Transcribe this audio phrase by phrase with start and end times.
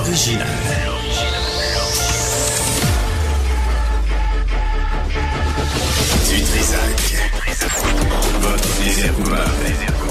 [0.00, 0.46] L'original.
[6.26, 7.16] Du Trisac.
[8.40, 8.68] Votre
[9.12, 10.09] coupable.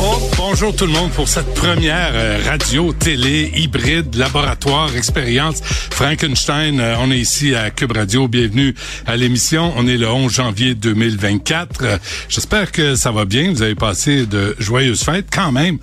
[0.00, 6.78] Oh, bonjour tout le monde pour cette première euh, radio, télé, hybride, laboratoire, expérience Frankenstein.
[6.78, 8.28] Euh, on est ici à Cube Radio.
[8.28, 8.76] Bienvenue
[9.06, 9.72] à l'émission.
[9.76, 11.82] On est le 11 janvier 2024.
[11.82, 11.98] Euh,
[12.28, 13.50] J'espère que ça va bien.
[13.50, 15.78] Vous avez passé de joyeuses fêtes quand même.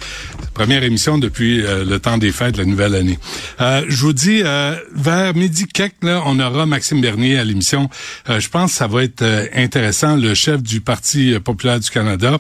[0.54, 3.20] Première émission depuis le temps des fêtes, la nouvelle année.
[3.60, 7.90] je vous dis, vers midi quelques, là, on aura Maxime Bernier à l'émission.
[8.26, 10.16] je pense que ça va être intéressant.
[10.16, 12.40] Le chef du Parti populaire du Canada.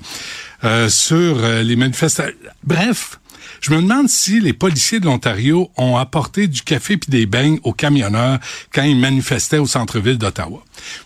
[0.63, 2.33] Euh, sur euh, les manifestations.
[2.63, 3.19] Bref,
[3.61, 7.59] je me demande si les policiers de l'Ontario ont apporté du café puis des beignes
[7.63, 8.39] aux camionneurs
[8.73, 10.63] quand ils manifestaient au centre-ville d'Ottawa.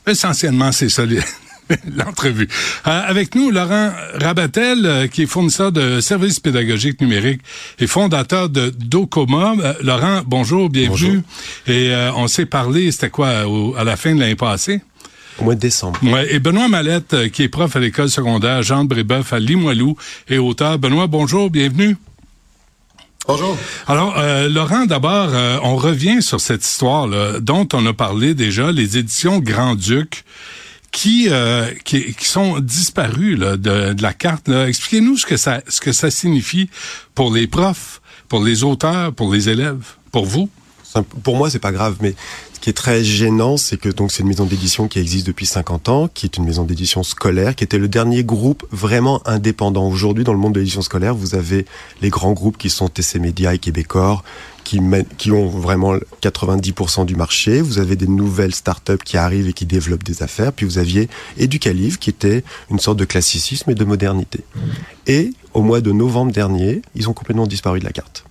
[0.07, 1.03] Essentiellement, c'est ça
[1.97, 2.47] l'entrevue.
[2.87, 7.41] Euh, avec nous, Laurent Rabatel, qui est fournisseur de services pédagogiques numériques
[7.79, 9.55] et fondateur de Docoma.
[9.81, 11.21] Laurent, bonjour, bienvenue.
[11.67, 13.45] Et on s'est parlé, c'était quoi,
[13.77, 14.81] à la fin de l'année passée?
[15.39, 15.99] Au mois de décembre.
[16.03, 16.33] Ouais.
[16.33, 19.95] Et Benoît Mallette, euh, qui est prof à l'école secondaire Jean de Brébeuf à Limoilou
[20.27, 20.77] et auteur.
[20.77, 21.95] Benoît, bonjour, bienvenue.
[23.27, 23.57] Bonjour.
[23.87, 28.33] Alors, euh, Laurent, d'abord, euh, on revient sur cette histoire là, dont on a parlé
[28.33, 30.23] déjà, les éditions Grand-Duc.
[30.91, 31.29] Qui,
[31.85, 34.49] qui, qui sont disparus là, de, de la carte.
[34.49, 36.67] Expliquez-nous ce que ça ce que ça signifie
[37.13, 40.49] pour les profs, pour les auteurs, pour les élèves, pour vous.
[41.21, 42.15] Pour moi, c'est pas grave, mais
[42.61, 45.89] qui est très gênant, c'est que donc c'est une maison d'édition qui existe depuis 50
[45.89, 49.87] ans, qui est une maison d'édition scolaire, qui était le dernier groupe vraiment indépendant.
[49.87, 51.65] Aujourd'hui, dans le monde de l'édition scolaire, vous avez
[52.01, 54.23] les grands groupes qui sont TC Media et Québecor,
[54.63, 54.79] qui,
[55.17, 57.61] qui ont vraiment 90% du marché.
[57.61, 60.53] Vous avez des nouvelles startups qui arrivent et qui développent des affaires.
[60.53, 64.43] Puis vous aviez Educalive, qui était une sorte de classicisme et de modernité.
[65.07, 68.25] Et au mois de novembre dernier, ils ont complètement disparu de la carte.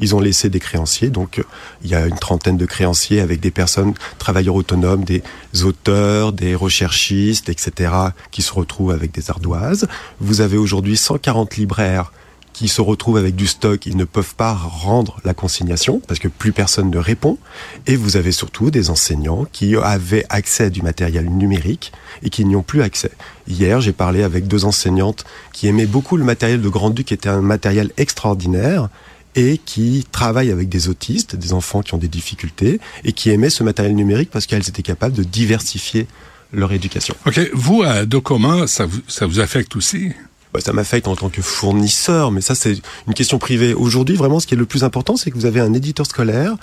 [0.00, 1.42] Ils ont laissé des créanciers, donc euh,
[1.84, 5.22] il y a une trentaine de créanciers avec des personnes, travailleurs autonomes, des
[5.64, 7.92] auteurs, des recherchistes, etc.,
[8.30, 9.86] qui se retrouvent avec des ardoises.
[10.20, 12.10] Vous avez aujourd'hui 140 libraires
[12.52, 16.28] qui se retrouvent avec du stock, ils ne peuvent pas rendre la consignation parce que
[16.28, 17.38] plus personne ne répond.
[17.86, 21.92] Et vous avez surtout des enseignants qui avaient accès à du matériel numérique
[22.22, 23.10] et qui n'y ont plus accès.
[23.48, 27.28] Hier, j'ai parlé avec deux enseignantes qui aimaient beaucoup le matériel de Grand-Duc, qui était
[27.28, 28.88] un matériel extraordinaire
[29.34, 33.50] et qui travaillent avec des autistes, des enfants qui ont des difficultés, et qui aimaient
[33.50, 36.06] ce matériel numérique parce qu'elles étaient capables de diversifier
[36.52, 37.14] leur éducation.
[37.26, 37.40] OK.
[37.54, 40.12] Vous, à Docoma, ça vous, ça vous affecte aussi?
[40.52, 42.76] Bah, ça m'affecte en tant que fournisseur, mais ça, c'est
[43.06, 43.72] une question privée.
[43.72, 46.56] Aujourd'hui, vraiment, ce qui est le plus important, c'est que vous avez un éditeur scolaire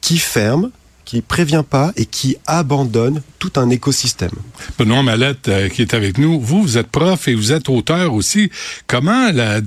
[0.00, 0.70] qui ferme
[1.06, 4.32] qui prévient pas et qui abandonne tout un écosystème.
[4.76, 8.12] Benoît Mallette, euh, qui est avec nous, vous, vous êtes prof et vous êtes auteur
[8.12, 8.50] aussi.
[8.88, 9.60] Comment la,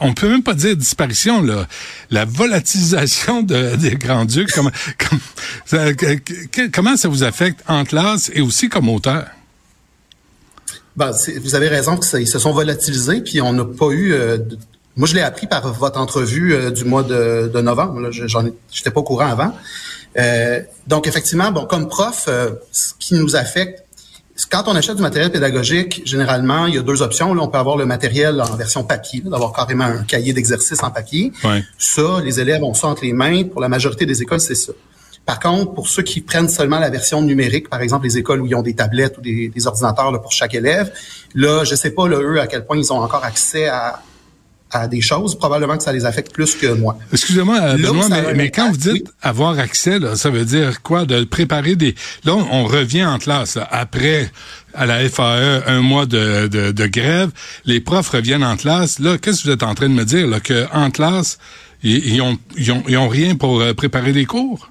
[0.00, 1.66] on peut même pas dire disparition, là,
[2.10, 4.70] la volatilisation de, des Grands-Ducs, comment,
[5.64, 5.86] ça,
[6.72, 9.26] comment ça vous affecte en classe et aussi comme auteur?
[10.96, 14.38] Ben, vous avez raison que ils se sont volatilisés, puis on n'a pas eu euh,
[14.96, 18.10] moi, je l'ai appris par votre entrevue euh, du mois de, de novembre.
[18.10, 19.56] J'en j'étais pas au courant avant.
[20.18, 23.84] Euh, donc, effectivement, bon, comme prof, euh, ce qui nous affecte,
[24.50, 27.34] quand on achète du matériel pédagogique, généralement, il y a deux options.
[27.34, 30.90] Là, on peut avoir le matériel en version papier, d'avoir carrément un cahier d'exercice en
[30.90, 31.32] papier.
[31.78, 33.44] Ça, les élèves ont ça entre les mains.
[33.44, 34.72] Pour la majorité des écoles, c'est ça.
[35.24, 38.46] Par contre, pour ceux qui prennent seulement la version numérique, par exemple les écoles où
[38.46, 40.92] ils ont des tablettes ou des, ordinateurs là, pour chaque élève,
[41.34, 44.02] là, je sais pas là, eux à quel point ils ont encore accès à,
[44.72, 46.98] à des choses, probablement que ça les affecte plus que moi.
[47.12, 51.04] Excusez-moi, euh, Benoît, mais, quand vous dites avoir accès, là, ça veut dire quoi?
[51.04, 51.94] De préparer des...
[52.24, 53.58] Là, on revient en classe.
[53.70, 54.30] Après,
[54.74, 57.30] à la FAE, un mois de, de, grève,
[57.66, 58.98] les profs reviennent en classe.
[58.98, 60.26] Là, qu'est-ce que vous êtes en train de me dire?
[60.26, 61.38] Là, que en classe,
[61.82, 64.70] ils, ont, ils, ont, ils ont rien pour euh, préparer des cours?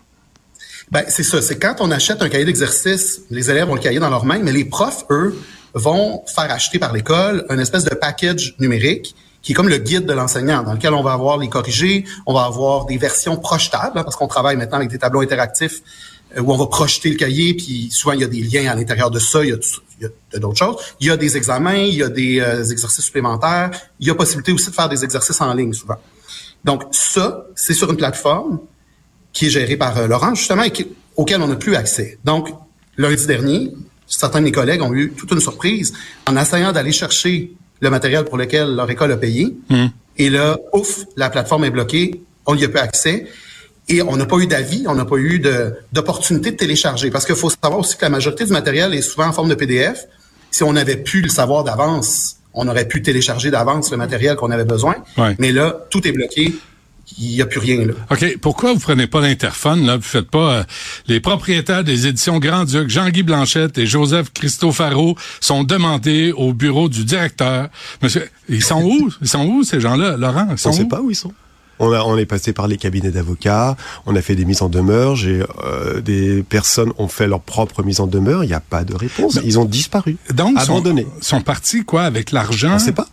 [0.89, 1.41] Ben, c'est ça.
[1.41, 4.39] C'est quand on achète un cahier d'exercice, les élèves ont le cahier dans leurs mains,
[4.39, 5.37] mais les profs, eux,
[5.73, 10.05] vont faire acheter par l'école un espèce de package numérique qui est comme le guide
[10.05, 13.97] de l'enseignant, dans lequel on va avoir les corrigés, on va avoir des versions projetables,
[13.97, 15.81] hein, parce qu'on travaille maintenant avec des tableaux interactifs
[16.37, 18.75] euh, où on va projeter le cahier, puis souvent il y a des liens à
[18.75, 20.75] l'intérieur de ça, il y a, d'autres choses.
[20.99, 24.15] Il y a des examens, il y a des euh, exercices supplémentaires, il y a
[24.15, 25.97] possibilité aussi de faire des exercices en ligne souvent.
[26.63, 28.59] Donc ça, c'est sur une plateforme
[29.33, 30.71] qui est gérée par euh, Laurent, justement, et
[31.15, 32.19] auquel on n'a plus accès.
[32.23, 32.49] Donc,
[32.97, 33.73] lundi dernier,
[34.07, 35.93] certains de mes collègues ont eu toute une surprise
[36.27, 39.55] en essayant d'aller chercher le matériel pour lequel leur école a payé.
[39.69, 39.87] Hmm.
[40.17, 43.27] Et là, ouf, la plateforme est bloquée, on n'y a pas accès.
[43.89, 45.41] Et on n'a pas eu d'avis, on n'a pas eu
[45.91, 47.09] d'opportunité de, télécharger.
[47.11, 49.55] Parce qu'il faut savoir aussi que la majorité du matériel est souvent en forme de
[49.55, 50.05] PDF.
[50.51, 54.51] Si on avait pu le savoir d'avance, on aurait pu télécharger d'avance le matériel qu'on
[54.51, 54.95] avait besoin.
[55.17, 55.35] Ouais.
[55.39, 56.53] Mais là, tout est bloqué.
[57.17, 57.85] Il n'y a plus rien.
[57.85, 57.93] Là.
[58.09, 58.37] OK.
[58.41, 59.97] Pourquoi vous prenez pas l'interphone, là?
[59.97, 60.63] Vous faites pas, euh,
[61.07, 67.03] les propriétaires des éditions Grand-Duc, Jean-Guy Blanchette et Joseph Cristofaro sont demandés au bureau du
[67.03, 67.69] directeur.
[68.01, 69.09] Monsieur, ils sont où?
[69.21, 70.47] Ils sont où, ces gens-là, Laurent?
[70.51, 71.33] Ils sont On ne sait pas où ils sont.
[71.79, 73.75] On, a, on est passé par les cabinets d'avocats,
[74.05, 77.81] on a fait des mises en demeure, j'ai euh, des personnes ont fait leur propre
[77.81, 80.73] mise en demeure, il n'y a pas de réponse, ils ont disparu, Donc, ils sont,
[80.73, 81.07] abandonnés.
[81.21, 82.71] sont partis, quoi, avec l'argent?
[82.71, 83.07] On ne sait pas.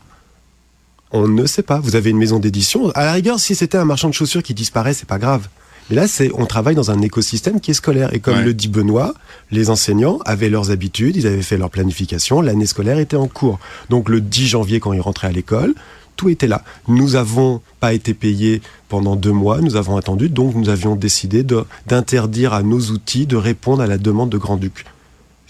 [1.13, 1.81] On ne sait pas.
[1.81, 2.91] Vous avez une maison d'édition.
[2.91, 5.49] À la rigueur, si c'était un marchand de chaussures qui disparaît, c'est pas grave.
[5.89, 8.13] Mais là, c'est, on travaille dans un écosystème qui est scolaire.
[8.13, 8.45] Et comme Ouais.
[8.45, 9.15] le dit Benoît,
[9.51, 13.59] les enseignants avaient leurs habitudes, ils avaient fait leur planification, l'année scolaire était en cours.
[13.89, 15.75] Donc le 10 janvier, quand ils rentraient à l'école,
[16.17, 16.63] tout était là.
[16.89, 21.43] Nous avons pas été payés pendant deux mois, nous avons attendu, donc nous avions décidé
[21.87, 24.85] d'interdire à nos outils de répondre à la demande de Grand-Duc.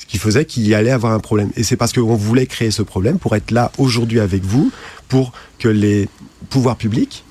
[0.09, 1.51] Qui faisait qu'il y allait avoir un problème.
[1.57, 4.73] Et c'est parce qu'on voulait créer ce problème pour être là aujourd'hui avec vous,
[5.09, 6.09] pour que les
[6.51, 7.25] pouvoirs publics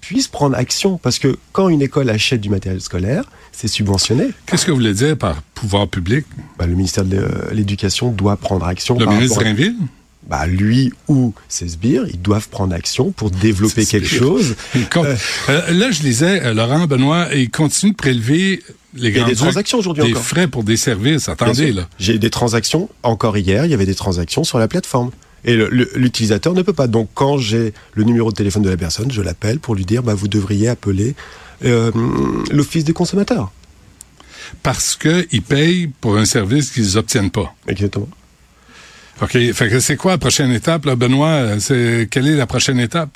[0.00, 0.96] puissent prendre action.
[0.98, 4.30] Parce que quand une école achète du matériel scolaire, c'est subventionné.
[4.46, 6.24] Qu'est-ce que vous voulez dire par pouvoir public?
[6.58, 8.98] Bah, le ministère de l'Éducation doit prendre action.
[8.98, 9.76] Le par ministre à- Rainville?
[10.28, 14.54] Bah, lui ou ses sbires, ils doivent prendre action pour développer quelque chose.
[14.92, 15.06] Compte-
[15.48, 18.62] Euh, là, je lisais, euh, Laurent Benoît, il continue de prélever
[18.94, 20.22] les Il y a des transactions aujourd'hui des encore.
[20.24, 21.28] frais pour des services.
[21.28, 21.88] Attendez, là.
[21.98, 25.10] J'ai des transactions, encore hier, il y avait des transactions sur la plateforme.
[25.44, 26.86] Et l'utilisateur ne peut pas.
[26.86, 30.04] Donc quand j'ai le numéro de téléphone de la personne, je l'appelle pour lui dire,
[30.04, 31.16] bah, vous devriez appeler
[31.64, 31.90] euh,
[32.52, 33.50] l'Office des consommateurs.
[34.62, 37.54] Parce qu'ils payent pour un service qu'ils obtiennent pas.
[37.66, 38.08] Exactement.
[39.20, 39.38] OK.
[39.80, 41.58] C'est quoi la prochaine étape, Benoît?
[41.60, 43.10] C'est, quelle est la prochaine étape?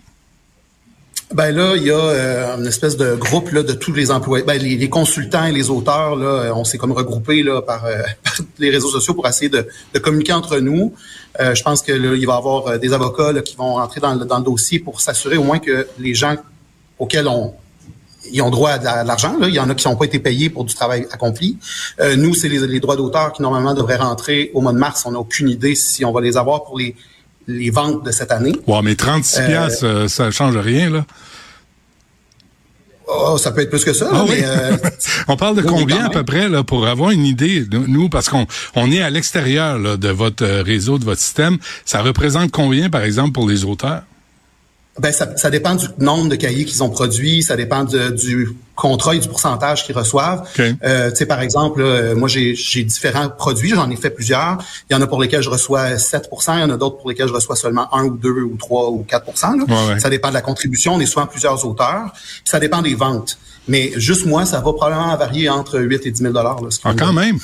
[1.34, 4.44] Ben là, il y a euh, une espèce de groupe là, de tous les employés,
[4.44, 6.14] ben, les, consultants et les auteurs.
[6.14, 8.02] Là, euh, on s'est comme regroupés là, par, euh,
[8.58, 9.66] les réseaux sociaux pour essayer de,
[9.98, 10.94] communiquer entre nous.
[11.40, 14.14] Euh, je pense que il va y avoir euh, des avocats qui vont entrer dans
[14.14, 16.36] le, dans le dossier pour s'assurer au moins que les gens
[16.98, 17.54] auxquels on
[18.32, 19.36] ils ont droit à de l'argent.
[19.38, 19.48] Là.
[19.48, 21.58] Il y en a qui n'ont pas été payés pour du travail accompli.
[22.00, 25.04] Euh, nous, c'est les, les droits d'auteur qui normalement devraient rentrer au mois de mars.
[25.06, 26.94] On n'a aucune idée si on va les avoir pour les,
[27.46, 28.54] les ventes de cette année.
[28.66, 31.04] Ouais, mais 36 Euh, piastres, euh, ça change rien, là.
[33.08, 34.08] Oh, ça peut être plus que ça.
[34.12, 34.38] Ah oui?
[34.42, 34.76] euh,
[35.28, 38.46] on parle de combien à peu près là pour avoir une idée nous- parce qu'on
[38.74, 43.02] on est à l'extérieur là, de votre réseau de votre système ça représente combien par
[43.02, 44.02] exemple pour les auteurs?
[44.98, 48.50] Ben, ça, ça dépend du nombre de cahiers qu'ils ont produits, ça dépend de- du
[48.74, 50.46] contrat et du pourcentage qu'ils reçoivent.
[50.84, 52.54] Euh, tu sais, par exemple, là, euh, moi, j'ai
[52.84, 54.58] différents produits, j'en ai fait plusieurs.
[54.88, 57.08] Il y en a pour lesquels je reçois 7 il y en a d'autres pour
[57.10, 59.64] lesquels je reçois seulement 1 ou 2 ou 3 ou 4 là.
[59.66, 60.00] Ouais, ouais.
[60.00, 60.94] Ça dépend de la contribution.
[60.94, 62.10] On est souvent plusieurs auteurs.
[62.12, 63.38] Puis ça dépend des ventes.
[63.68, 66.94] Mais juste moi, ça va probablement varier entre 8 et 10 000 là, ce ah,
[66.96, 67.38] quand même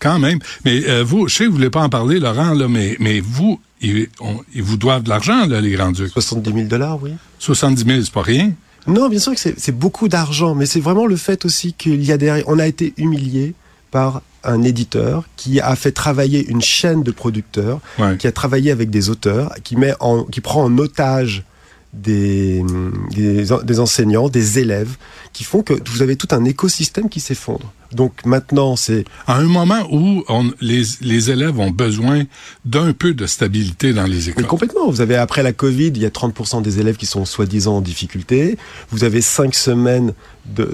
[0.00, 2.68] quand même mais euh, vous je sais que vous voulez pas en parler Laurent là
[2.68, 6.52] mais mais vous ils, on- ils vous doivent de l'argent là les grands ducs 70
[6.52, 7.12] 000 dollars, oui.
[7.38, 8.52] 70 000 c'est pas rien
[8.86, 12.10] Non, bien sûr que c'est beaucoup d'argent, mais c'est vraiment le fait aussi qu'il y
[12.12, 12.44] a derrière.
[12.48, 13.54] On a été humilié
[13.90, 18.16] par un éditeur qui a fait travailler une chaîne de producteurs, Ouais.
[18.16, 21.44] qui a travaillé avec des auteurs, qui met en, qui prend en otage
[21.92, 22.62] des,
[23.10, 24.96] des, en- des enseignants, des élèves,
[25.32, 27.72] qui font que vous avez tout un écosystème qui s'effondre.
[27.92, 32.24] Donc maintenant, c'est à un moment où on, les, les élèves ont besoin
[32.64, 34.90] d'un peu de stabilité dans les Mais écoles complètement.
[34.90, 37.80] Vous avez après la Covid, il y a 30% des élèves qui sont soi-disant en
[37.80, 38.58] difficulté.
[38.90, 40.12] Vous avez cinq semaines
[40.54, 40.70] de,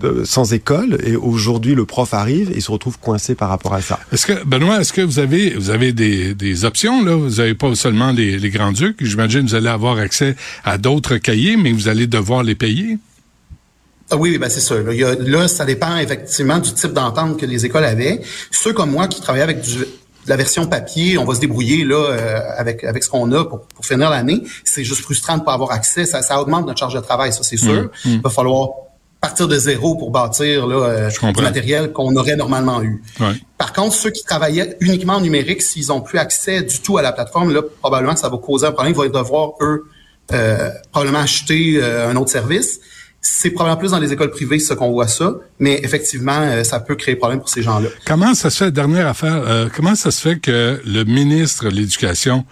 [0.00, 3.80] de- sans école et aujourd'hui le prof arrive et se retrouve coincé par rapport à
[3.82, 3.98] ça.
[4.12, 7.14] Est-ce que Benoît, est-ce que vous avez vous avez des, des options là?
[7.16, 8.96] Vous avez pas seulement les, les grands ducs.
[9.04, 12.98] J'imagine que vous allez avoir accès à d'autres cahiers, mais vous allez devoir les payer.
[14.10, 14.74] Ah oui, ben c'est ça.
[14.76, 18.20] Là, Il y a- là, ça dépend effectivement du type d'entente que les écoles avaient.
[18.50, 19.86] Ceux comme moi qui travaillaient avec du, de
[20.28, 23.60] la version papier, on va se débrouiller là euh, avec avec ce qu'on a pour,
[23.62, 24.42] pour finir l'année.
[24.64, 26.04] C'est juste frustrant de pas avoir accès.
[26.06, 27.90] Ça, ça augmente notre charge de travail, ça c'est sûr.
[28.04, 28.68] Il va falloir
[29.20, 33.02] partir de zéro pour bâtir là, euh, du matériel qu'on aurait normalement eu.
[33.20, 33.32] Ouais.
[33.56, 37.02] Par contre, ceux qui travaillaient uniquement en numérique, s'ils ont plus accès du tout à
[37.02, 38.92] la plateforme, là, probablement que ça va causer un problème.
[38.92, 39.84] Ils vont devoir, eux,
[40.32, 42.80] euh, probablement acheter euh, un autre service.
[43.26, 46.78] C'est probablement plus dans les écoles privées, ce qu'on voit ça, mais effectivement, euh, ça
[46.78, 47.88] peut créer problème pour ces gens-là.
[48.04, 51.70] Comment ça se fait dernière affaire euh, Comment ça se fait que le ministre de
[51.70, 52.44] l'Éducation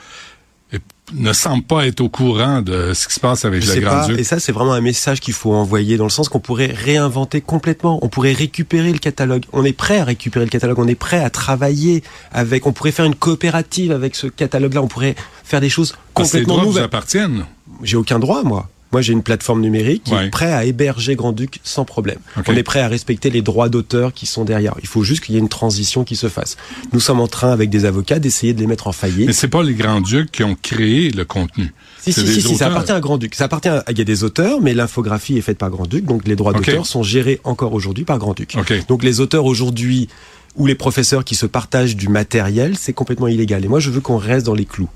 [1.14, 4.08] ne semble pas être au courant de ce qui se passe avec Je le grand
[4.10, 7.40] Et ça, c'est vraiment un message qu'il faut envoyer dans le sens qu'on pourrait réinventer
[7.40, 7.98] complètement.
[8.02, 9.44] On pourrait récupérer le catalogue.
[9.52, 10.78] On est prêt à récupérer le catalogue.
[10.78, 12.02] On est prêt à travailler
[12.32, 12.66] avec.
[12.66, 14.82] On pourrait faire une coopérative avec ce catalogue-là.
[14.82, 15.14] On pourrait
[15.44, 17.44] faire des choses Parce que les complètement droits vous appartiennent.
[17.82, 18.68] J'ai aucun droit, moi.
[18.92, 20.26] Moi, j'ai une plateforme numérique qui Ouais.
[20.26, 22.18] est prête à héberger Grand-Duc sans problème.
[22.46, 24.74] On est prêt à respecter les droits d'auteur qui sont derrière.
[24.82, 26.56] Il faut juste qu'il y ait une transition qui se fasse.
[26.92, 29.26] Nous sommes en train, avec des avocats, d'essayer de les mettre en faillite.
[29.26, 31.72] Mais c'est pas les Grands-Ducs qui ont créé le contenu.
[32.00, 33.34] Si, si, si, si, ça appartient à Grand-Duc.
[33.34, 36.26] Ça appartient à, il y a des auteurs, mais l'infographie est faite par Grand-Duc, donc
[36.26, 38.54] les droits d'auteur sont gérés encore aujourd'hui par Grand-Duc.
[38.58, 38.86] Ok.
[38.88, 40.08] Donc les auteurs aujourd'hui,
[40.56, 43.64] ou les professeurs qui se partagent du matériel, c'est complètement illégal.
[43.64, 44.88] Et moi, je veux qu'on reste dans les clous.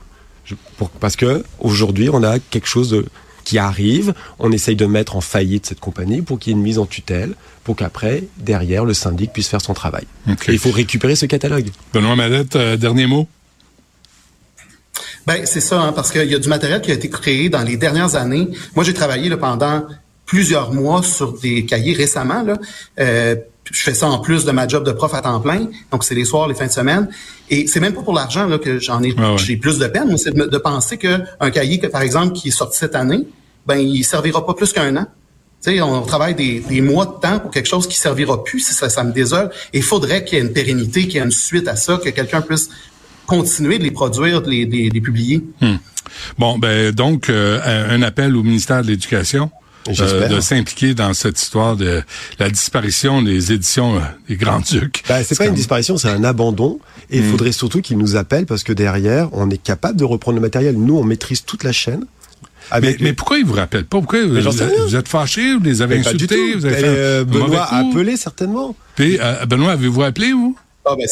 [0.44, 3.06] Je- pour- parce que aujourd'hui, on a quelque chose de-
[3.46, 6.64] qui arrive, on essaye de mettre en faillite cette compagnie pour qu'il y ait une
[6.64, 10.04] mise en tutelle, pour qu'après, derrière, le syndic puisse faire son travail.
[10.28, 10.48] Ok.
[10.48, 11.68] Et il faut récupérer ce catalogue.
[11.94, 13.28] Benoît Mallette, euh, dernier mot?
[15.28, 17.62] Ben c'est ça, hein, parce qu'il y a du matériel qui a été créé dans
[17.62, 18.48] les dernières années.
[18.74, 19.84] Moi, j'ai travaillé là, pendant
[20.24, 22.42] plusieurs mois sur des cahiers récemment.
[22.42, 22.58] Là.
[22.98, 23.36] Euh,
[23.72, 26.14] je fais ça en plus de ma job de prof à temps plein, donc c'est
[26.14, 27.08] les soirs, les fins de semaine.
[27.50, 29.38] Et c'est même pas pour l'argent là que j'en ai, Ah ouais.
[29.38, 30.08] j'ai plus de peine.
[30.08, 33.26] Moi, c'est de, penser que un cahier, que, par exemple, qui est sorti cette année,
[33.66, 35.06] ben il servira pas plus qu'un an.
[35.64, 38.60] Tu sais, on travaille des, des mois de temps pour quelque chose qui servira plus.
[38.60, 39.50] Ça, ça me désole.
[39.72, 41.96] Et il faudrait qu'il y ait une pérennité, qu'il y ait une suite à ça,
[42.02, 42.68] que quelqu'un puisse
[43.26, 45.42] continuer de les produire, de les, de les- de les publier.
[46.38, 49.50] Bon, ben donc euh, un appel au ministère de l'Éducation
[49.88, 50.28] euh, J'espère.
[50.28, 52.02] de s'impliquer dans cette histoire de
[52.38, 55.04] la disparition des éditions euh, des Grands-Ducs.
[55.08, 56.78] Bah, c'est pas une disparition, c'est un abandon.
[57.10, 57.30] Et il Mm.
[57.30, 60.76] faudrait surtout qu'ils nous appellent parce que derrière, on est capable de reprendre le matériel.
[60.76, 62.04] Nous, on maîtrise toute la chaîne.
[62.82, 63.98] Mais, pourquoi ils vous rappellent pas?
[64.00, 65.54] Pourquoi vous, êtes fâchés?
[65.54, 66.52] Vous les avez Mais pas du insultés?
[66.52, 66.58] tout.
[66.58, 68.74] Vous avez Mais, fait euh, Benoît a appelé certainement.
[68.96, 70.56] Puis, euh, Benoît, avez-vous appelé, vous?
[70.84, 71.06] Ah ben,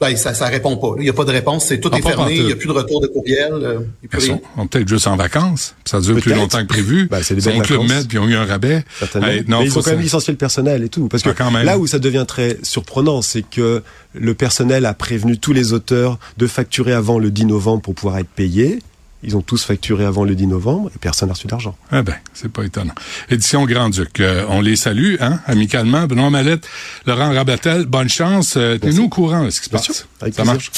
[0.00, 0.88] c'est- ben, ça, ça répond pas.
[0.88, 0.94] là.
[0.98, 1.66] Il n'y a pas de réponse.
[1.66, 2.34] C'est tout Ah, est fermé.
[2.36, 3.52] Il n'y a plus de retour de courriel.
[3.52, 3.80] euh,
[4.12, 5.74] Ils sont, sont peut-être juste en vacances.
[5.84, 7.06] Ça dure plus longtemps que prévu.
[7.10, 7.82] Bah, c'est des ils au Club.
[7.88, 8.84] Med, puis ils ont eu un rabais.
[8.98, 9.28] Certainement.
[9.28, 11.08] Hey, non, mais ils faut ont quand même licencié le personnel et tout.
[11.08, 11.64] Parce que Ah, quand même.
[11.64, 13.82] là où ça devient très surprenant, c'est que
[14.14, 18.18] le personnel a prévenu tous les auteurs de facturer avant le 10 novembre pour pouvoir
[18.18, 18.80] être payés.
[19.26, 21.74] Ils ont tous facturé avant le 10 novembre et personne n'a reçu d'argent.
[21.90, 22.94] Ah ben, c'est pas étonnant.
[23.30, 26.06] Édition Grand-Duc, euh, on les salue, hein, amicalement.
[26.06, 26.68] Benoît Mallette,
[27.06, 28.54] Laurent Rabatel, bonne chance.
[28.56, 29.96] Euh, Tenez-nous au courant de ce qui se Bien passe.
[29.96, 30.52] sûr, avec Ça plaisir.
[30.54, 30.70] marche.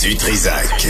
[0.00, 0.86] Du Trisac.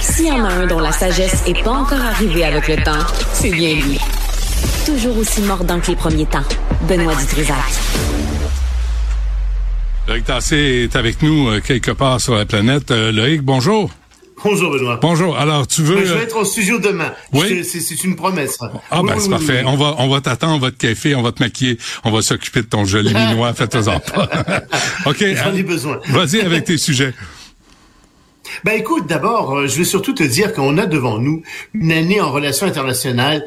[0.00, 3.04] S'il y en a un dont la sagesse est pas encore arrivée avec le temps,
[3.32, 3.98] c'est bien lui.
[4.86, 6.42] Toujours aussi mordant que les premiers temps.
[6.88, 7.56] Benoît Dutrisac.
[10.08, 10.56] Loïc Tassé
[10.90, 12.90] est avec nous euh, quelque part sur la planète.
[12.90, 13.90] Euh, Loïc, bonjour.
[14.44, 14.98] Bonjour Benoît.
[15.00, 15.36] Bonjour.
[15.36, 16.04] Alors, tu veux...
[16.04, 17.12] Je euh, vais être au studio demain.
[17.32, 17.64] Oui?
[17.64, 18.58] C'est une promesse.
[18.60, 19.62] Ah Oui, ben oui, c'est oui, parfait.
[19.66, 22.22] On va on va t'attendre, on va te café, on va te maquiller, on va
[22.22, 24.28] s'occuper de ton joli minois, faites-en pas.
[25.06, 25.24] OK.
[25.34, 26.00] J'en ai besoin.
[26.08, 27.14] Vas-y avec tes sujets.
[28.64, 31.42] Ben écoute, d'abord, euh, je vais surtout te dire qu'on a devant nous
[31.74, 33.44] une année en relations internationales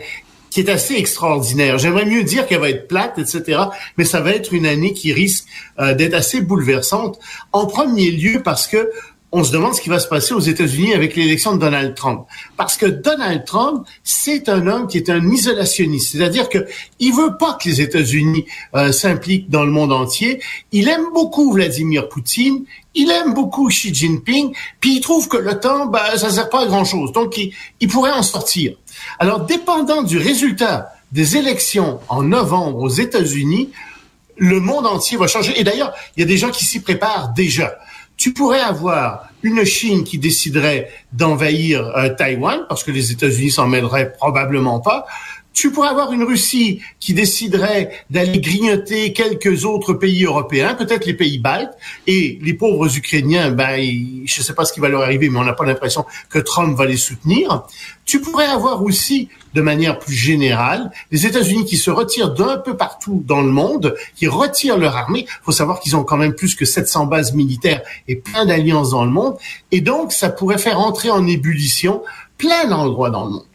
[0.50, 1.78] qui est assez extraordinaire.
[1.78, 3.64] J'aimerais mieux dire qu'elle va être plate, etc.,
[3.98, 5.46] mais ça va être une année qui risque
[5.80, 7.20] euh, d'être assez bouleversante.
[7.52, 8.90] En premier lieu parce que
[9.38, 12.25] on se demande ce qui va se passer aux États-Unis avec l'élection de Donald Trump.
[12.56, 16.13] Parce que Donald Trump, c'est un homme qui est un isolationniste.
[16.13, 16.65] C'est-à-dire que
[17.00, 20.42] il veut pas que les États-Unis euh, s'impliquent dans le monde entier.
[20.72, 22.63] Il aime beaucoup Vladimir Poutine.
[22.94, 24.56] Il aime beaucoup Xi Jinping.
[24.80, 27.12] Puis il trouve que temps, ben, ça sert pas à grand-chose.
[27.12, 28.77] Donc, il pourrait en sortir.
[29.20, 33.70] Alors, dépendant du résultat des élections en novembre aux États-Unis,
[34.38, 35.60] le monde entier va changer.
[35.60, 37.77] Et d'ailleurs, il y a des gens qui s'y préparent déjà.
[38.25, 43.67] Tu pourrais avoir une Chine qui déciderait d'envahir euh, Taïwan, parce que les États-Unis s'en
[43.67, 45.05] mêleraient probablement pas.
[45.56, 51.14] Tu pourrais avoir une Russie qui déciderait d'aller grignoter quelques autres pays européens, peut-être les
[51.14, 55.04] pays baltes, et les pauvres Ukrainiens, ben, je ne sais pas ce qui va leur
[55.04, 57.64] arriver, mais on n'a pas l'impression que Trump va les soutenir.
[58.04, 62.76] Tu pourrais avoir aussi, de manière plus générale, les États-Unis qui se retirent d'un peu
[62.76, 65.22] partout dans le monde, qui retirent leur armée.
[65.22, 68.90] Il faut savoir qu'ils ont quand même plus que 700 bases militaires et plein d'alliances
[68.90, 69.38] dans le monde,
[69.72, 72.04] et donc ça pourrait faire entrer en ébullition
[72.38, 73.46] plein d'endroits dans le monde.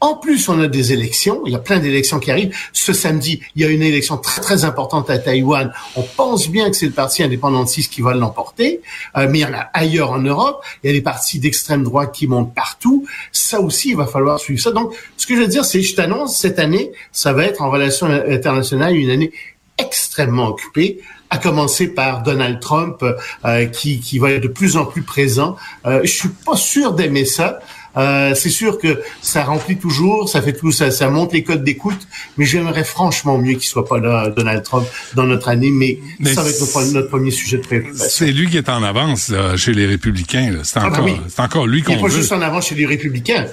[0.00, 1.42] En plus, on a des élections.
[1.44, 2.54] Il y a plein d'élections qui arrivent.
[2.72, 5.72] Ce samedi, il y a une élection très très importante à Taïwan.
[5.96, 8.80] On pense bien que c'est le parti indépendantiste qui va l'emporter,
[9.16, 10.62] euh, mais il y en a ailleurs en Europe.
[10.82, 13.06] Il y a des partis d'extrême droite qui montent partout.
[13.32, 14.70] Ça aussi, il va falloir suivre ça.
[14.70, 17.70] Donc, ce que je veux dire, c'est, je t'annonce, cette année, ça va être en
[17.70, 19.32] relations internationales une année
[19.78, 21.00] extrêmement occupée
[21.30, 23.04] à commencer par Donald Trump,
[23.44, 25.56] euh, qui, qui va être de plus en plus présent.
[25.86, 27.60] Euh, je suis pas sûr d'aimer ça.
[27.98, 31.64] Euh, c'est sûr que ça remplit toujours, ça fait tout, ça, ça monte les codes
[31.64, 35.98] d'écoute, mais j'aimerais franchement mieux qu'il soit pas là, Donald Trump, dans notre année, mais,
[36.20, 38.06] Mais ça va être notre, notre premier sujet de préoccupation.
[38.08, 40.52] C'est lui qui est en avance là, chez les républicains.
[40.76, 41.20] Ah, encore, ben oui.
[41.28, 42.16] c'est encore lui Il n'est qu'on pas veut.
[42.20, 43.46] juste en avant chez les républicains.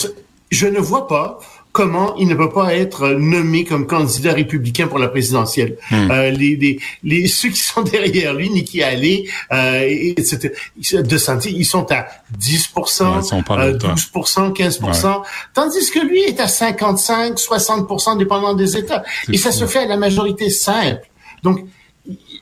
[0.00, 0.08] Ça-
[0.50, 1.38] je ne vois pas
[1.78, 5.76] comment il ne peut pas être nommé comme candidat républicain pour la présidentielle.
[5.92, 6.10] Hmm.
[6.10, 10.52] Euh, les, les, les, ceux qui sont derrière lui, Nikki Haley, euh, etc.,
[10.92, 15.22] de santé, ils sont à 10% euh, 12% 15%
[15.54, 19.04] tandis que lui est à 55, 60% dépendant des États.
[19.32, 21.08] Et ça se fait à la majorité simple.
[21.44, 21.64] Donc,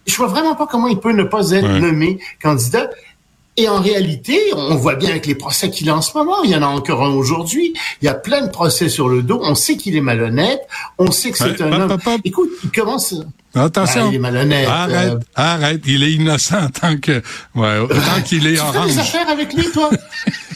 [0.07, 2.89] je vois vraiment pas comment il peut ne pas être nommé candidat.
[3.59, 6.51] Et en réalité, on voit bien avec les procès qu'il a en ce moment, il
[6.51, 7.73] y en a encore un aujourd'hui,
[8.03, 10.61] il y a plein de procès sur le dos, on sait qu'il est malhonnête,
[10.99, 11.99] on sait que c'est un homme...
[12.25, 13.15] Écoute, il commence...
[13.57, 14.05] Attention.
[14.05, 14.69] Ah, il est malhonnête.
[14.69, 15.19] Arrête, euh.
[15.35, 15.81] arrête.
[15.87, 17.23] Il est innocent tant que,
[17.55, 18.75] ouais, tant qu'il est orange.
[18.89, 19.91] Tu fais des affaires avec lui, toi?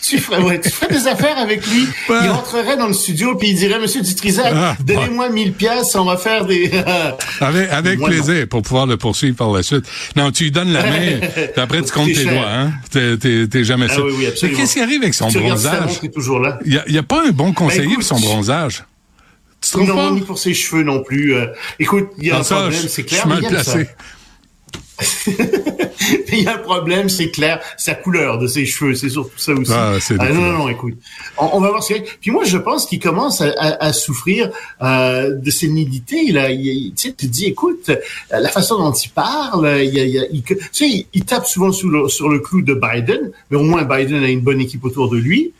[0.03, 1.87] tu ferais, ouais, tu ferais des affaires avec lui.
[2.09, 6.05] Il rentrerait dans le studio puis il dirait, Monsieur Dutrisac, ah, donnez-moi 1000 pièces, on
[6.05, 6.71] va faire des.
[7.41, 9.85] avec avec plaisir pour pouvoir le poursuivre par la suite.
[10.17, 12.73] Non, tu lui donnes la main, puis après tu comptes tes doigts, hein.
[12.91, 14.05] T'es jamais ah, sûr.
[14.07, 16.01] Oui, oui, Mais qu'est-ce qui arrive avec son bronzage?
[16.67, 18.85] Il y a, y a pas un bon ben, conseiller pour son bronzage.
[19.77, 21.35] Non, ni pour ses cheveux non plus.
[21.35, 21.47] Euh,
[21.79, 23.29] écoute, il y a un problème, c'est clair.
[23.29, 23.89] Je placé.
[26.33, 29.53] il y a un problème, c'est clair, sa couleur de ses cheveux, c'est surtout ça
[29.53, 29.73] aussi.
[29.75, 30.95] Ah, ah non, non, non, écoute,
[31.39, 34.51] on, va voir ce qu'il Puis moi, je pense qu'il commence à, à, à souffrir
[34.83, 36.17] euh, de sénilité.
[36.27, 37.91] Il a, il, tu sais, tu te dis, écoute,
[38.31, 42.09] la façon dont il parle, il, il, il tu sais, il, tape souvent sur le,
[42.09, 45.17] sur le clou de Biden, mais au moins Biden a une bonne équipe autour de
[45.17, 45.53] lui.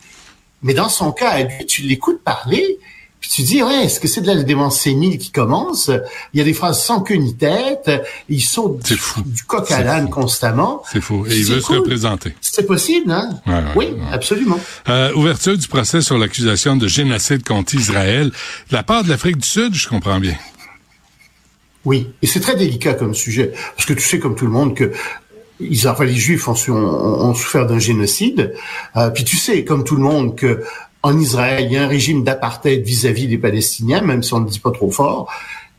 [0.63, 2.77] Mais dans son cas, lui, tu l'écoutes parler,
[3.35, 5.89] tu dis, ouais, est-ce que c'est de la démence sénile qui commence?
[6.33, 7.89] Il y a des phrases sans queue ni tête.
[8.29, 10.83] Ils sautent du, du coq à l'âne constamment.
[10.91, 11.25] C'est fou.
[11.29, 12.35] Et il veut se représenter.
[12.41, 13.29] C'est possible, hein?
[13.75, 14.59] oui, absolument.
[14.89, 18.31] Euh, ouverture du procès sur l'accusation de génocide contre Israël.
[18.69, 20.35] De la part de l'Afrique du Sud, je comprends bien.
[21.85, 24.75] Oui, et c'est très délicat comme sujet, parce que tu sais comme tout le monde
[24.75, 24.91] que
[25.59, 28.53] ils, enfin, les Juifs ont, ont, souffert d'un génocide.
[28.95, 30.63] Euh, puis tu sais, comme tout le monde, que
[31.03, 34.49] en Israël, il y a un régime d'apartheid vis-à-vis des Palestiniens, même si on ne
[34.49, 35.31] dit pas trop fort.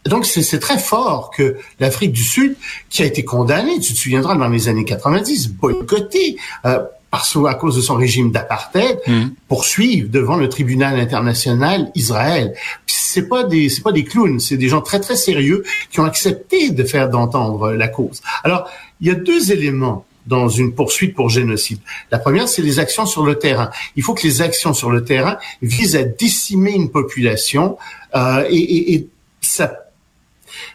[0.04, 2.56] Donc c'est très fort que l'Afrique du Sud,
[2.90, 6.80] qui a été condamnée, tu te souviendras dans les années 90, boycottée euh,
[7.12, 9.22] parce à cause de son régime d'apartheid, mmh.
[9.46, 12.54] poursuive devant le tribunal international Israël.
[12.86, 16.04] C'est pas des c'est pas des clowns, c'est des gens très très sérieux qui ont
[16.04, 18.22] accepté de faire d'entendre la cause.
[18.42, 18.66] Alors
[19.02, 21.80] il y a deux éléments dans une poursuite pour génocide.
[22.10, 23.70] La première, c'est les actions sur le terrain.
[23.96, 27.76] Il faut que les actions sur le terrain visent à décimer une population
[28.14, 29.08] euh, et, et, et
[29.40, 29.78] ça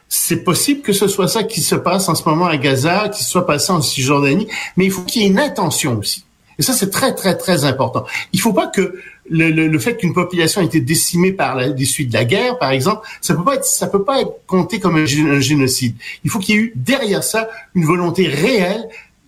[0.10, 3.23] c'est possible que ce soit ça qui se passe en ce moment à Gaza, qui
[3.23, 6.23] soit passé en Cisjordanie, mais il faut qu'il y ait une intention aussi.
[6.60, 8.05] Et ça, c'est très, très, très important.
[8.33, 8.95] Il ne faut pas que
[9.29, 12.25] le, le, le fait qu'une population ait été décimée par la, des suites de la
[12.25, 15.39] guerre, par exemple, ça peut pas être, ça peut pas être compté comme un, un
[15.39, 15.95] génocide.
[16.23, 18.88] Il faut qu'il y ait eu derrière ça une volonté réelle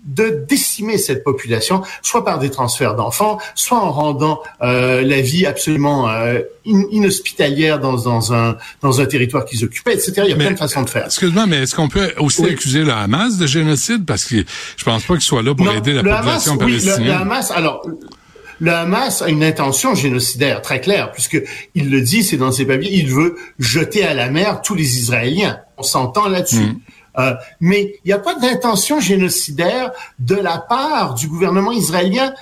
[0.09, 5.45] de décimer cette population, soit par des transferts d'enfants, soit en rendant euh, la vie
[5.45, 10.13] absolument euh, inhospitalière dans, dans, un, dans un territoire qu'ils occupaient, etc.
[10.25, 11.05] Il y a plein de façons de faire.
[11.05, 14.05] Excuse-moi, mais est-ce qu'on peut aussi accuser le Hamas de génocide?
[14.05, 14.43] Parce que
[14.77, 16.99] je pense pas qu'il soit là pour aider la population palestinienne.
[17.01, 17.85] Oui, le, Hamas, alors...
[18.61, 21.41] Le Hamas a une intention génocidaire très claire, puisque
[21.75, 24.99] il le dit, c'est dans ses papiers, il veut jeter à la mer tous les
[24.99, 25.59] Israéliens.
[25.77, 26.57] On s'entend là-dessus.
[26.57, 26.79] Hmm.
[27.19, 32.33] Euh, mais il n'y a pas d'intention génocidaire de la part du gouvernement israélien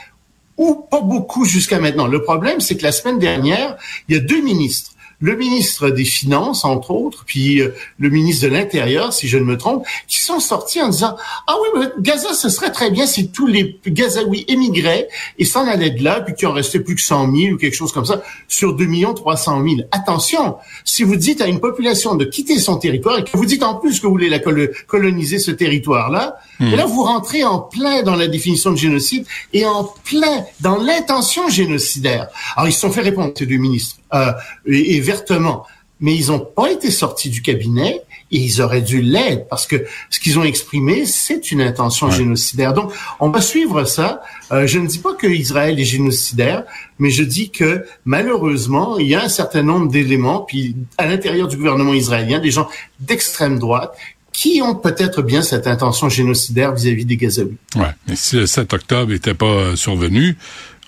[0.58, 2.08] ou pas beaucoup jusqu'à maintenant.
[2.08, 6.06] Le problème, c'est que la semaine dernière, il y a deux ministres le ministre des
[6.06, 10.20] Finances, entre autres, puis euh, le ministre de l'Intérieur, si je ne me trompe, qui
[10.20, 11.16] sont sortis en disant
[11.48, 15.08] «Ah oui, mais Gaza, ce serait très bien si tous les Gazaouis émigraient
[15.40, 17.76] et s'en allaient de là, puis qu'il en restait plus que 100 000 ou quelque
[17.76, 19.76] chose comme ça, sur 2 300 000.
[19.92, 23.64] Attention, si vous dites à une population de quitter son territoire et que vous dites
[23.64, 26.76] en plus que vous voulez la coloniser ce territoire-là, hmm.
[26.76, 31.50] là, vous rentrez en plein dans la définition de génocide et en plein dans l'intention
[31.50, 32.28] génocidaire.
[32.56, 34.32] Alors, ils se sont fait répondre, ces deux ministres euh,
[34.66, 35.66] et, vertement.
[36.00, 39.86] Mais ils n'ont pas été sortis du cabinet et ils auraient dû l'être parce que
[40.12, 42.74] ce qu'ils ont exprimé, c'est une intention génocidaire.
[42.74, 44.22] Donc, on va suivre ça.
[44.52, 46.64] Euh, je ne dis pas que Israël est génocidaire,
[47.00, 51.48] mais je dis que malheureusement, il y a un certain nombre d'éléments, puis à l'intérieur
[51.48, 52.68] du gouvernement israélien, des gens
[53.00, 53.94] d'extrême droite
[54.38, 57.58] qui ont peut-être bien cette intention génocidaire vis-à-vis des Gazaouis.
[57.76, 57.88] Ouais.
[58.08, 60.38] Et si le 7 octobre n'était pas survenu,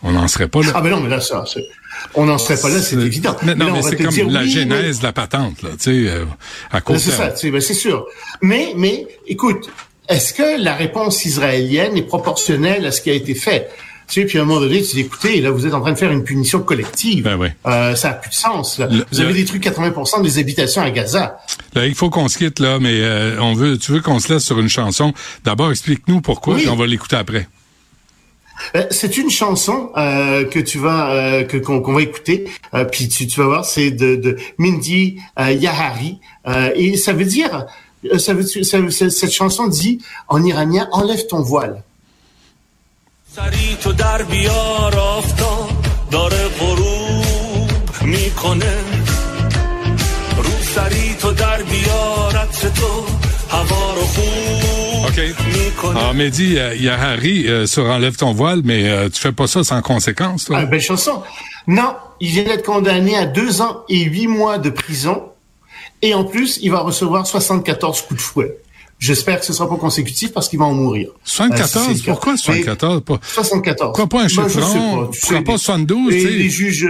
[0.03, 0.71] on n'en serait pas là.
[0.75, 1.43] Ah ben non, mais là, ça,
[2.15, 3.35] on n'en serait pas là, c'est évident.
[3.43, 6.25] Mais, non, mais, c'est comme la genèse de la patente, là, tu sais, euh,
[6.71, 8.05] à cause C'est ça, ben, c'est sûr.
[8.41, 9.69] Mais, mais, écoute,
[10.07, 13.69] est-ce que la réponse israélienne est proportionnelle à ce qui a été fait?
[14.07, 15.91] Tu sais, puis à un moment donné, tu dis, écoutez, là, vous êtes en train
[15.91, 17.23] de faire une punition collective.
[17.23, 17.49] Ben oui.
[17.67, 18.79] euh, ça n'a plus de sens.
[18.79, 18.87] Là.
[19.11, 21.39] vous avez détruit 80% des habitations à Gaza.
[21.75, 24.33] Là, il faut qu'on se quitte, là, mais euh, on veut, tu veux qu'on se
[24.33, 25.13] laisse sur une chanson?
[25.43, 27.47] D'abord, explique-nous pourquoi, et on va l'écouter après.
[28.75, 32.45] Euh, c'est une chanson euh, que tu vas euh, que qu'on va écouter,
[32.91, 36.19] puis tu, tu vas voir, c'est de, de Mindy Yahari.
[36.75, 37.67] Et ça veut dire
[38.17, 41.83] ça veut, ça veut, cette chanson dit en iranien enlève ton voile.
[55.09, 55.95] OK.
[55.95, 59.31] Alors, Mehdi, il y a Harry euh, sur Enlève ton voile, mais euh, tu fais
[59.31, 60.57] pas ça sans conséquence, toi?
[60.59, 61.23] Ah, belle chanson.
[61.67, 65.23] Non, il vient d'être condamné à deux ans et huit mois de prison.
[66.01, 68.57] Et en plus, il va recevoir 74 coups de fouet.
[68.99, 71.09] J'espère que ce sera pas consécutif parce qu'il va en mourir.
[71.23, 71.89] 74?
[71.89, 73.01] Euh, Pourquoi 74?
[73.21, 73.87] 74.
[73.93, 75.01] Pourquoi pas un chiffron?
[75.01, 76.13] Ben, Pourquoi pas 72?
[76.13, 76.89] Et les juges...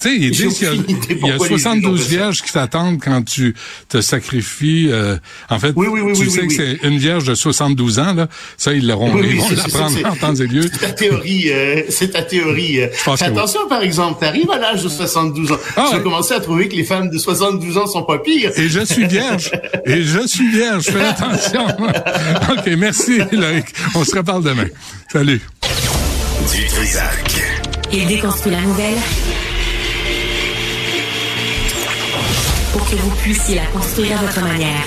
[0.00, 3.54] Tu sais, ils disent qu'il y a, 72 vierges qui t'attendent quand tu
[3.88, 4.88] te sacrifies.
[4.90, 5.16] Euh,
[5.50, 8.26] en fait, oui, oui, oui, tu sais que c'est une vierge de 72 ans, là.
[8.56, 10.62] Ça, ils l'auront, ils vont l'apprendre en temps et lieu.
[10.62, 12.80] C'est ta théorie, euh, c'est ta théorie.
[12.80, 12.88] Euh.
[13.20, 15.58] attention, par exemple, t'arrives à l'âge de 72 ans.
[15.76, 18.52] Ah, tu vas commencer à trouver que les femmes de 72 ans sont pas pires.
[18.56, 19.50] Et je suis vierge.
[19.84, 20.84] et je suis vierge.
[20.84, 21.66] Fais attention.
[22.52, 23.66] OK, merci, Loïc.
[23.94, 24.66] On se reparle demain.
[25.12, 25.42] Salut.
[26.52, 27.42] Du Trisac.
[27.92, 28.94] Il déconstruit la nouvelle
[32.72, 34.86] pour que vous puissiez la construire à votre manière.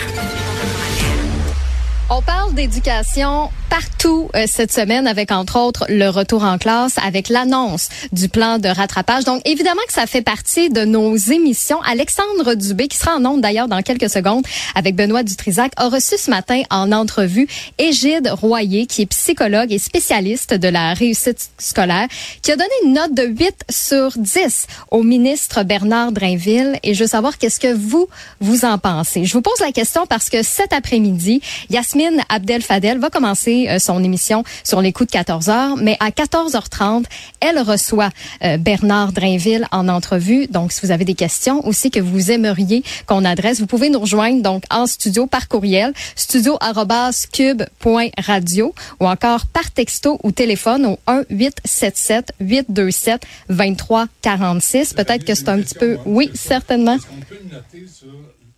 [2.10, 7.28] On parle d'éducation partout euh, cette semaine avec entre autres le retour en classe, avec
[7.28, 9.24] l'annonce du plan de rattrapage.
[9.24, 11.82] Donc évidemment que ça fait partie de nos émissions.
[11.82, 16.20] Alexandre Dubé, qui sera en ondes d'ailleurs dans quelques secondes avec Benoît Dutrisac, a reçu
[16.20, 17.48] ce matin en entrevue
[17.80, 22.08] Égide Royer, qui est psychologue et spécialiste de la réussite scolaire,
[22.44, 26.78] qui a donné une note de 8 sur 10 au ministre Bernard Drainville.
[26.84, 28.08] Et je veux savoir qu'est-ce que vous,
[28.40, 29.26] vous en pensez.
[29.26, 33.80] Je vous pose la question parce que cet après-midi, Yasmine Abdel Fadel va commencer euh,
[33.80, 37.06] son émission sur les coups de 14 heures, mais à 14h30,
[37.40, 38.10] elle reçoit
[38.44, 40.48] euh, Bernard Drainville en entrevue.
[40.48, 44.00] Donc, si vous avez des questions aussi que vous aimeriez qu'on adresse, vous pouvez nous
[44.00, 51.24] rejoindre donc en studio par courriel studio@cube.radio ou encore par texto ou téléphone au 1
[51.30, 54.94] 877 827 2346.
[54.94, 56.98] Peut-être que c'est un petit peu oui, certainement.
[57.12, 58.08] On peut noter sur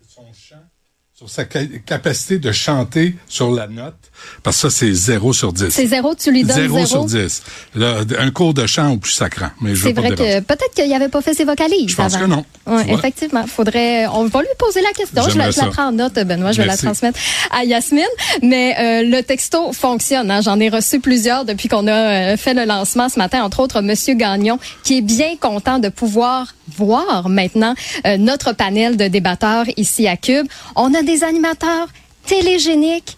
[0.08, 0.62] son chant
[1.15, 4.12] sur sa capacité de chanter sur la note,
[4.43, 5.69] parce que ça, c'est 0 sur 10.
[5.69, 6.75] C'est 0, tu lui donnes 0?
[6.86, 7.43] 0 sur 10.
[7.75, 9.49] Là, un cours de chant au plus sacrant.
[9.62, 12.25] Mais c'est vrai que peut-être qu'il n'avait pas fait ses vocalises Je pense avant.
[12.25, 12.45] que non.
[12.67, 13.45] Ouais, effectivement.
[13.47, 15.23] Faudrait, on va lui poser la question.
[15.30, 16.51] Je la, la, prends en note, Benoît.
[16.51, 17.19] Je vais la transmettre
[17.51, 18.04] à Yasmine.
[18.41, 20.32] Mais euh, le texto fonctionne.
[20.32, 20.41] Hein.
[20.41, 23.43] J'en ai reçu plusieurs depuis qu'on a euh, fait le lancement ce matin.
[23.43, 27.75] Entre autres, Monsieur Gagnon, qui est bien content de pouvoir voir maintenant
[28.06, 30.47] euh, notre panel de débatteurs ici à Cube.
[30.75, 31.88] On a des animateurs
[32.25, 33.17] télégéniques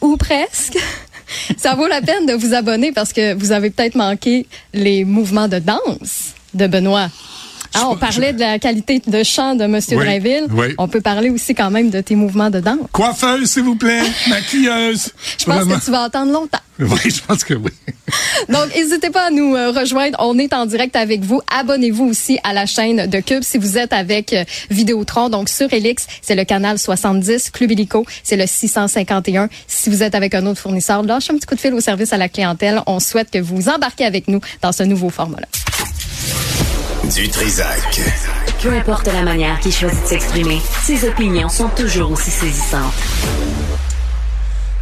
[0.00, 0.78] ou presque.
[1.56, 5.48] Ça vaut la peine de vous abonner parce que vous avez peut-être manqué les mouvements
[5.48, 7.10] de danse de Benoît.
[7.76, 9.80] Ah, on parlait de la qualité de chant de M.
[10.50, 12.78] Oui, On peut parler aussi quand même de tes mouvements de danse.
[12.92, 14.02] Coiffeuse, s'il vous plaît.
[14.28, 15.12] Maquilleuse.
[15.38, 16.58] Je pense que tu vas attendre longtemps.
[16.78, 17.70] Oui, je pense que oui.
[18.48, 20.16] Donc, n'hésitez pas à nous euh, rejoindre.
[20.20, 21.40] On est en direct avec vous.
[21.58, 25.28] Abonnez-vous aussi à la chaîne de Cube si vous êtes avec euh, Vidéotron.
[25.30, 27.50] Donc, sur Elix, c'est le canal 70.
[27.50, 29.48] Club Illico, c'est le 651.
[29.66, 32.12] Si vous êtes avec un autre fournisseur, lâchez un petit coup de fil au service
[32.12, 32.82] à la clientèle.
[32.86, 35.46] On souhaite que vous embarquez avec nous dans ce nouveau format-là.
[37.14, 38.00] Du Trisac.
[38.62, 42.92] Peu importe la manière qu'il choisit de s'exprimer, ses opinions sont toujours aussi saisissantes.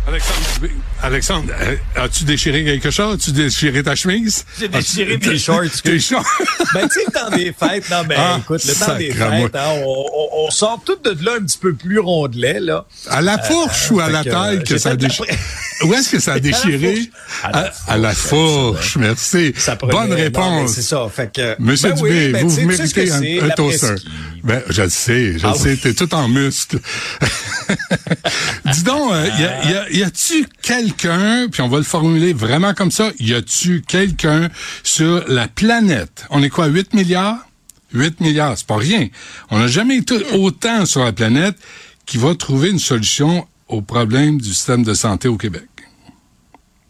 [0.06, 3.14] Alexandre, Alexandre, euh, as-tu déchiré quelque chose?
[3.14, 4.44] As-tu déchiré ta chemise?
[4.58, 5.64] J'ai déchiré mes shorts.
[5.82, 6.24] Tes shorts?
[6.72, 9.56] ben, tu sais, le temps des fêtes, non, ben, ah, écoute, le temps des fêtes,
[9.56, 12.84] hein, on, on, on, sort tout de là un petit peu plus rondelet, là.
[13.08, 15.30] À la fourche euh, ou à la taille que, que ça a déchiré?
[15.84, 17.10] Où est-ce que ça a déchiré?
[17.86, 19.54] À la fourche, merci.
[19.82, 20.72] Bonne réponse.
[20.72, 21.56] C'est ça, fait que.
[21.58, 23.94] Monsieur ben Dubé, oui, ben, vous, vous méritez un, un toaster.
[24.42, 26.78] Ben, je le sais, je ah le sais, t'es tout en muscle.
[28.72, 32.32] Dis donc, euh, y a, y a, y a-tu quelqu'un, puis on va le formuler
[32.32, 34.48] vraiment comme ça, y a-tu quelqu'un
[34.82, 37.38] sur la planète, on est quoi, 8 milliards?
[37.94, 39.08] 8 milliards, c'est pas rien.
[39.50, 41.56] On n'a jamais été autant sur la planète
[42.06, 45.64] qui va trouver une solution au problème du système de santé au Québec.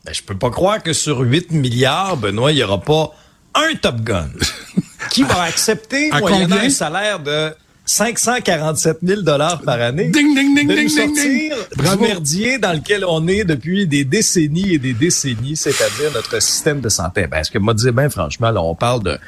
[0.04, 3.14] Ben, je peux pas croire que sur 8 milliards, Benoît, il y aura pas
[3.54, 4.28] un Top Gun
[5.10, 7.50] qui va accepter à moyennant un salaire de
[7.86, 10.08] 547 000 dollars par année.
[10.08, 11.56] Ding, ding, ding, de nous sortir
[11.96, 16.80] du merdier dans lequel on est depuis des décennies et des décennies, c'est-à-dire notre système
[16.80, 17.26] de santé.
[17.26, 19.18] Ben, ce que m'a dit bien franchement, là, on parle de,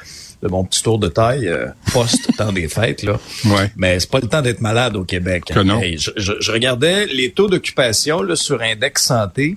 [0.43, 3.19] de mon petit tour de taille euh, post-temps des fêtes, là.
[3.45, 3.71] Ouais.
[3.77, 5.45] Mais c'est pas le temps d'être malade au Québec.
[5.45, 5.79] Que non.
[5.81, 9.55] Hey, je, je- je regardais les taux d'occupation là, sur Index Santé.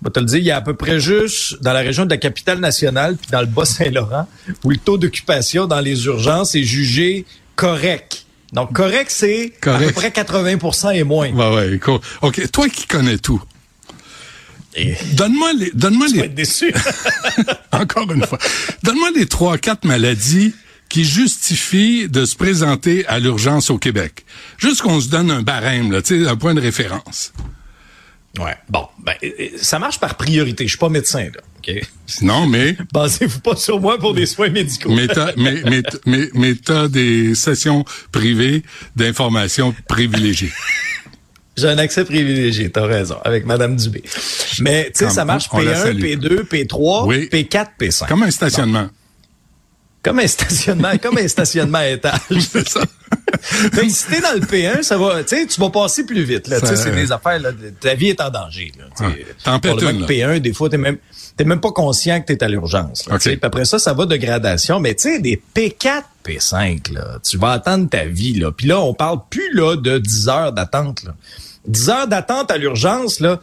[0.00, 2.04] Je vais te le dire, il y a à peu près juste dans la région
[2.04, 4.28] de la capitale nationale, puis dans le Bas-Saint-Laurent,
[4.62, 7.24] où le taux d'occupation dans les urgences est jugé
[7.56, 8.26] correct.
[8.52, 11.30] Donc, correct, c'est à peu près 80% et moins.
[11.32, 11.98] Ouais, ouais, cool.
[12.22, 13.42] OK, toi qui connais tout,
[15.12, 16.28] Donne-moi les, donne-moi les.
[16.28, 16.72] déçu.
[17.72, 18.38] Encore une fois.
[18.82, 20.54] Donne-moi les trois, quatre maladies
[20.88, 24.24] qui justifient de se présenter à l'urgence au Québec.
[24.58, 27.32] Juste qu'on se donne un barème, là, tu sais, un point de référence.
[28.38, 28.56] Ouais.
[28.68, 29.14] Bon, ben,
[29.56, 30.64] ça marche par priorité.
[30.64, 31.40] Je suis pas médecin, là.
[31.58, 31.82] OK?
[32.22, 32.76] Non, mais.
[32.92, 34.90] Basez-vous pas sur moi pour des soins médicaux.
[34.94, 38.62] mais t'as, mais, mais, mais, mais t'as des sessions privées
[38.94, 40.52] d'informations privilégiées.
[41.56, 44.02] J'ai un accès privilégié, t'as raison, avec Madame Dubé.
[44.60, 48.08] Mais, tu sais, ça marche P1, P2, P3, P4, P5.
[48.08, 48.88] Comme un stationnement.
[50.02, 52.18] Comme un stationnement, comme un stationnement à étage.
[52.40, 52.80] C'est ça.
[53.74, 56.58] Mais si t'es dans le P1, ça va, tu vas passer plus vite, là.
[56.62, 59.08] C'est des affaires, là, ta vie est en danger, là.
[59.44, 60.98] Tempête Pour le P1, des fois, t'es même,
[61.36, 63.08] t'es même pas conscient que t'es à l'urgence.
[63.10, 63.38] Okay.
[63.42, 64.80] Après ça, ça va de gradation.
[64.80, 68.52] Mais tu sais, des P4, P5, là, tu vas attendre ta vie, là.
[68.52, 71.14] Puis là, on parle plus, là, de 10 heures d'attente, là.
[71.66, 73.40] 10 heures d'attente à l'urgence, là.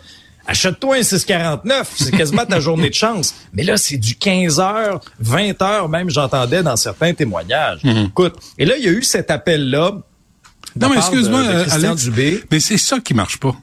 [0.48, 3.36] Achète-toi un 649, c'est quasiment ta journée de chance.
[3.54, 7.82] Mais là, c'est du 15 heures, 20 heures, même j'entendais dans certains témoignages.
[7.84, 10.02] Écoute, et là, il y a eu cet appel-là.
[10.80, 12.44] Non, mais excuse-moi, Alex, Dubé.
[12.50, 13.56] mais c'est ça qui marche pas.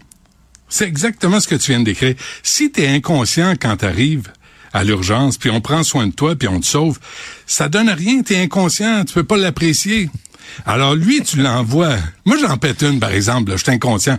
[0.69, 2.15] C'est exactement ce que tu viens de décrire.
[2.43, 4.31] Si tu es inconscient quand tu arrives
[4.73, 6.99] à l'urgence, puis on prend soin de toi, puis on te sauve,
[7.47, 10.11] ça donne rien, tu es inconscient, tu peux pas l'apprécier.
[10.67, 11.97] Alors lui, tu l'envoies.
[12.25, 13.53] Moi, j'en pète une, par exemple.
[13.53, 14.19] Je suis inconscient.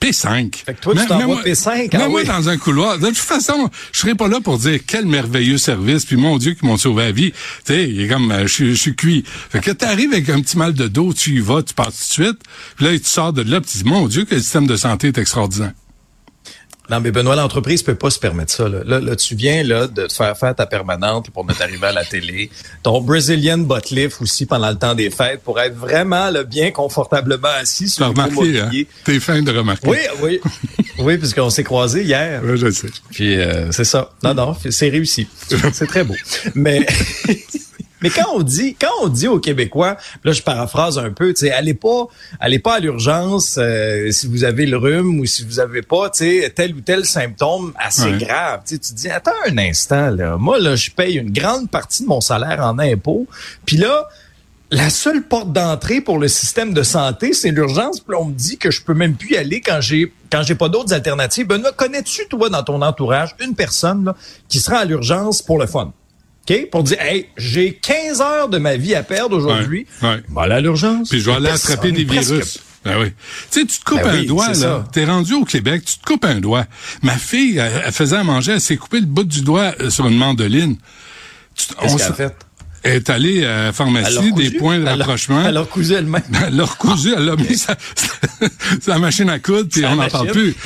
[0.00, 0.64] P5.
[0.64, 1.90] Fait que toi, tu t'envoies P5.
[1.92, 2.98] Ah moi dans un couloir.
[2.98, 6.06] De toute façon, je serais pas là pour dire quel merveilleux service.
[6.06, 7.32] Puis mon Dieu, qui m'ont sauvé la vie.
[7.32, 9.24] Tu sais, il est comme, euh, je, suis cuit.
[9.26, 12.22] Fait que t'arrives avec un petit mal de dos, tu y vas, tu passes tout
[12.22, 12.40] de suite.
[12.76, 14.76] Puis là, tu sors de là, puis tu dis, mon Dieu, que le système de
[14.76, 15.72] santé est extraordinaire.
[16.90, 18.68] Non, mais Benoît, l'entreprise peut pas se permettre ça.
[18.68, 21.92] Là, là, tu viens là de te faire faire ta permanente pour notre arrivée à
[21.92, 22.50] la télé.
[22.82, 26.72] Ton Brazilian butt lift aussi pendant le temps des fêtes pour être vraiment là, bien
[26.72, 28.70] confortablement assis sur le remarqué, hein?
[29.04, 29.88] T'es fin de remarquer.
[29.88, 30.40] Oui, oui.
[30.98, 32.40] oui, puisqu'on s'est croisés hier.
[32.44, 32.88] Oui, je sais.
[33.12, 34.10] Puis euh, c'est ça.
[34.24, 35.28] Non, non, c'est réussi.
[35.72, 36.16] C'est très beau.
[36.56, 36.86] Mais
[38.02, 41.46] mais quand on dit, quand on dit aux Québécois, là je paraphrase un peu, tu
[41.46, 42.06] sais, allez pas,
[42.38, 46.10] allez pas à l'urgence euh, si vous avez le rhume ou si vous avez pas,
[46.10, 48.62] tu sais, tel ou tel symptôme assez grave.
[48.66, 52.08] Tu te dis, attends un instant là, moi là je paye une grande partie de
[52.08, 53.26] mon salaire en impôts,
[53.66, 54.08] puis là
[54.72, 58.00] la seule porte d'entrée pour le système de santé, c'est l'urgence.
[58.00, 60.54] Puis on me dit que je peux même plus y aller quand j'ai quand j'ai
[60.54, 61.46] pas d'autres alternatives.
[61.46, 64.16] Benoît, connais-tu toi dans ton entourage une personne là,
[64.48, 65.92] qui sera à l'urgence pour le fun?
[66.50, 66.70] OK?
[66.70, 69.86] Pour dire, hey, j'ai 15 heures de ma vie à perdre aujourd'hui.
[70.02, 70.52] Ouais, ouais.
[70.52, 71.08] à l'urgence.
[71.08, 72.60] Puis je vais aller attraper des virus.
[72.84, 73.12] Ben oui.
[73.50, 74.84] Tu sais, tu te coupes Ben un oui, doigt, là.
[74.90, 76.64] T'es rendu au Québec, tu te coupes un doigt.
[77.02, 79.90] Ma fille, elle, elle faisait à manger, elle s'est coupé le bout du doigt euh,
[79.90, 80.76] sur une mandoline.
[81.54, 82.34] Tu- on fait?
[82.82, 85.42] Est allée à la pharmacie, des points de rapprochement.
[85.46, 86.22] Elle a recousu elle-même.
[86.46, 87.76] Elle l'a recousu, elle l'a mis sa,
[88.80, 90.54] sa machine à coudre, puis on n'en parle plus.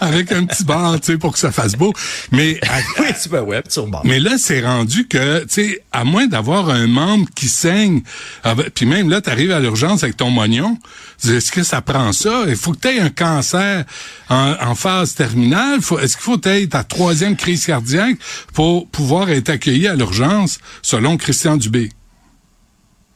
[0.00, 1.92] Avec un petit bar, tu sais, pour que ça fasse beau.
[2.32, 3.62] Mais à- oui, tu peux, ouais,
[4.04, 8.02] mais là, c'est rendu que, tu sais, à moins d'avoir un membre qui saigne,
[8.42, 10.76] ah ben, puis même là, tu arrives à l'urgence avec ton mognon,
[11.24, 12.44] est-ce que ça prend ça?
[12.48, 13.84] Il faut que tu aies un cancer
[14.28, 15.78] en, en phase terminale.
[15.78, 18.16] Est-ce qu'il faut que tu aies ta troisième crise cardiaque
[18.54, 19.75] pour pouvoir être accueilli?
[19.86, 21.90] À l'urgence, selon Christian Dubé?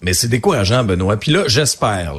[0.03, 1.19] Mais c'est décourageant, Benoît.
[1.19, 2.15] Puis là, j'espère.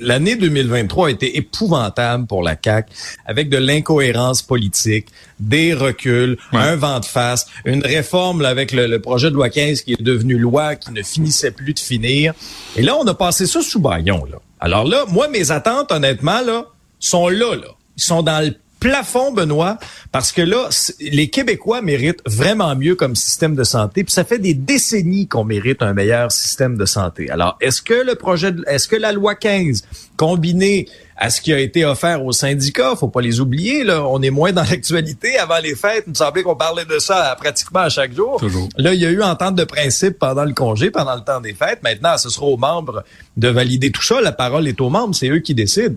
[0.00, 2.92] L'année 2023 a été épouvantable pour la CAQ,
[3.26, 5.08] avec de l'incohérence politique,
[5.40, 6.60] des reculs, Ouais.
[6.60, 9.94] un vent de face, une réforme là, avec le, le projet de loi 15 qui
[9.94, 12.34] est devenu loi, qui ne finissait plus de finir.
[12.76, 14.24] Et là, on a passé ça sous baillon.
[14.30, 14.38] Là.
[14.60, 16.66] Alors là, moi, mes attentes, honnêtement, là,
[17.00, 17.56] sont là.
[17.56, 17.66] là.
[17.96, 19.78] Ils sont dans le plafond, Benoît,
[20.12, 20.68] parce que là,
[21.00, 25.44] les Québécois méritent vraiment mieux comme système de santé, puis ça fait des décennies qu'on
[25.44, 27.30] mérite un meilleur système de santé.
[27.30, 29.82] Alors, est-ce que le projet, de- est-ce que la loi 15,
[30.16, 34.22] combinée à ce qui a été offert aux syndicats, faut pas les oublier, là, on
[34.22, 35.36] est moins dans l'actualité.
[35.38, 38.38] Avant les fêtes, il me semblait qu'on parlait de ça pratiquement à chaque jour.
[38.38, 38.68] Toujours.
[38.76, 41.54] Là, il y a eu entente de principe pendant le congé, pendant le temps des
[41.54, 41.80] fêtes.
[41.82, 43.02] Maintenant, ce sera aux membres
[43.36, 44.20] de valider tout ça.
[44.20, 45.96] La parole est aux membres, c'est eux qui décident.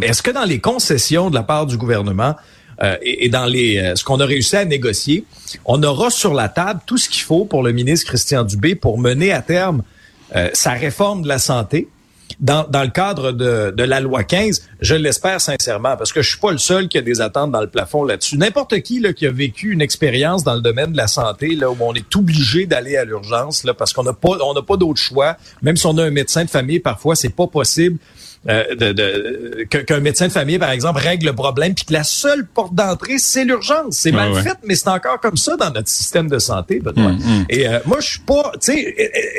[0.00, 2.34] Est-ce que dans les concessions de la part du gouvernement
[2.82, 5.24] euh, et, et dans les euh, ce qu'on a réussi à négocier,
[5.64, 8.98] on aura sur la table tout ce qu'il faut pour le ministre Christian Dubé pour
[8.98, 9.82] mener à terme
[10.34, 11.88] euh, sa réforme de la santé
[12.40, 16.30] dans, dans le cadre de, de la loi 15, je l'espère sincèrement, parce que je
[16.30, 18.36] suis pas le seul qui a des attentes dans le plafond là-dessus.
[18.36, 21.70] N'importe qui là, qui a vécu une expérience dans le domaine de la santé, là,
[21.70, 24.76] où on est obligé d'aller à l'urgence, là, parce qu'on n'a pas, on n'a pas
[24.76, 25.36] d'autre choix.
[25.62, 27.98] Même si on a un médecin de famille, parfois, c'est pas possible
[28.48, 31.92] euh, de, de que- qu'un médecin de famille, par exemple, règle le problème, puis que
[31.92, 33.96] la seule porte d'entrée, c'est l'urgence.
[33.96, 34.42] C'est mal ouais.
[34.42, 37.12] fait, mais c'est encore comme ça dans notre système de santé, Benoît.
[37.48, 38.78] Et euh, moi, je suis pas, tu sais,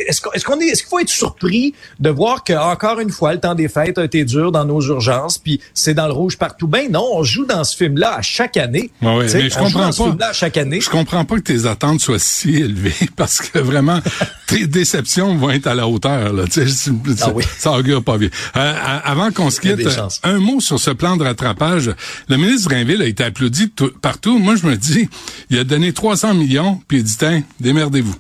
[0.08, 3.10] est-ce qu'on est-ce qu'on est, est-ce qu'il faut être surpris de voir que encore une
[3.12, 6.14] fois, le temps des fêtes a été dur dans nos urgences, puis c'est dans le
[6.14, 6.68] rouge partout?
[6.68, 8.90] Ben non, on joue dans ce film-là à chaque année.
[9.02, 10.28] Ouais, ouais, mais je on joue comprends ce pas.
[10.28, 10.80] à chaque année.
[10.82, 14.00] Je comprends pas que tes attentes soient si élevées parce que vraiment
[14.48, 16.32] tes déceptions vont être à la hauteur.
[16.34, 16.44] Là.
[16.46, 17.44] Tu sais, c'est- Ah oui.
[17.58, 18.30] Ça augure pas bien.
[18.56, 19.88] Euh, avant qu'on se quitte,
[20.24, 21.92] un mot sur ce plan de rattrapage.
[22.30, 24.38] Le ministre Drainville a été applaudi tout- partout.
[24.40, 25.10] Moi, je me dis,
[25.50, 28.16] il a donné 300 millions, puis il dit, tiens, démerdez-vous.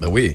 [0.00, 0.34] Ben oui.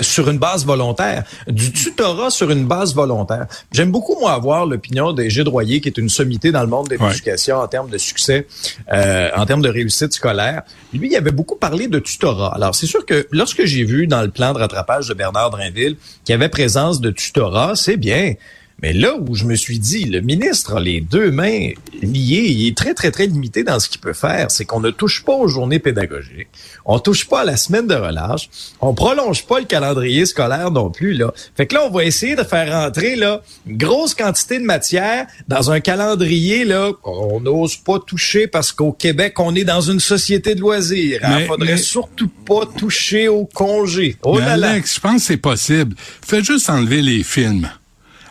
[0.00, 3.46] Sur une base volontaire, du tutorat sur une base volontaire.
[3.72, 6.88] J'aime beaucoup moi avoir l'opinion de Gilles Royer, qui est une sommité dans le monde
[6.88, 7.08] de Ouais.
[7.10, 8.46] l'éducation en termes de succès,
[8.92, 10.62] euh, en termes de réussite scolaire.
[10.92, 12.54] Lui, il avait beaucoup parlé de tutorat.
[12.54, 15.96] Alors c'est sûr que lorsque j'ai vu dans le plan de rattrapage de Bernard Drinville
[16.24, 18.34] qu'il y avait présence de tutorat, c'est bien.
[18.80, 22.68] Mais là où je me suis dit, le ministre a les deux mains liées, il
[22.68, 24.52] est très, très, très limité dans ce qu'il peut faire.
[24.52, 26.46] C'est qu'on ne touche pas aux journées pédagogiques.
[26.84, 28.48] On touche pas à la semaine de relâche.
[28.80, 31.32] On prolonge pas le calendrier scolaire non plus, là.
[31.56, 35.26] Fait que là, on va essayer de faire rentrer, là, une grosse quantité de matière
[35.48, 40.00] dans un calendrier, là, qu'on n'ose pas toucher parce qu'au Québec, on est dans une
[40.00, 41.20] société de loisirs.
[41.40, 44.16] Il faudrait mais- surtout pas toucher au congé.
[44.22, 44.70] Oh là là.
[44.70, 45.96] Alex, je pense que c'est possible.
[46.24, 47.68] Fais juste enlever les films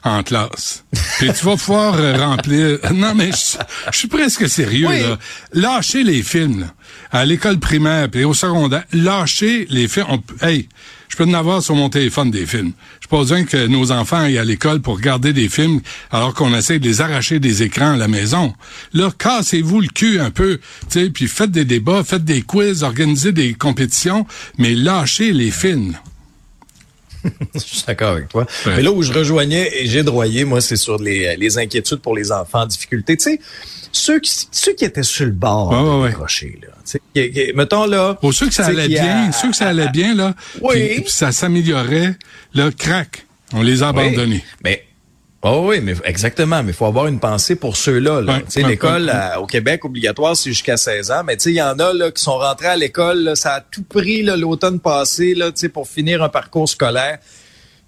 [0.08, 0.84] en classe.
[1.20, 2.80] Puis tu vas pouvoir euh, remplir...
[2.94, 3.58] Non, mais je,
[3.92, 5.02] je suis presque sérieux, Oui.
[5.02, 5.18] là.
[5.54, 6.74] Lâchez les films, là.
[7.12, 10.08] À l'école primaire puis au secondaire, lâchez les films.
[10.10, 10.68] On- hey,
[11.10, 12.74] je peux en avoir sur mon téléphone des films.
[13.02, 15.80] Je pas besoin que nos enfants aillent à l'école pour regarder des films
[16.12, 18.54] alors qu'on essaie de les arracher des écrans à la maison.
[18.94, 22.84] Là, cassez-vous le cul un peu, tu sais, puis faites des débats, faites des quiz,
[22.84, 25.96] organisez des compétitions, mais lâchez les films.
[27.54, 28.46] Je suis d'accord avec toi.
[28.66, 28.74] Ouais.
[28.78, 32.32] Mais là où je rejoignais Gilles Royer, moi, c'est sur les, les inquiétudes pour les
[32.32, 33.18] enfants en difficulté.
[33.18, 33.40] Tu sais,
[33.92, 36.10] ceux qui, ceux qui étaient sur le bord ouais, de ouais.
[36.10, 37.54] décrocher, là.
[37.56, 38.14] Mettons là.
[38.16, 40.76] Pour ceux que ça allait a- bien, ceux que ça allait bien, là, Oui.
[40.88, 42.16] puis, puis ça s'améliorait,
[42.54, 44.36] là, crac, on les a abandonnés.
[44.46, 44.86] Oui, mais
[45.44, 48.22] oh oui, mais exactement, mais il faut avoir une pensée pour ceux-là.
[48.22, 48.42] Là.
[48.56, 52.12] L'école euh, au Québec obligatoire, c'est jusqu'à 16 ans, mais il y en a là,
[52.12, 55.88] qui sont rentrés à l'école, là, ça a tout pris là, l'automne passé là, pour
[55.88, 57.20] finir un parcours scolaire.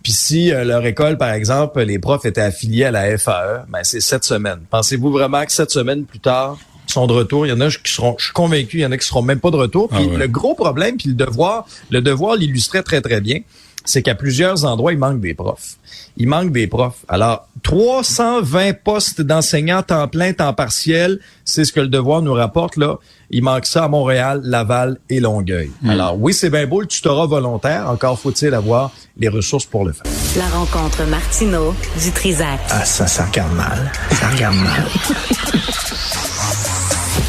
[0.03, 3.83] Puis si euh, leur école, par exemple, les profs étaient affiliés à la FAE, ben
[3.83, 4.61] c'est sept semaines.
[4.69, 6.57] Pensez-vous vraiment que sept semaines plus tard,
[6.87, 7.45] ils sont de retour?
[7.45, 9.21] Il y en a qui seront, je suis convaincu, il y en a qui seront
[9.21, 9.89] même pas de retour.
[9.89, 10.17] Puis Ah ouais.
[10.17, 13.41] le gros problème, puis le devoir, le devoir l'illustrait très, très bien,
[13.89, 15.77] c'est qu'à plusieurs endroits, il manque des profs.
[16.17, 17.03] Il manque des profs.
[17.07, 22.77] Alors, 320 postes d'enseignants temps plein, temps partiel, c'est ce que le devoir nous rapporte
[22.77, 22.97] là.
[23.31, 25.71] Il manque ça à Montréal, Laval et Longueuil.
[25.87, 27.89] Alors, oui, c'est bien beau le tutorat volontaire.
[27.89, 30.03] Encore faut-il avoir les ressources pour le faire.
[30.37, 31.73] La rencontre Martino
[32.03, 32.59] du Trizac.
[32.69, 33.91] Ah, ça, ça regarde mal.
[34.11, 34.85] Ça regarde mal.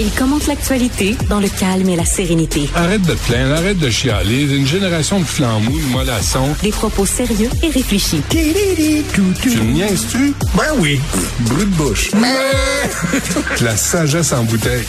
[0.03, 2.71] Il commente l'actualité dans le calme et la sérénité.
[2.75, 4.57] Arrête de te plaindre, arrête de chialer.
[4.57, 6.57] Une génération de flambous, de mollassons.
[6.63, 8.23] Des propos sérieux et réfléchis.
[8.31, 10.33] Tu me niaises-tu?
[10.57, 10.99] Ben oui.
[11.41, 12.13] Brut de bouche.
[13.61, 14.87] La sagesse en bouteille.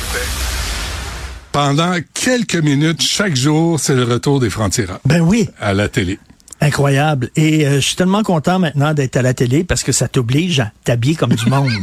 [1.52, 5.50] Pendant quelques minutes, chaque jour, c'est le retour des francs-tireurs Ben oui.
[5.60, 6.20] à la télé.
[6.62, 7.32] Incroyable.
[7.36, 10.62] Et euh, je suis tellement content maintenant d'être à la télé parce que ça t'oblige
[10.62, 11.70] à t'habiller comme du monde.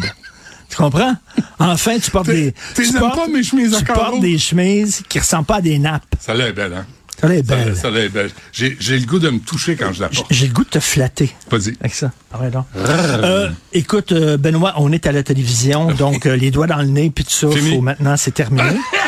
[0.68, 1.14] Tu comprends?
[1.58, 2.52] Enfin, tu portes des.
[2.74, 5.78] tu portes- pas mes chemises à Tu portes des chemises qui ressemblent pas à des
[5.78, 6.04] nappes.
[6.20, 6.86] Ça l'est belle, hein?
[7.20, 7.76] Ça l'est Ça, belle.
[7.76, 8.30] ça l'est belle.
[8.52, 10.26] J'ai, j'ai le goût de me toucher quand je la porte.
[10.30, 11.34] J'ai le goût de te flatter.
[11.50, 11.74] Vas-y.
[11.80, 12.12] Avec ça.
[12.32, 12.66] Arrête donc.
[12.76, 16.84] Euh, écoute, euh, Benoît, on est à la télévision, donc euh, les doigts dans le
[16.86, 18.62] nez, puis tout ça, faut maintenant, c'est terminé.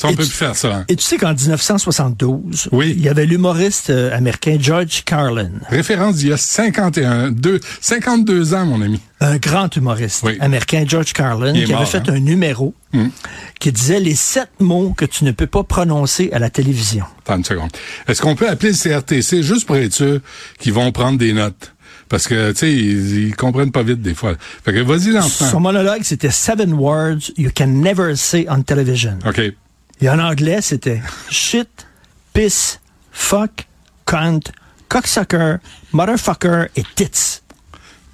[0.00, 0.76] Ça, on Et peut tu- plus faire ça.
[0.76, 0.84] hein.
[0.86, 2.94] Et tu sais qu'en 1972, Oui.
[2.96, 8.54] il y avait l'humoriste euh, américain George Carlin, Référence d'il y a 51, deux, 52
[8.54, 9.00] ans, mon ami.
[9.20, 10.36] un grand humoriste Oui.
[10.38, 12.14] américain, George Carlin, qui mort, avait fait hein?
[12.14, 13.08] un numéro Mm.
[13.58, 17.04] qui disait les sept mots que tu ne peux pas prononcer à la télévision.
[17.24, 17.70] Attends une seconde.
[18.06, 20.20] Est-ce qu'on peut appeler le CRTC juste pour être sûr
[20.60, 21.74] qu'ils vont prendre des notes?
[22.08, 24.34] Parce que, tu sais, ils, ils comprennent pas vite des fois.
[24.64, 25.60] Fait que vas-y, Son l'enfant.
[25.60, 29.18] monologue, c'était Seven words you can never say on television.
[29.26, 29.40] OK.
[30.00, 31.68] Et en anglais, c'était shit,
[32.32, 32.80] piss,
[33.12, 33.66] fuck,
[34.06, 34.40] cunt,
[34.88, 35.56] cocksucker,
[35.92, 37.40] motherfucker et tits.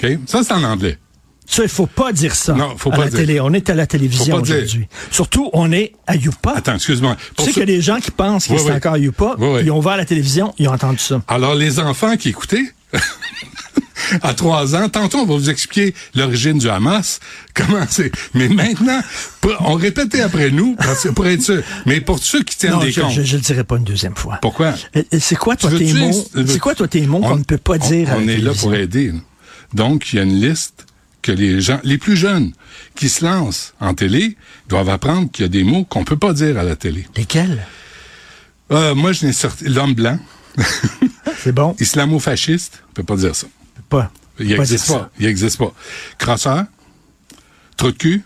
[0.02, 0.18] OK?
[0.26, 0.98] Ça, c'est en anglais.
[1.46, 3.18] Ça, il faut pas dire ça Non, faut à pas la dire.
[3.18, 3.38] télé.
[3.40, 4.88] On est à la télévision aujourd'hui.
[5.10, 6.54] Surtout, on est à Youpa.
[6.56, 7.16] Attends, excuse-moi.
[7.36, 8.76] Tu sais y a des gens qui pensent que Oui, c'est oui.
[8.76, 9.34] encore Youpa.
[9.38, 9.60] Oui, oui.
[9.64, 11.20] Ils ont ouvert la télévision, ils ont entendu ça.
[11.28, 12.72] Alors, les enfants qui écoutaient,
[14.22, 14.88] à trois ans.
[14.88, 17.20] Tantôt, on va vous expliquer l'origine du Hamas.
[17.54, 18.10] Comment c'est?
[18.34, 19.00] Mais maintenant,
[19.60, 21.62] on répétait après nous parce que pour être sûr.
[21.86, 23.12] Mais pour ceux qui tiennent Non, des je, comptes.
[23.12, 24.38] je, je le dirai pas une deuxième fois.
[24.42, 24.74] Pourquoi?
[25.18, 26.26] C'est quoi, toi, tes mots?
[26.46, 28.32] C'est quoi, toi, tes mots On- qu'on ne peut pas on- dire à On, la
[28.32, 29.12] est là pour aider.
[29.72, 30.86] Donc, il y a une liste
[31.22, 32.52] que les gens, les plus jeunes
[32.94, 34.36] qui se lancent en télé
[34.68, 37.06] doivent apprendre qu'il y a des mots qu'on peut pas dire à la télé.
[37.16, 37.64] Lesquels?
[38.72, 40.18] Euh, moi, je n'ai sorti l'homme blanc,
[41.38, 41.74] C'est bon?
[41.80, 43.46] islamo-fasciste, on peut pas dire ça.
[43.88, 44.10] Pas.
[44.40, 45.10] Il n'existe pas.
[45.18, 45.72] Il n'existe pas.
[46.18, 46.64] Crosseur,
[47.76, 48.24] trou de cul,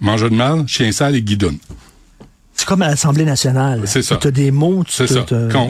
[0.00, 1.58] mangeur de mal, chien sale et guidoune.
[2.56, 3.82] C'est comme à l'Assemblée nationale.
[3.86, 4.16] C'est ça.
[4.16, 5.24] Tu as des mots, tu C'est ça.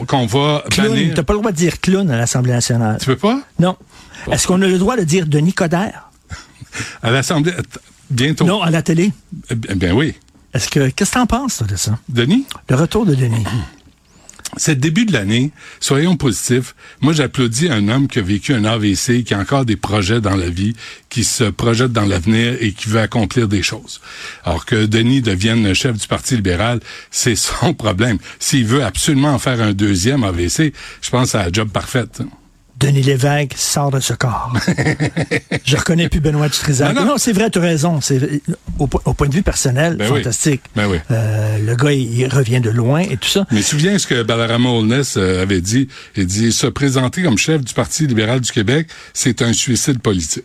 [0.07, 1.13] Qu'on va Clown, bannir.
[1.15, 2.97] t'as pas le droit de dire clown à l'Assemblée nationale.
[2.99, 3.41] Tu peux pas?
[3.59, 3.75] Non.
[4.31, 6.09] Est-ce qu'on a le droit de dire Denis Coderre?
[7.01, 7.53] À l'Assemblée,
[8.09, 8.45] bientôt.
[8.45, 9.11] Non, à la télé.
[9.49, 10.13] Eh bien, ben oui.
[10.53, 11.97] Est-ce que, qu'est-ce que t'en penses, toi, de ça?
[12.09, 12.45] Denis?
[12.69, 13.45] Le retour de Denis.
[14.57, 15.51] C'est le début de l'année.
[15.79, 16.75] Soyons positifs.
[17.01, 20.35] Moi, j'applaudis un homme qui a vécu un AVC, qui a encore des projets dans
[20.35, 20.73] la vie,
[21.09, 24.01] qui se projette dans l'avenir et qui veut accomplir des choses.
[24.43, 26.79] Alors que Denis devienne chef du Parti libéral,
[27.11, 28.17] c'est son problème.
[28.39, 32.21] S'il veut absolument en faire un deuxième AVC, je pense à la job parfaite.
[32.77, 34.51] Denis Lévesque sort de ce corps.
[35.65, 36.93] Je reconnais plus Benoît Dutrisac.
[36.93, 37.17] Non, Non, non.
[37.17, 38.01] c'est vrai, tu as raison.
[38.01, 38.41] C'est,
[38.79, 40.17] au, po- au point de vue personnel, Ben oui.
[40.19, 40.61] fantastique.
[40.75, 40.97] Ben oui.
[41.11, 43.45] Euh, le gars, il, il revient de loin et tout ça.
[43.51, 45.87] Mais souviens ce que Balarama Holness euh, avait dit.
[46.17, 50.43] Il dit, se présenter comme chef du Parti libéral du Québec, c'est un suicide politique.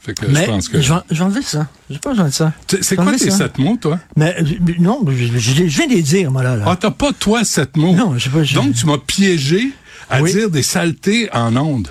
[0.00, 0.80] Fait que Mais je pense que...
[0.80, 1.66] je je ça.
[1.90, 2.52] Je pas enlever ça.
[2.66, 3.98] C'est Je quoi tes sept mots, toi?
[4.16, 4.44] Mais euh,
[4.78, 6.56] non, je, je- je viens de les dire, moi, là.
[6.56, 6.64] là.
[6.66, 7.94] Ah, t'as pas, toi, sept mots?
[7.94, 9.70] Non, j'ai pas- j'ai- Donc, tu m'as piégé
[10.10, 10.32] à Oui.
[10.32, 11.88] Ben dire des saletés en ondes.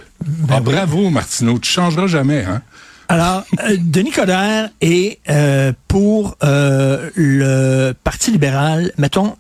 [0.49, 1.59] ah, bravo, Martineau.
[1.59, 2.61] Tu changeras jamais, hein?
[3.09, 9.37] Alors, euh, Denis Coderre est euh, pour euh, le Parti libéral, mettons,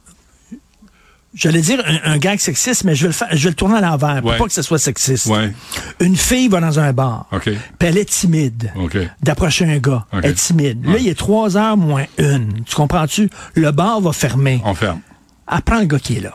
[1.33, 3.75] j'allais dire un, un gag sexiste, mais je vais le faire, je vais le tourner
[3.77, 4.37] à l'envers pour Ouais.
[4.37, 5.25] pas que ce soit sexiste.
[5.27, 5.53] Ouais.
[5.99, 7.43] Une fille va dans un bar, OK.
[7.43, 8.97] puis elle est timide OK.
[9.21, 10.05] d'approcher un gars.
[10.13, 10.19] Ok.
[10.23, 10.85] Elle est timide.
[10.85, 12.63] Là, il est trois heures moins une.
[12.65, 13.29] Tu comprends-tu?
[13.55, 14.61] Le bar va fermer.
[14.63, 15.01] On ferme.
[15.45, 16.33] Apprends le gars qui est là.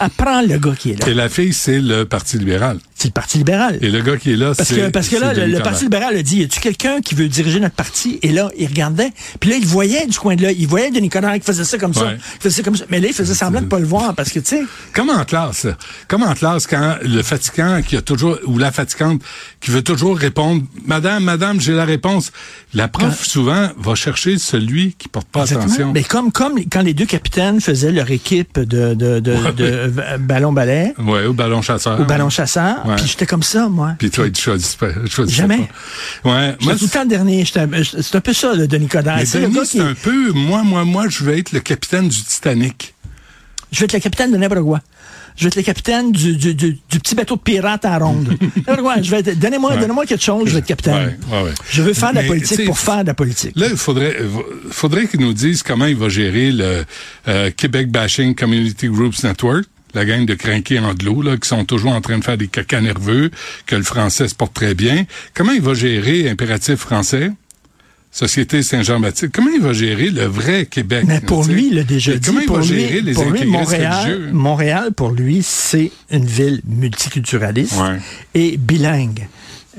[0.00, 1.08] Apprends le gars qui est là.
[1.08, 2.78] Et la fille, c'est le Parti libéral.
[2.94, 3.78] C'est le Parti libéral.
[3.80, 4.76] Et le gars qui est là, Parce c'est...
[4.76, 5.58] que, parce que là, le.
[5.60, 8.18] Parti libéral a dit, y a-tu quelqu'un qui veut diriger notre parti?
[8.22, 9.10] Et là, il regardait.
[9.40, 10.52] Puis là, il voyait du coin de là.
[10.52, 12.12] Il voyait Denis Coderre qui faisait ça comme ça.
[12.14, 12.84] Il faisait ça comme ça.
[12.90, 14.62] Mais là, il faisait semblant de pas le voir parce que, tu sais,
[14.92, 15.66] Comme en classe.
[16.08, 19.20] Comme en classe, quand le fatigant qui a toujours, ou la fatigante
[19.60, 22.32] qui veut toujours répondre, Madame, Madame, j'ai la réponse.
[22.74, 25.66] La prof, souvent, va chercher celui qui porte pas Exactement.
[25.66, 25.92] attention.
[25.92, 29.52] Mais comme, comme quand les deux capitaines faisaient leur équipe de, de, de, Ouais.
[29.52, 32.00] de v- ballon-ballet Ouais, au ballon chasseur.
[32.00, 32.96] ou ballon-chasseur, Ouais.
[32.96, 33.94] puis j'étais comme ça, moi.
[33.98, 34.88] Puis toi, tu choisis pas.
[35.08, 35.68] choisis Jamais.
[36.22, 36.30] pas.
[36.30, 36.56] Ouais.
[36.60, 37.44] Moi, tout le temps le dernier.
[37.44, 39.16] C'est un peu ça, le Denis Coderre.
[39.16, 42.94] mais Denis, c'est un peu, moi, moi, moi, je vais être le capitaine du Titanic.
[43.72, 44.80] Je vais être le capitaine de n'importe quoi.
[45.38, 48.36] Je vais être le capitaine du, du, du, du petit bateau de pirate à ronde.
[49.02, 49.80] Je vais donnez-moi, Ouais.
[49.80, 51.16] donnez-moi quelque chose, je vais être capitaine.
[51.30, 51.54] Ouais, ouais, ouais.
[51.70, 53.52] Je veux faire de la politique pour faire de la politique.
[53.54, 54.16] Là, il faudrait,
[54.70, 56.84] faudrait qu'ils nous disent comment il va gérer le
[57.28, 59.64] euh, Québec Bashing Community Groups Network,
[59.94, 62.80] la gang de crinqués anglo, là, qui sont toujours en train de faire des cacas
[62.80, 63.30] nerveux,
[63.66, 65.04] que le français se porte très bien.
[65.34, 67.30] Comment il va gérer Impératif français?
[68.10, 69.30] Société Saint-Jean-Baptiste.
[69.32, 71.04] Comment il va gérer le vrai Québec?
[71.06, 72.26] Mais pour lui, il l'a déjà dit.
[72.26, 74.30] Comment il pour va lui, gérer les pour lui, Montréal?
[74.32, 77.98] Montréal, pour lui, c'est une ville multiculturaliste Ouais.
[78.34, 79.28] et bilingue.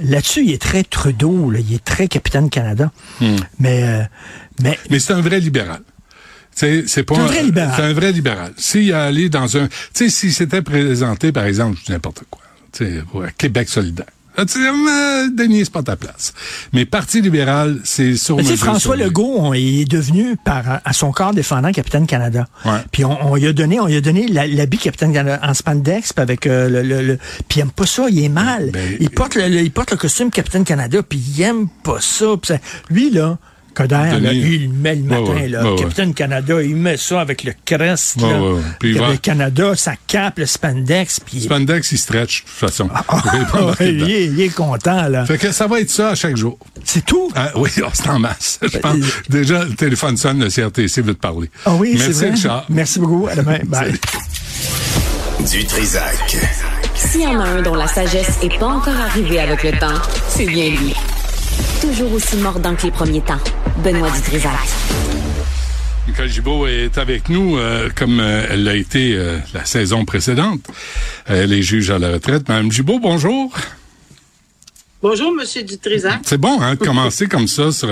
[0.01, 2.91] Là-dessus, il est très Trudeau, là, il est très capitaine Canada.
[3.19, 3.35] Hmm.
[3.59, 4.03] Mais, euh,
[4.61, 5.81] mais Mais c'est un vrai libéral.
[6.55, 7.73] C'est pas un vrai libéral.
[7.75, 8.53] C'est un vrai libéral.
[8.57, 12.23] S'il a allé dans un, tu sais, s'il s'était présenté, par exemple, je dis n'importe
[12.29, 13.01] quoi, tu sais,
[13.37, 14.05] Québec solidaire.
[14.37, 16.33] Denis, c'est pas ta place.
[16.73, 19.05] Mais Parti libéral, c'est sur Mais tu sais, mesure François sur.
[19.05, 22.47] Legault, on, il est devenu par à son corps défendant capitaine Canada.
[22.65, 22.71] Ouais.
[22.91, 25.53] Puis on, on lui a donné, on lui a donné la- l'habit capitaine Canada en
[25.53, 27.17] spandex, puis avec euh, le, le, le-
[27.47, 28.71] puis il aime pas ça, il est mal.
[28.71, 31.99] Ben, il porte le, le- il porte le costume capitaine Canada, puis il aime pas
[31.99, 32.25] ça.
[32.41, 32.59] Puis ça-
[32.89, 33.37] lui là.
[33.73, 35.63] Coder, là, lui, il le met le matin, Ouais, ouais, là.
[35.63, 35.75] ouais, ouais.
[35.79, 38.41] Capitaine Canada, il met ça avec le crest, Ouais, là.
[38.41, 38.61] ouais, ouais.
[38.79, 42.49] Puis il Puis va- le Canada, sa cape, le spandex, puis Spandex, il stretch, de
[42.49, 42.89] toute façon.
[43.33, 45.25] Il est pas Ah, embarqué il, est, il est content, là.
[45.25, 46.57] Fait que ça va être ça à chaque jour.
[46.83, 47.31] C'est tout?
[47.35, 48.59] Ah, oui, oh, c'est en masse.
[48.61, 48.95] Je pense.
[48.95, 51.49] euh, Déjà, le téléphone sonne, le CRTC veut te parler.
[51.65, 52.29] Ah oui, c'est Merci, vrai.
[52.31, 52.65] Richard.
[52.69, 53.27] Merci beaucoup.
[53.31, 53.59] À demain.
[53.65, 53.93] Bye.
[55.49, 56.37] Du Trisac.
[56.95, 60.01] S'il y en a un dont la sagesse n'est pas encore arrivée avec le temps,
[60.27, 60.93] c'est bien lui.
[61.81, 63.39] Toujours aussi mordant que les premiers temps.
[63.83, 64.51] Benoît Dutrisac.
[66.07, 70.61] Nicole Gibault est avec nous euh, comme euh, elle l'a été euh, la saison précédente.
[71.27, 72.49] Elle est juge à la retraite.
[72.49, 73.53] Madame Gibault, bonjour.
[75.01, 76.19] Bonjour, Monsieur Dutrisac.
[76.25, 77.89] C'est bon, hein, de commencer comme ça sur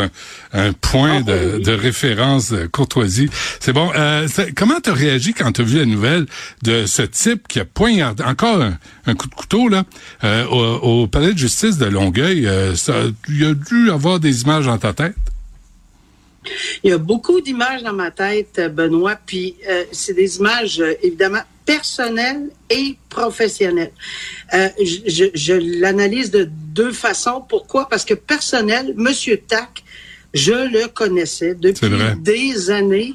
[0.51, 3.29] un, point ah, de, de, référence de courtoisie.
[3.61, 3.89] C'est bon.
[3.95, 4.27] Euh,
[4.57, 6.25] comment tu as réagi quand tu as vu la nouvelle
[6.63, 8.61] de ce type qui a poignardé, encore
[9.05, 9.85] un, coup de couteau, là,
[10.25, 12.45] euh, au, palais de justice de Longueuil?
[12.45, 12.95] Euh, ça,
[13.29, 15.15] il a dû avoir des images dans ta tête?
[16.83, 21.41] Il y a beaucoup d'images dans ma tête, Benoît, puis euh, c'est des images, évidemment,
[21.65, 23.91] personnelles et professionnelles.
[24.53, 27.43] Euh, je, je l'analyse de deux façons.
[27.47, 27.89] Pourquoi?
[27.89, 29.83] Parce que personnel, Monsieur Tac,
[30.33, 31.89] je le connaissais depuis
[32.19, 33.13] des années.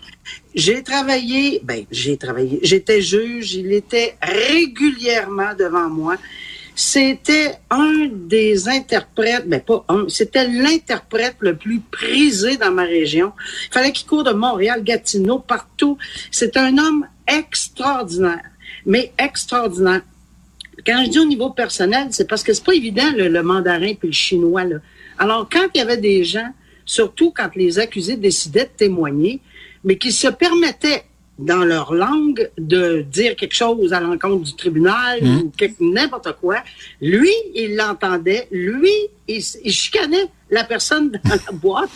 [0.54, 6.16] J'ai travaillé, ben j'ai travaillé, j'étais juge, il était régulièrement devant moi.
[6.74, 12.84] C'était un des interprètes, mais ben, pas un, c'était l'interprète le plus prisé dans ma
[12.84, 13.32] région.
[13.68, 15.98] Il fallait qu'il court de Montréal, Gatineau, partout.
[16.30, 18.44] C'est un homme extraordinaire,
[18.86, 20.02] mais extraordinaire.
[20.86, 24.08] Quand je dis au niveau personnel, c'est parce que c'est pas évident le, mandarin puis
[24.08, 24.64] le chinois.
[24.64, 24.76] Là.
[25.18, 26.50] Alors, quand il y avait des gens,
[26.86, 29.40] surtout quand les accusés décidaient de témoigner,
[29.84, 31.04] mais qui se permettaient
[31.38, 35.50] dans leur langue de dire quelque chose à l'encontre du tribunal mmh.
[35.80, 36.56] ou n'importe quoi,
[37.00, 38.92] lui, il l'entendait, lui,
[39.28, 41.90] il, il chicanait la personne dans la boîte.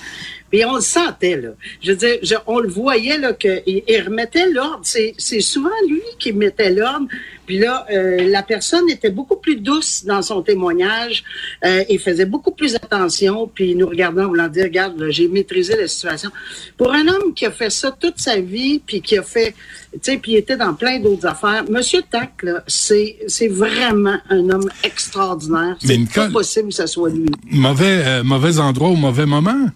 [0.57, 1.51] Puis on le sentait, là.
[1.83, 4.81] Je veux dire, on le voyait, là, qu'il il remettait l'ordre.
[4.85, 7.09] C'est, souvent lui qui mettait l'ordre.
[7.45, 11.25] Puis là, euh, la personne était beaucoup plus douce dans son témoignage.
[11.63, 13.51] Euh, il faisait beaucoup plus attention.
[13.55, 16.31] Puis nous regardait en voulant dire, regarde, j'ai maîtrisé la situation.
[16.79, 19.55] Pour un homme qui a fait ça toute sa vie, puis qui a fait,
[19.93, 21.65] tu sais, puis il était dans plein d'autres affaires.
[21.69, 25.77] Monsieur Tac, là, c'est, c'est vraiment un homme extraordinaire.
[25.85, 27.29] C'est pas possible que ce soit lui.
[27.51, 29.67] Mauvais, euh, mauvais endroit au mauvais moment?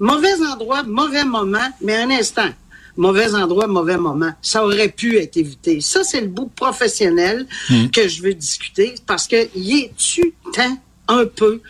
[0.00, 2.50] Mauvais endroit, mauvais moment, mais un instant.
[2.96, 4.32] Mauvais endroit, mauvais moment.
[4.42, 5.80] Ça aurait pu être évité.
[5.80, 7.88] Ça, c'est le bout professionnel hmm.
[7.88, 10.78] que je veux discuter parce que y est-tu temps
[11.08, 11.60] un peu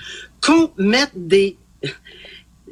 [0.40, 1.56] qu'on mette des...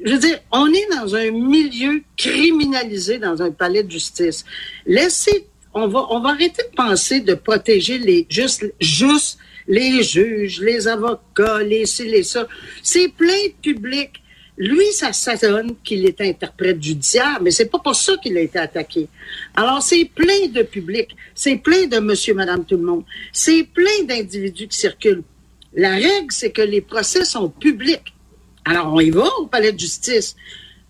[0.04, 4.44] Je veux dire, on est dans un milieu criminalisé dans un palais de justice.
[4.86, 9.38] Laissez, on va, on va arrêter de penser de protéger les, juste, juste
[9.68, 12.46] les juges, les avocats, les les ça.
[12.82, 14.22] C'est plein de public
[14.58, 18.58] lui, ça s'adonne qu'il est interprète judiciaire, mais c'est pas pour ça qu'il a été
[18.58, 19.08] attaqué.
[19.54, 24.04] Alors, c'est plein de public, c'est plein de monsieur, madame, tout le monde, c'est plein
[24.04, 25.24] d'individus qui circulent.
[25.74, 28.14] La règle, c'est que les procès sont publics.
[28.64, 30.34] Alors, on y va au palais de justice,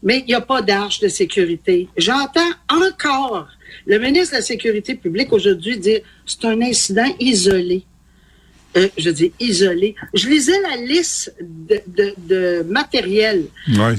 [0.02, 1.88] mais il n'y a pas d'arche de sécurité.
[1.96, 3.48] J'entends encore
[3.86, 7.84] le ministre de la Sécurité publique aujourd'hui dire c'est un incident isolé.
[8.76, 9.94] Euh, je dis isolé.
[10.12, 13.46] Je lisais la liste de, de, de matériel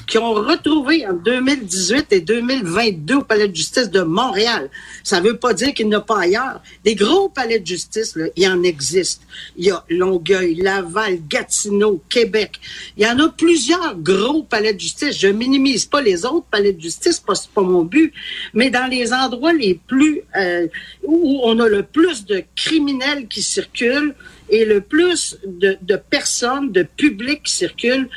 [0.08, 4.70] qui ont retrouvé en 2018 et 2022 au Palais de justice de Montréal.
[5.04, 6.62] Ça veut pas dire qu'il n'y en a pas ailleurs.
[6.84, 9.22] Des gros palais de justice, là, il y en existe.
[9.58, 12.60] Il y a Longueuil, Laval, Gatineau, Québec.
[12.98, 15.18] Il y en a plusieurs gros palais de justice.
[15.18, 18.14] Je minimise pas les autres palais de justice, c'est pas mon but.
[18.54, 20.68] Mais dans les endroits les plus euh,
[21.04, 24.14] où on a le plus de criminels qui circulent,
[24.50, 28.10] et le plus de, de personnes, de public qui circulent,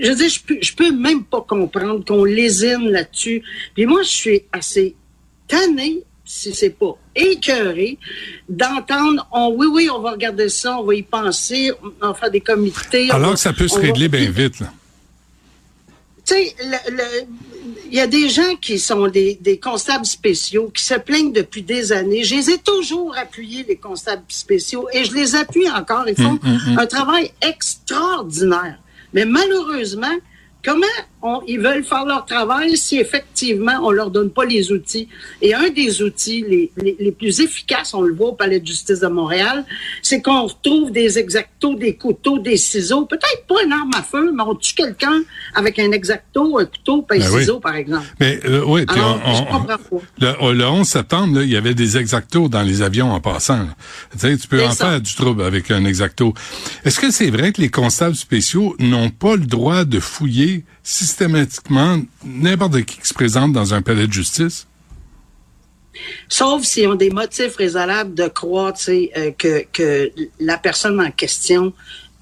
[0.00, 3.42] je veux dire, je peux, je peux même pas comprendre qu'on lésine là-dessus.
[3.74, 4.94] Puis moi, je suis assez
[5.48, 7.98] tanné, si c'est pas écœuré,
[8.48, 12.30] d'entendre, on, oui, oui, on va regarder ça, on va y penser, on va faire
[12.30, 13.10] des comités.
[13.10, 14.72] Alors que ça peut se régler bien vite, là.
[16.24, 17.49] Tu sais, le,
[17.90, 21.62] il y a des gens qui sont des, des, constables spéciaux qui se plaignent depuis
[21.62, 22.22] des années.
[22.22, 26.04] Je les ai toujours appuyés, les constables spéciaux, et je les appuie encore.
[26.08, 26.78] Ils font hum, hum, hum.
[26.78, 28.78] un travail extraordinaire.
[29.12, 30.14] Mais malheureusement,
[30.64, 30.86] comment
[31.46, 35.08] ils veulent faire leur travail si effectivement on leur donne pas les outils.
[35.42, 39.00] Et un des outils les, les, plus efficaces, on le voit au Palais de justice
[39.00, 39.64] de Montréal,
[40.02, 44.32] c'est qu'on retrouve des exactos, des couteaux, des ciseaux, peut-être pas une arme à feu,
[44.34, 45.22] mais on tue quelqu'un
[45.54, 48.06] avec un exacto, un couteau, pas un ben ciseau, par exemple.
[48.18, 49.00] Mais euh, oui, puis
[50.20, 53.66] Le, le, 11 septembre, il y avait des exactos dans les avions en passant.
[54.12, 56.34] Tu, sais, tu peux en faire du trouble avec un exacto.
[56.84, 62.02] Est-ce que c'est vrai que les constables spéciaux n'ont pas le droit de fouiller systématiquement
[62.24, 64.66] n'importe qui qui se présente dans un palais de justice?
[66.28, 70.10] Sauf s'ils ont des motifs raisonnables de croire euh, que, que
[70.40, 71.72] la personne en question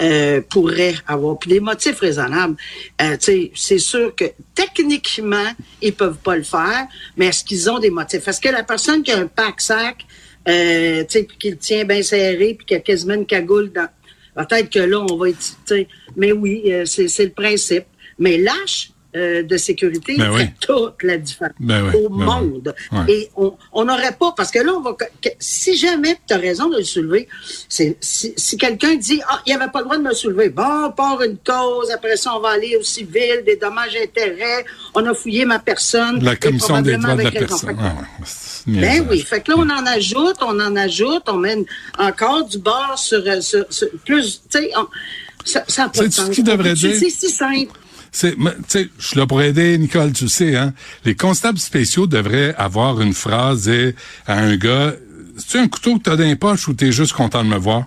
[0.02, 1.38] euh, pourrait avoir.
[1.38, 2.56] Puis des motifs raisonnables,
[3.00, 3.16] euh,
[3.54, 5.50] c'est sûr que techniquement,
[5.80, 8.28] ils peuvent pas le faire, mais est-ce qu'ils ont des motifs?
[8.28, 10.04] Est-ce que la personne qui a un pack-sac,
[10.46, 13.88] euh, qui le tient bien serré, puis qui a quasiment une cagoule dans...
[14.36, 15.74] Peut-être que là, on va être...
[16.16, 17.86] Mais oui, c'est le principe.
[18.18, 20.40] Mais lâche, euh, de sécurité Ben oui.
[20.40, 22.74] fait toute la différence Ben oui, au ben monde.
[23.08, 26.36] Et on on n'aurait pas, parce que là, on va, que- si jamais tu as
[26.36, 27.26] raison de le soulever,
[27.70, 30.50] c'est si, si quelqu'un dit, ah, il n'y avait pas le droit de me soulever,
[30.50, 34.02] bon, on part une cause, après ça, on va aller au civil, des dommages et
[34.02, 36.22] intérêts, on a fouillé ma personne.
[36.22, 37.76] La commission des droits de la personne.
[37.80, 37.94] Ah
[38.66, 41.64] ben oui, fait que là, on en ajoute, on en ajoute, on mène
[41.98, 44.70] encore du bord sur, euh, sur, sur- plus, tu sais,
[45.46, 46.28] ça, ça a pas de sens.
[46.92, 47.72] C'est si simple.
[48.12, 48.36] C'est,
[48.98, 50.72] je suis là pour aider, Nicole, tu sais, hein.
[51.04, 53.94] Les constables spéciaux devraient avoir une phrase et,
[54.26, 54.94] à un gars,
[55.36, 57.84] c'est un couteau que t'as dans les poches ou t'es juste content de me voir?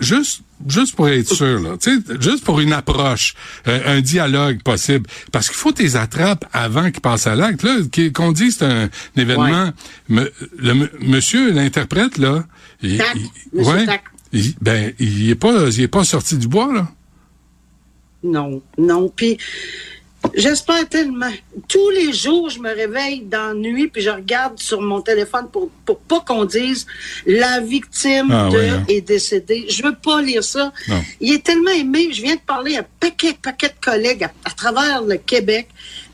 [0.00, 1.70] Juste, juste pour être sûr, là.
[1.80, 3.34] Tu sais, juste pour une approche,
[3.66, 5.06] euh, un dialogue possible.
[5.32, 7.62] Parce qu'il faut tes attrapes avant qu'ils passent à l'acte.
[7.64, 7.78] Là,
[8.14, 9.72] qu'on dit c'est un, événement.
[10.08, 12.44] Me- le, monsieur, l'interprète, là.
[12.82, 13.86] il- Tac, il- ouais,
[14.32, 16.88] il- ben, il est pas, il est pas sorti du bois, là.
[18.22, 19.08] Non, non.
[19.08, 19.38] Puis
[20.34, 21.30] j'espère tellement.
[21.68, 25.48] Tous les jours, je me réveille dans la nuit puis je regarde sur mon téléphone
[25.50, 26.86] pour pour pas qu'on dise
[27.26, 28.84] la victime Ah de hein.
[28.88, 29.66] est décédée.
[29.68, 30.72] Je veux pas lire ça.
[30.88, 31.02] Non.
[31.20, 32.10] Il est tellement aimé.
[32.12, 35.68] Je viens de parler à un paquet, paquet de collègues à, à travers le Québec.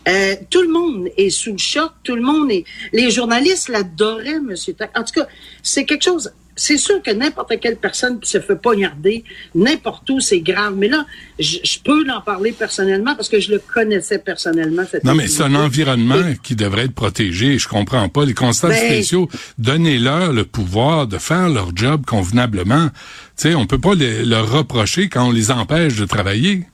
[0.08, 1.92] Euh, tout le monde est sous le choc.
[2.02, 2.64] Tout le monde est.
[2.92, 4.96] Les journalistes l'adoraient, Monsieur Tac.
[4.96, 5.26] En tout cas,
[5.62, 6.32] c'est quelque chose.
[6.60, 9.22] C'est sûr que n'importe quelle personne qui se fait poignarder,
[9.54, 10.74] n'importe où, c'est grave.
[10.76, 11.06] Mais là,
[11.38, 14.82] je, je peux en parler personnellement parce que je le connaissais personnellement.
[14.90, 17.58] Cette Non, mais c'est un environnement Et- qui devrait être protégé.
[17.58, 18.24] Je comprends pas.
[18.24, 19.28] Les constables Ben- spéciaux,
[19.58, 22.88] donnez-leur le pouvoir de faire leur job convenablement.
[23.36, 26.64] Tu sais, on peut pas les- leur reprocher quand on les empêche de travailler.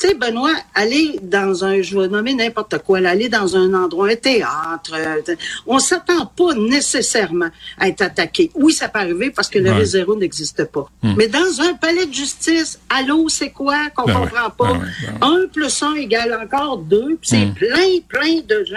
[0.00, 4.10] Tu sais, Benoît, aller dans un, je vais nommer n'importe quoi, aller dans un endroit,
[4.10, 5.34] un théâtre, euh,
[5.66, 8.50] on s'attend pas nécessairement à être attaqué.
[8.54, 9.84] Oui, ça peut arriver parce que le Ouais.
[9.84, 10.88] zéro n'existe pas.
[11.02, 14.72] Mais dans un palais de justice, allô, c'est quoi qu'on Ben ouais, comprend pas?
[14.74, 14.86] ben ouais,
[15.20, 18.76] ben Un plus un égale encore deux, puis c'est plein, plein de gens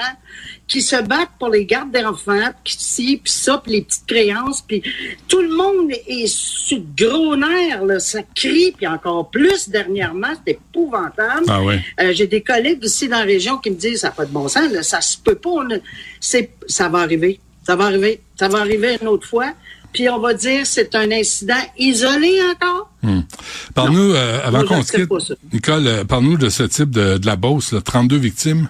[0.72, 4.61] qui se battent pour les gardes d'enfants, puis ci, puis ça, puis les petites créances,
[4.61, 4.82] puis
[5.28, 10.53] tout le monde est sur gros nerfs, là, ça crie, puis encore plus dernièrement, c'est
[10.53, 11.43] épouvantable.
[11.49, 11.82] Ah ouais.
[11.99, 14.32] Euh, J'ai des collègues ici dans la région qui me disent ça n'a pas de
[14.32, 15.80] bon sens, là, ça se peut pas, on a-
[16.22, 19.51] ça va arriver, ça va arriver, ça va arriver une autre fois,
[19.91, 22.89] puis on va dire c'est un incident isolé encore.
[23.76, 25.09] Parle-nous, euh, avant qu'on se quitte.
[25.51, 28.69] Nicole, euh, parle-nous de ce type de, de la Beauce, là, 32 victimes.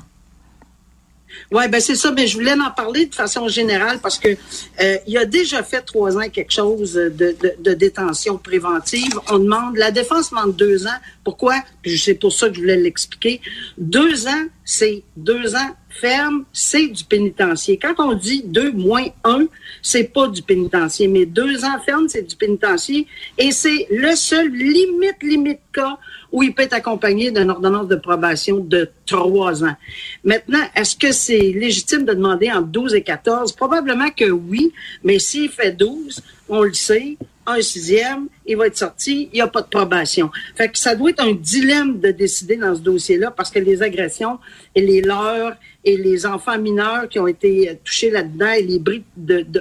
[1.51, 4.97] Oui, ben c'est ça, mais je voulais en parler de façon générale parce que euh,
[5.05, 9.19] il a déjà fait trois ans quelque chose de, de, de détention préventive.
[9.29, 10.99] On demande, la défense demande deux ans.
[11.25, 11.55] Pourquoi?
[11.85, 13.41] C'est pour ça que je voulais l'expliquer.
[13.77, 17.77] Deux ans, c'est deux ans ferme, c'est du pénitencier.
[17.77, 19.47] Quand on dit deux moins un,
[19.81, 23.07] c'est pas du pénitencier, mais deux ans ferme, c'est du pénitencier.
[23.37, 25.97] Et c'est le seul limite, limite cas
[26.31, 29.75] où il peut être accompagné d'une ordonnance de probation de trois ans.
[30.23, 33.51] Maintenant, est-ce que c'est légitime de demander entre 12 et 14?
[33.53, 34.71] Probablement que oui,
[35.03, 37.17] mais s'il fait 12, on le sait,
[37.47, 40.29] un sixième, il va être sorti, il n'y a pas de probation.
[40.55, 43.81] Fait que ça doit être un dilemme de décider dans ce dossier-là parce que les
[43.81, 44.39] agressions
[44.75, 48.77] et les leurs et les enfants mineurs qui ont été euh, touchés là-dedans et les
[48.77, 49.03] bris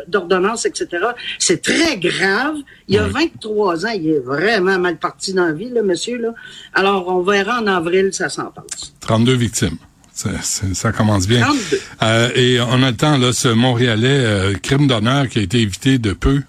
[0.08, 0.86] d'ordonnance, etc.,
[1.38, 2.56] c'est très grave.
[2.88, 6.18] Il y a 23 ans, il est vraiment mal parti dans la vie, le monsieur.
[6.18, 6.34] Là.
[6.74, 8.94] Alors, on verra en avril sa sentence.
[9.00, 9.76] 32 victimes.
[10.12, 11.40] Ça, c'est- ça commence bien.
[11.42, 11.80] 32.
[12.02, 15.58] Euh, et on a le temps, là, ce Montréalais, euh, crime d'honneur qui a été
[15.60, 16.42] évité de peu.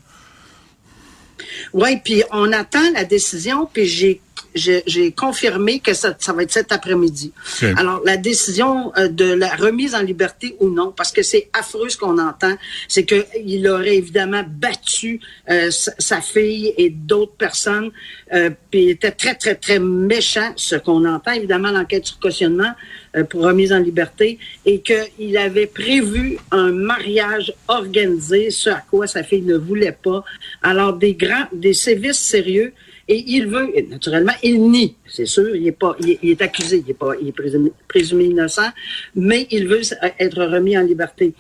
[1.74, 4.22] Oui, puis on attend la décision, puis j'ai
[4.56, 7.32] j'ai confirmé que ça, ça va être cet après-midi.
[7.78, 11.90] Alors, la décision euh, de la remise en liberté ou non, parce que c'est affreux
[11.90, 12.56] ce qu'on entend,
[12.88, 17.92] c'est qu'il aurait évidemment battu euh, sa, sa fille et d'autres personnes,
[18.34, 22.74] euh, puis il était très, très, très méchant, ce qu'on entend évidemment l'enquête sur cautionnement
[23.16, 29.08] euh, pour remise en liberté, et qu'il avait prévu un mariage organisé, ce à quoi
[29.08, 30.24] sa fille ne voulait pas.
[30.62, 32.74] Alors, des grands, des sévices sérieux,
[33.14, 36.30] et il veut, et naturellement, il nie, c'est sûr, il est pas, il est, il
[36.32, 38.70] est accusé, il est pas, il est présumé, présumé innocent,
[39.16, 41.34] mais il veut s- être remis en liberté.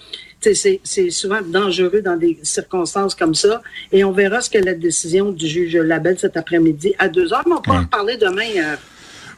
[0.43, 3.61] C'est souvent dangereux dans des circonstances comme ça,
[3.91, 7.43] et on verra ce que la décision du juge Labelle cet après-midi à deux heures,
[7.47, 7.85] mais on peut en Ouais.
[7.97, 8.49] parler demain.
[8.57, 8.75] euh,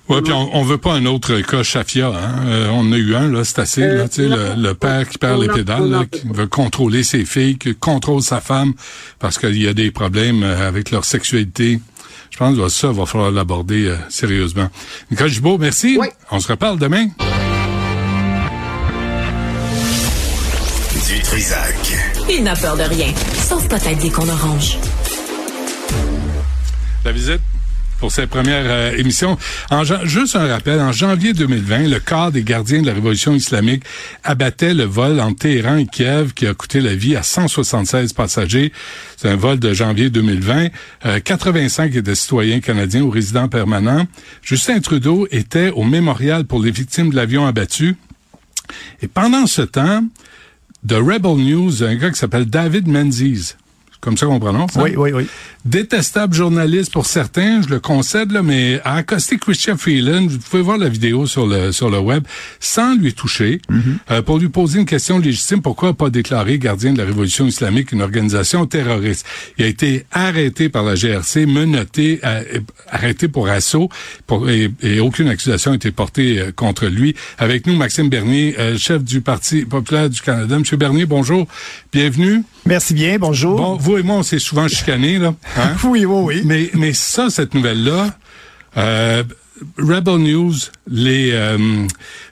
[0.10, 2.08] Ouais, puis on, on veut pas un autre cas Chafia.
[2.10, 2.46] Hein?
[2.48, 3.84] Euh, on en a eu un, là, c'est assez.
[3.84, 4.36] Euh, là, tu sais, non.
[4.36, 7.58] le, le père qui perd les en- pédales, là, en qui veut contrôler ses filles,
[7.58, 8.74] qui contrôle sa femme
[9.20, 11.80] parce qu'il y a des problèmes euh, avec leur sexualité.
[12.34, 14.68] Je pense que ça, va falloir l'aborder euh, sérieusement.
[15.12, 15.98] Nicole Gibault, merci.
[16.00, 16.08] Oui.
[16.32, 17.06] On se reparle demain.
[21.08, 21.76] Du Trisac.
[22.28, 24.80] Il n'a peur de rien, sauf peut-être des qu'on orange.
[27.06, 27.42] La visite?
[28.04, 29.38] Pour cette première euh, émission.
[30.04, 33.86] Juste un rappel, en janvier 2020, le corps des gardiens de la révolution islamique
[34.26, 38.74] abattait le vol en Téhéran et Kiev qui a coûté la vie à 176 passagers.
[39.16, 40.68] C'est un vol de janvier 2020.
[41.24, 44.06] 85 étaient citoyens canadiens ou résidents permanents.
[44.42, 47.96] Justin Trudeau était au mémorial pour les victimes de l'avion abattu.
[49.02, 50.04] Et pendant ce temps,
[50.86, 53.54] The Rebel News, un gars qui s'appelle David Menzies,
[54.02, 54.76] comme ça qu'on prononce.
[54.76, 54.82] Hein?
[54.84, 55.28] Oui, oui, oui
[55.66, 60.62] détestable journaliste pour certains, je le concède, là, mais à accoster Christian Freeland, vous pouvez
[60.62, 62.24] voir la vidéo sur le sur le web,
[62.60, 63.98] sans lui toucher, mhm.
[64.12, 67.92] euh, pour lui poser une question légitime, pourquoi pas déclarer gardien de la révolution islamique
[67.92, 69.26] une organisation terroriste?
[69.58, 72.60] Il a été arrêté par la GRC, menotté, euh,
[72.90, 73.90] arrêté pour assaut,
[74.28, 77.16] pour, et, aucune accusation n'a été portée euh, contre lui.
[77.38, 80.60] Avec nous, Maxime Bernier, chef du Parti populaire du Canada.
[80.60, 81.48] Monsieur Bernier, bonjour,
[81.92, 82.44] bienvenue.
[82.66, 83.58] Merci bien, bonjour.
[83.58, 85.34] Bon, vous et moi, on s'est souvent chicanés, là.
[85.58, 85.76] Hein?
[85.84, 86.42] oui, oui, oui.
[86.46, 88.16] Mais, mais ça, cette nouvelle-là,
[88.78, 89.24] euh,
[89.78, 90.54] Rebel News,
[90.88, 91.58] les, euh,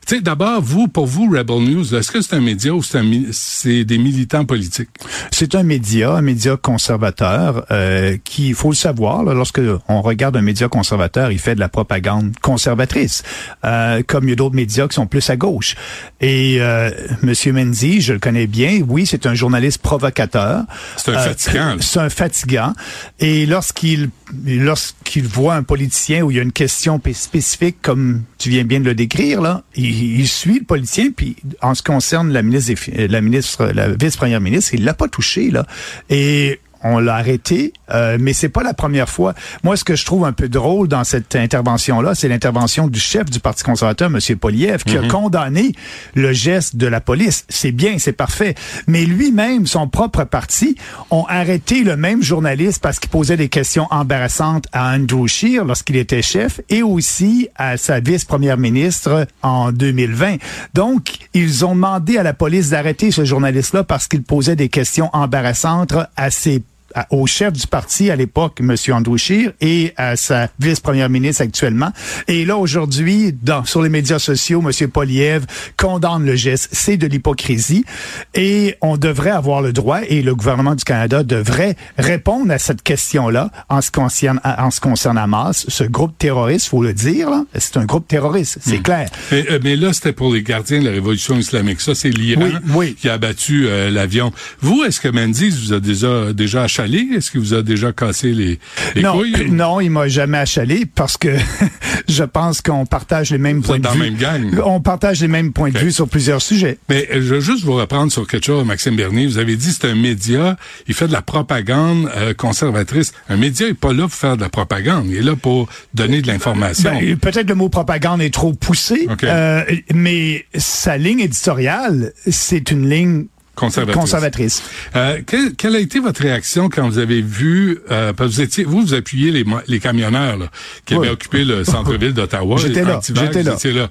[0.08, 3.84] tu sais, d'abord, vous, pour vous, Rebel News, est-ce que c'est un média ou c'est
[3.86, 4.90] des militants politiques?
[5.32, 10.02] C'est un média, un média conservateur, euh, qui, il faut le savoir, là, lorsque on
[10.02, 13.24] regarde un média conservateur, il fait de la propagande conservatrice,
[13.64, 15.76] euh, comme il y a d'autres médias qui sont plus à gauche.
[16.20, 16.92] Et euh,
[17.22, 20.66] Monsieur Menzi, je le connais bien, oui, c'est un journaliste provocateur.
[20.98, 21.76] C'est un euh, fatigant.
[21.80, 22.74] C'est un fatigant.
[23.20, 24.10] Et lorsqu'il
[24.46, 28.80] lorsqu'il voit un politicien où il y a une question spécifique, comme tu viens bien
[28.80, 32.74] de le décrire, là, il, suit le politicien, puis en ce qui concerne la ministre,
[32.98, 35.68] la ministre, la vice-première ministre, il l'a pas touché, là.
[36.10, 39.34] Et on l'a arrêté, euh, mais c'est pas la première fois.
[39.64, 43.30] Moi, ce que je trouve un peu drôle dans cette intervention-là, c'est l'intervention du chef
[43.30, 44.20] du Parti conservateur, M.
[44.38, 45.08] Poliev, qui a mhm.
[45.08, 45.74] condamné
[46.16, 47.46] le geste de la police.
[47.50, 48.56] C'est bien, c'est parfait.
[48.88, 50.76] Mais lui-même, son propre parti,
[51.10, 55.98] ont arrêté le même journaliste parce qu'il posait des questions embarrassantes à Andrew Scheer lorsqu'il
[55.98, 60.38] était chef et aussi à sa vice-première ministre en 2020.
[60.74, 65.10] Donc, ils ont demandé à la police d'arrêter ce journaliste-là parce qu'il posait des questions
[65.14, 66.62] embarrassantes à ses
[67.10, 68.76] au chef du parti à l'époque, M.
[68.90, 71.92] Andrew Scheer, et à sa vice-première ministre actuellement.
[72.28, 74.90] Et là, aujourd'hui, dans, sur les médias sociaux, M.
[74.90, 75.46] Poliev
[75.78, 76.70] condamne le geste.
[76.72, 77.86] C'est de l'hypocrisie.
[78.34, 82.84] Et on devrait avoir le droit, et le gouvernement du Canada devrait répondre à cette
[82.84, 87.78] question-là en ce concerne, en ce concerne Hamas, ce groupe terroriste, faut le dire, c'est
[87.78, 88.84] un groupe terroriste, c'est hmm.
[88.84, 89.10] clair.
[89.32, 91.82] Mais, euh, mais là, c'était pour les gardiens de la révolution islamique.
[91.82, 92.50] Ça, c'est l'Iran
[92.98, 94.32] qui a abattu euh, l'avion.
[94.60, 98.60] Vous, est-ce que Mendy vous a déjà, déjà est-ce qu'il vous a déjà cassé les,
[99.02, 99.36] non, couilles?
[99.52, 101.30] Non, il m'a jamais achalé parce que
[102.08, 104.00] je pense qu'on partage les mêmes points de vue.
[104.00, 104.62] Même gang.
[104.66, 106.78] On partage les mêmes points de vue sur plusieurs sujets.
[106.90, 109.28] Mais je veux juste vous reprendre sur quelque chose, Maxime Bernier.
[109.28, 110.58] Vous avez dit c'est un média,
[110.88, 113.14] il fait de la propagande euh, conservatrice.
[113.30, 116.22] Un média est pas là pour faire de la propagande, il est là pour donner
[116.22, 116.92] de l'information.
[116.92, 119.64] Ben, peut-être le mot propagande est trop poussé, euh,
[119.94, 123.26] mais sa ligne éditoriale, c'est une ligne
[123.70, 124.64] conservatrice.
[124.96, 125.22] Euh,
[125.58, 129.32] quelle, a été votre réaction quand vous avez vu, euh, vous étiez, vous, vous appuyez
[129.32, 130.48] les, les camionneurs là,
[130.86, 132.58] qui avaient occupé le centre-ville d'Ottawa.
[132.58, 133.82] J'étais là, j'étais là.
[133.82, 133.90] là.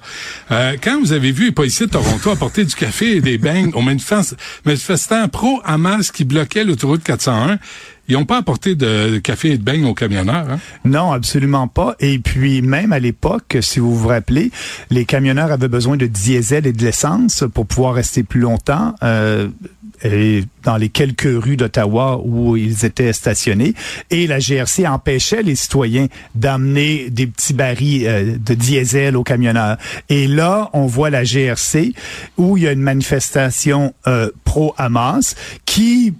[0.51, 3.71] Euh, quand vous avez vu les policiers de Toronto apporter du café et des beignes
[3.73, 7.57] aux manifestants pro-Hamas qui bloquaient l'autoroute 401,
[8.11, 10.45] ils n'ont pas apporté de café et de beignes aux camionneurs.
[10.51, 10.59] Hein?
[10.83, 11.95] Non, absolument pas.
[12.01, 14.51] Et puis même à l'époque, si vous vous rappelez,
[14.89, 18.95] les camionneurs avaient besoin de diesel et de l'essence pour pouvoir rester plus longtemps.
[19.03, 19.47] Euh,
[20.63, 23.75] dans les quelques rues d'Ottawa où ils étaient stationnés.
[24.09, 29.77] Et la GRC empêchait les citoyens d'amener des petits barils euh, de diesel aux camionneurs.
[30.09, 31.93] Et là, on voit la GRC
[32.37, 35.35] où il y a une manifestation euh, pro-Hamas
[35.65, 36.13] qui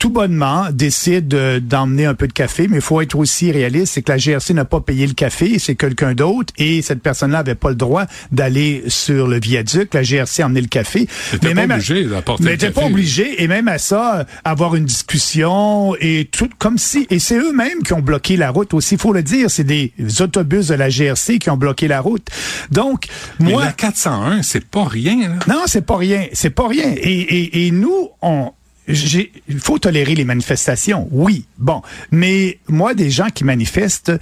[0.00, 4.02] tout bonnement décide d'emmener un peu de café, mais il faut être aussi réaliste, c'est
[4.02, 7.54] que la GRC n'a pas payé le café, c'est quelqu'un d'autre, et cette personne-là avait
[7.54, 9.92] pas le droit d'aller sur le viaduc.
[9.92, 11.06] La GRC a emmené le café.
[11.42, 15.94] Mais même obligé d'apporter Mais n'était pas obligé, et même à ça, avoir une discussion,
[16.00, 19.12] et tout comme si, et c'est eux-mêmes qui ont bloqué la route aussi, il faut
[19.12, 22.26] le dire, c'est des autobus de la GRC qui ont bloqué la route.
[22.70, 23.04] Donc,
[23.38, 23.66] mais moi...
[23.66, 25.36] la 401, c'est pas rien, là.
[25.46, 26.90] Non, c'est pas rien, c'est pas rien.
[26.96, 28.52] Et, et, et nous, on,
[28.88, 34.12] il faut tolérer les manifestations, oui, bon, mais moi, des gens qui manifestent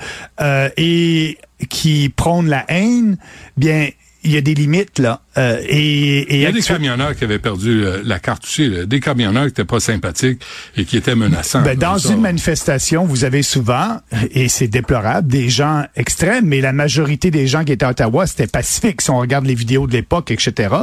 [0.40, 1.38] euh, et
[1.68, 3.18] qui prônent la haine,
[3.56, 3.88] bien,
[4.24, 5.22] il y a des limites là.
[5.38, 8.84] Euh, et, Il y a des camionneurs qui avaient perdu euh, la carte aussi, là.
[8.84, 10.42] des camionneurs qui n'étaient pas sympathiques
[10.76, 11.62] et qui étaient menaçants.
[11.62, 13.98] Ben, dans une manifestation, vous avez souvent,
[14.32, 18.26] et c'est déplorable, des gens extrêmes, mais la majorité des gens qui étaient à Ottawa,
[18.26, 20.74] c'était pacifique, si on regarde les vidéos de l'époque, etc.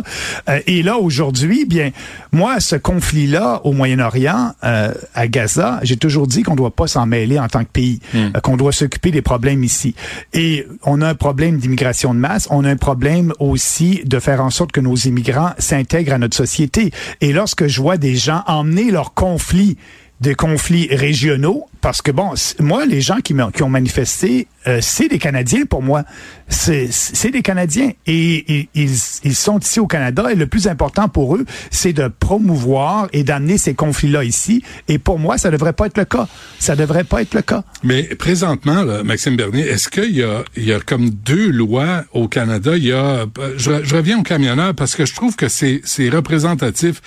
[0.50, 1.92] Euh, et là, aujourd'hui, bien,
[2.32, 7.06] moi, ce conflit-là au Moyen-Orient, euh, à Gaza, j'ai toujours dit qu'on doit pas s'en
[7.06, 9.96] mêler en tant que pays, euh, qu'on doit s'occuper des problèmes ici.
[10.34, 14.42] Et on a un problème d'immigration de masse, on a un problème aussi de faire
[14.46, 16.92] en sorte que nos immigrants s'intègrent à notre société.
[17.22, 19.78] Et lorsque je vois des gens emmener leurs conflits
[20.22, 25.08] des conflits régionaux, parce que bon, moi, les gens qui, qui ont manifesté, euh, c'est
[25.08, 26.04] des Canadiens pour moi.
[26.48, 27.92] C'est des Canadiens.
[28.08, 32.08] Et, ils, ils sont ici au Canada et le plus important pour eux, c'est de
[32.08, 34.64] promouvoir et d'amener ces conflits-là ici.
[34.88, 36.28] Et pour moi, ça devrait pas être le cas.
[36.60, 37.64] Ça devrait pas être le cas.
[37.84, 42.28] Mais présentement, là, Maxime Bernier, est-ce qu'il y a, y a comme deux lois au
[42.28, 42.72] Canada?
[42.76, 43.26] Il y a,
[43.58, 47.02] je, reviens aux camionneurs parce que je trouve que c'est, représentatif.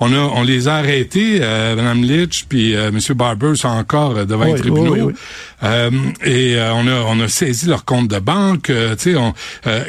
[0.00, 2.98] On a, on les a arrêtés, euh, Mme Litch puis euh, M.
[3.14, 5.06] Barber sont encore devant Oui, les tribunaux.
[5.08, 5.14] oui.
[5.62, 5.90] Euh,
[6.24, 9.32] et euh, on a, on a saisi leur compte de banque, euh, tu sais, on
[9.66, 9.84] euh,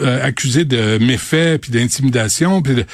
[0.00, 2.84] euh, accusé de méfaits puis d'intimidation puis de-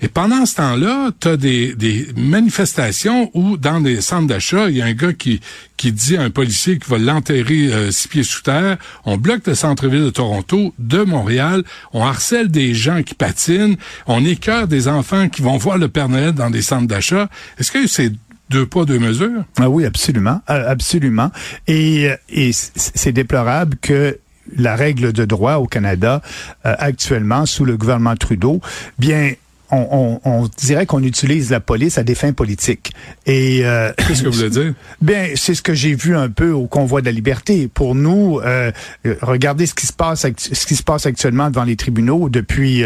[0.00, 4.76] et pendant ce temps-là, tu as des, des manifestations où, dans des centres d'achat, il
[4.76, 5.40] y a un gars qui,
[5.76, 8.76] qui dit à un policier qu'il va l'enterrer euh, six pieds sous terre.
[9.04, 11.64] On bloque le centre-ville de Toronto, de Montréal.
[11.92, 13.74] On harcèle des gens qui patinent.
[14.06, 17.28] On écœure des enfants qui vont voir le Père Noël dans des centres d'achat.
[17.58, 18.12] Est-ce que c'est
[18.50, 19.44] deux pas, deux mesures?
[19.58, 21.30] Ah oui, absolument, euh, absolument.
[21.66, 24.18] Et, euh, et c'est déplorable que
[24.56, 26.22] la règle de droit au Canada
[26.64, 28.60] euh, actuellement sous le gouvernement Trudeau,
[28.98, 29.32] bien
[29.70, 32.92] on, on, on dirait qu'on utilise la police à des fins politiques.
[33.26, 34.72] Et euh, Qu'est-ce que vous voulez dire?
[35.02, 37.68] Bien, c'est ce que j'ai vu un peu au convoi de la liberté.
[37.68, 38.72] Pour nous, euh,
[39.04, 42.82] euh, regardez ce qui se passe, ce qui se passe actuellement devant les tribunaux depuis.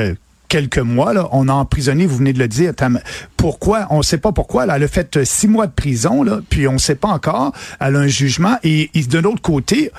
[0.53, 3.01] Quelques mois, là, on a emprisonné, vous venez de le dire, Tam.
[3.39, 3.87] Pourquoi?
[3.89, 4.67] On ne sait pas pourquoi.
[4.67, 7.09] Là, elle a fait euh, six mois de prison, là, puis on ne sait pas
[7.09, 7.55] encore.
[7.81, 8.59] Elle a un jugement.
[8.63, 9.91] Et, et de l'autre côté,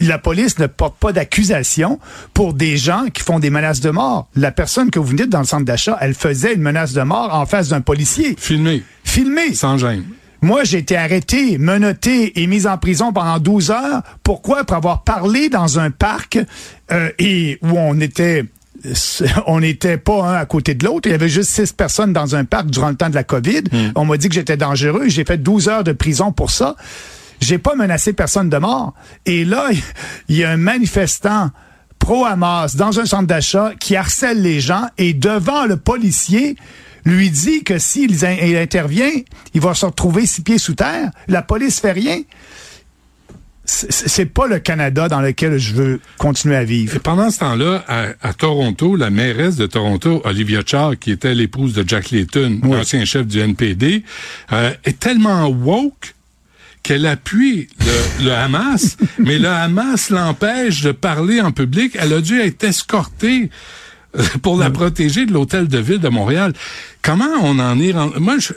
[0.00, 2.00] la police ne porte pas d'accusation
[2.32, 4.30] pour des gens qui font des menaces de mort.
[4.34, 7.34] La personne que vous venez dans le centre d'achat, elle faisait une menace de mort
[7.34, 8.34] en face d'un policier.
[8.38, 8.82] Filmé.
[9.04, 9.52] Filmé.
[9.52, 10.04] Sans gêne.
[10.40, 14.02] Moi, j'ai été arrêté, menotté et mis en prison pendant 12 heures.
[14.22, 14.64] Pourquoi?
[14.64, 16.38] Pour avoir parlé dans un parc
[16.92, 18.44] euh, et où on était
[19.46, 21.08] on n'était pas un à côté de l'autre.
[21.08, 23.64] Il y avait juste six personnes dans un parc durant le temps de la COVID.
[23.94, 25.08] On m'a dit que j'étais dangereux.
[25.08, 26.76] J'ai fait 12 heures de prison pour ça.
[27.40, 28.94] J'ai pas menacé personne de mort.
[29.26, 29.68] Et là,
[30.28, 31.50] il y a un manifestant
[31.98, 36.56] pro-Hamas dans un centre d'achat qui harcèle les gens et devant le policier
[37.04, 39.10] lui dit que s'il il intervient,
[39.54, 41.10] il va se retrouver six pieds sous terre.
[41.26, 42.20] La police fait rien.
[43.70, 46.96] C'est pas le Canada dans lequel je veux continuer à vivre.
[46.96, 51.34] Et pendant ce temps-là, à, à Toronto, la mairesse de Toronto, Olivia Chow, qui était
[51.34, 54.04] l'épouse de Jack Layton, ancien chef du NPD,
[54.52, 56.14] euh, est tellement woke
[56.82, 61.94] qu'elle appuie le, le Hamas, mais le Hamas l'empêche de parler en public.
[62.00, 63.50] Elle a dû être escortée
[64.42, 66.52] pour la protéger de l'hôtel de ville de Montréal.
[67.02, 68.18] Comment on en est rendu?
[68.18, 68.52] Moi, je-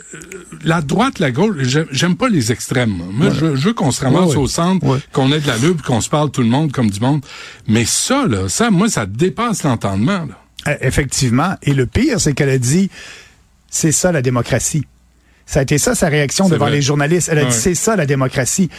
[0.64, 3.02] la droite, la gauche, j'ai- j'aime pas les extrêmes.
[3.12, 4.98] Moi, je, je veux qu'on se ramasse Ouais, au centre, Ouais.
[5.12, 7.22] qu'on ait de la lutte, qu'on se parle tout le monde comme du monde.
[7.68, 10.26] Mais ça, là, ça, moi, ça dépasse l'entendement.
[10.26, 10.38] là.
[10.68, 11.56] Euh, Effectivement.
[11.62, 12.88] Et le pire, c'est qu'elle a dit,
[13.70, 14.84] c'est ça la démocratie.
[15.44, 16.76] Ça a été ça sa réaction devant vrai.
[16.76, 17.28] les journalistes.
[17.30, 17.48] Elle a Ouais.
[17.50, 18.70] dit, c'est ça la démocratie.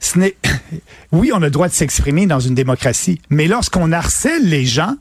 [0.00, 0.36] Ce n'est,
[1.12, 4.96] oui, on a le droit de s'exprimer dans une démocratie, mais lorsqu'on harcèle les gens,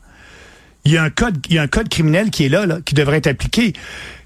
[0.85, 2.79] il y a un code, il y a un code criminel qui est là, là,
[2.83, 3.73] qui devrait être appliqué.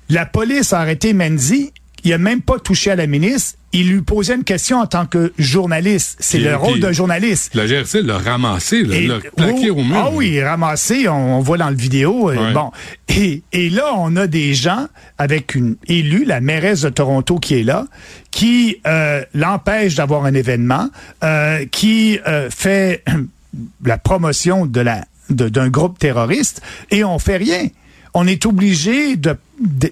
[0.10, 1.72] La police a arrêté Menzi.
[2.04, 3.58] Il a même pas touché à la ministre.
[3.74, 6.18] Il lui posait une question en tant que journaliste.
[6.20, 7.56] C'est le rôle d'un journaliste.
[7.56, 9.96] La GRC l'a ramassé, l'a plaqué oh, au mur.
[9.98, 12.30] Ah oui, ramassé, on, on voit dans le vidéo.
[12.30, 12.54] euh, Ouais.
[12.54, 12.70] Bon,
[13.10, 14.86] et, et là, on a des gens
[15.18, 17.88] avec une élue, la mairesse de Toronto qui est là,
[18.30, 20.90] qui euh, l'empêche d'avoir un événement,
[21.24, 23.04] euh, qui euh, fait
[23.84, 26.62] la promotion de la d'un groupe terroriste,
[26.92, 27.68] et on fait rien.
[28.14, 29.36] On est obligé de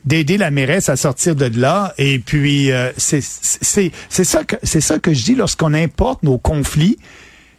[0.05, 4.57] d'aider la mairesse à sortir de là et puis euh, c'est c'est c'est ça que
[4.61, 6.97] c'est ça que je dis lorsqu'on importe nos conflits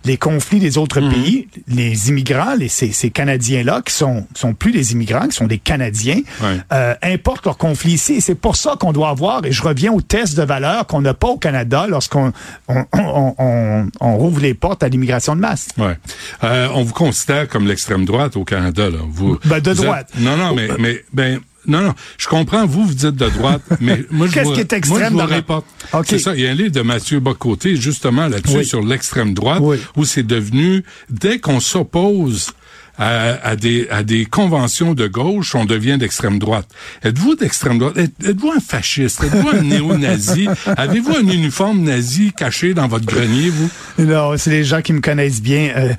[0.04, 1.10] les conflits des autres Mhm.
[1.12, 5.46] pays, les immigrants, les, ces, ces Canadiens-là, qui sont, sont plus des immigrants, qui sont
[5.46, 6.58] des Canadiens, Ouais.
[6.72, 8.14] euh, importent leurs conflits ici.
[8.14, 11.00] Et c'est pour ça qu'on doit avoir, et je reviens au test de valeur qu'on
[11.00, 12.32] n'a pas au Canada lorsqu'on
[12.68, 15.68] on, on, on, on rouvre les portes à l'immigration de masse.
[15.78, 15.96] Ouais.
[16.42, 18.98] Euh, on vous considère comme l'extrême droite au Canada, là.
[19.08, 20.10] Vous, Ben, de vous êtes- droite.
[20.18, 21.94] Non, non, mais, mais, ben, non, non.
[22.18, 25.04] Je comprends, vous, vous dites de droite, mais moi, je Qu'est-ce qui est moi, extrême
[25.08, 25.64] je vous dans la- répète.
[25.92, 26.04] OK.
[26.06, 26.34] C'est ça.
[26.34, 28.64] Il y a un livre de Mathieu Bocoté, justement, là-dessus, Oui.
[28.64, 29.78] sur l'extrême droite, Oui.
[29.96, 32.50] où c'est devenu, dès qu'on s'oppose
[32.98, 36.68] à, des, à des conventions de gauche, on devient d'extrême droite.
[37.02, 37.96] Êtes-vous d'extrême droite?
[37.98, 39.22] Êtes-vous un fasciste?
[39.24, 40.48] Êtes-vous un néo-nazi?
[40.76, 43.70] Avez-vous un uniforme nazi caché dans votre grenier, vous?
[43.98, 45.72] Non, c'est les gens qui me connaissent bien.
[45.76, 45.94] Euh,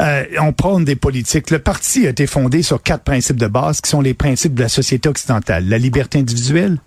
[0.00, 1.50] euh, on prend des politiques.
[1.50, 4.62] Le parti a été fondé sur quatre principes de base qui sont les principes de
[4.62, 5.68] la société occidentale.
[5.68, 6.78] La liberté individuelle,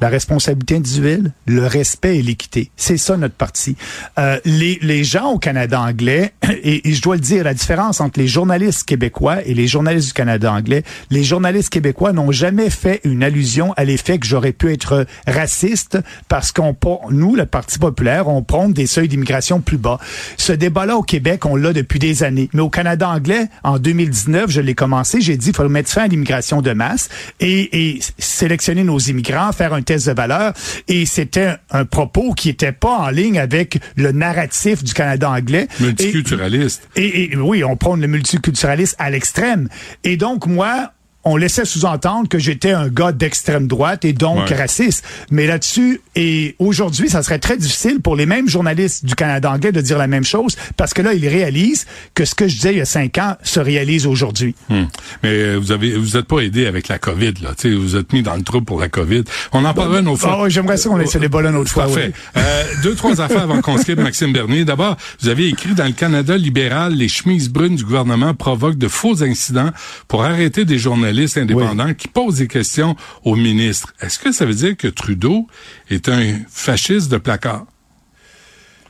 [0.00, 2.70] la responsabilité individuelle, le respect et l'équité.
[2.76, 3.76] C'est ça notre parti.
[4.18, 6.32] Euh, les, les gens au Canada anglais,
[6.62, 10.12] et, je dois le dire, la différence entre les journalistes québécois et les journalistes du
[10.12, 14.72] Canada anglais, les journalistes québécois n'ont jamais fait une allusion à l'effet que j'aurais pu
[14.72, 16.76] être raciste parce qu'on,
[17.10, 19.98] nous, le Parti populaire, on prend des seuils d'immigration plus bas.
[20.36, 22.48] Ce débat-là au Québec, on l'a depuis des années.
[22.52, 26.02] Mais au Canada anglais, en 2019, je l'ai commencé, j'ai dit, il faut mettre fin
[26.02, 27.08] à l'immigration de masse
[27.40, 30.52] et, et sélectionner nos immigrants, faire un test de valeur.
[30.88, 35.68] Et c'était un propos qui était pas en ligne avec le narratif du Canada anglais.
[35.80, 36.88] Multiculturaliste.
[36.96, 39.68] Et, et, oui, on prend le multiculturalisme à l'extrême.
[40.02, 40.93] Et donc, moi,
[41.24, 45.04] on laissait sous-entendre que j'étais un gars d'extrême droite et donc raciste.
[45.30, 49.72] Mais là-dessus, et aujourd'hui, ça serait très difficile pour les mêmes journalistes du Canada anglais
[49.72, 52.72] de dire la même chose parce que là, ils réalisent que ce que je disais
[52.72, 54.54] il y a cinq ans se réalise aujourd'hui.
[54.68, 54.84] Hmm.
[55.22, 57.52] Mais euh, vous avez, vous êtes pas aidé avec la COVID, là.
[57.56, 59.24] sais, vous êtes mis dans le trouble pour la COVID.
[59.52, 60.38] On en parlera une autre fois.
[60.42, 61.84] Oh, J'aimerais ça qu'on ait ce débat-là une autre fois.
[61.84, 62.12] Parfait.
[62.36, 64.64] Euh, deux, trois affaires avant qu'on se quitte, Maxime Bernier.
[64.64, 68.88] D'abord, vous avez écrit dans le Canada libéral, les chemises brunes du gouvernement provoquent de
[68.88, 69.70] faux incidents
[70.08, 73.92] pour arrêter des journalistes indépendant qui pose des questions au ministre.
[74.00, 75.46] Est-ce que ça veut dire que Trudeau
[75.90, 77.66] est un fasciste de placard?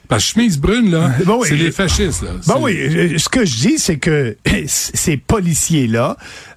[0.09, 2.23] Parce que chemise brune, là, ben c'est les fascistes.
[2.23, 2.31] Là.
[2.47, 6.17] Ben oui, ce que je dis, c'est que ces policiers-là,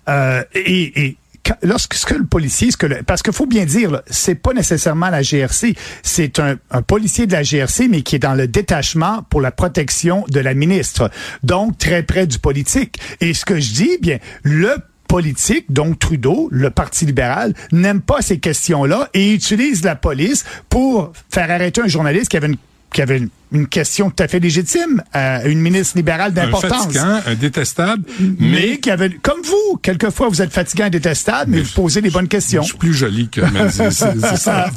[0.09, 1.17] euh, et, et
[1.63, 4.53] lorsque ce que le policier, ce que le, parce qu'il faut bien dire, c'est pas
[4.53, 8.47] nécessairement la GRC, c'est un, un, policier de la GRC, mais qui est dans le
[8.47, 11.09] détachement pour la protection de la ministre,
[11.43, 12.99] donc très près du politique.
[13.21, 14.75] Et ce que je dis, bien, le
[15.07, 21.11] politique, donc Trudeau, le Parti libéral, n'aime pas ces questions-là et utilise la police pour
[21.29, 22.57] faire arrêter un journaliste qui avait une
[22.91, 23.21] qui avait
[23.51, 26.95] une, question tout à fait légitime à une ministre libérale d'importance.
[26.97, 28.03] Un un détestable,
[28.39, 28.77] mais...
[28.77, 32.27] qui avait, comme vous, quelquefois vous êtes fatigant et détestable, mais, vous posez les bonnes
[32.27, 32.61] questions.
[32.61, 34.13] Je suis plus joli que c'est ça.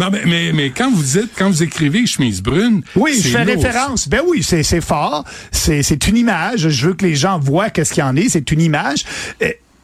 [0.00, 3.42] non, mais, mais, mais, quand vous dites, quand vous écrivez chemise brune, oui, je fais
[3.42, 4.08] référence.
[4.08, 6.68] Ben oui, c'est c'est fort, c'est c'est une image.
[6.68, 8.28] Je veux que les gens voient qu'est-ce qu'il y en est.
[8.28, 9.04] C'est une image.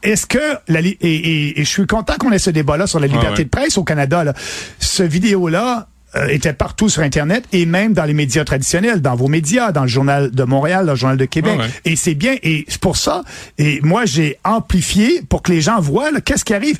[0.03, 0.39] Est-ce que
[0.69, 3.45] la et, et, et, je suis content qu'on ait ce débat-là sur la ah liberté
[3.45, 4.25] de presse au Canada.
[4.25, 4.35] Là.
[4.79, 9.29] Ce vidéo-là euh, était partout sur Internet et même dans les médias traditionnels, dans vos
[9.29, 11.59] médias, dans le journal de Montréal, le journal de Québec.
[11.85, 13.23] Et c'est bien, et c'est pour ça,
[13.59, 16.79] et moi j'ai amplifié pour que les gens voient qu'est-ce qui arrive.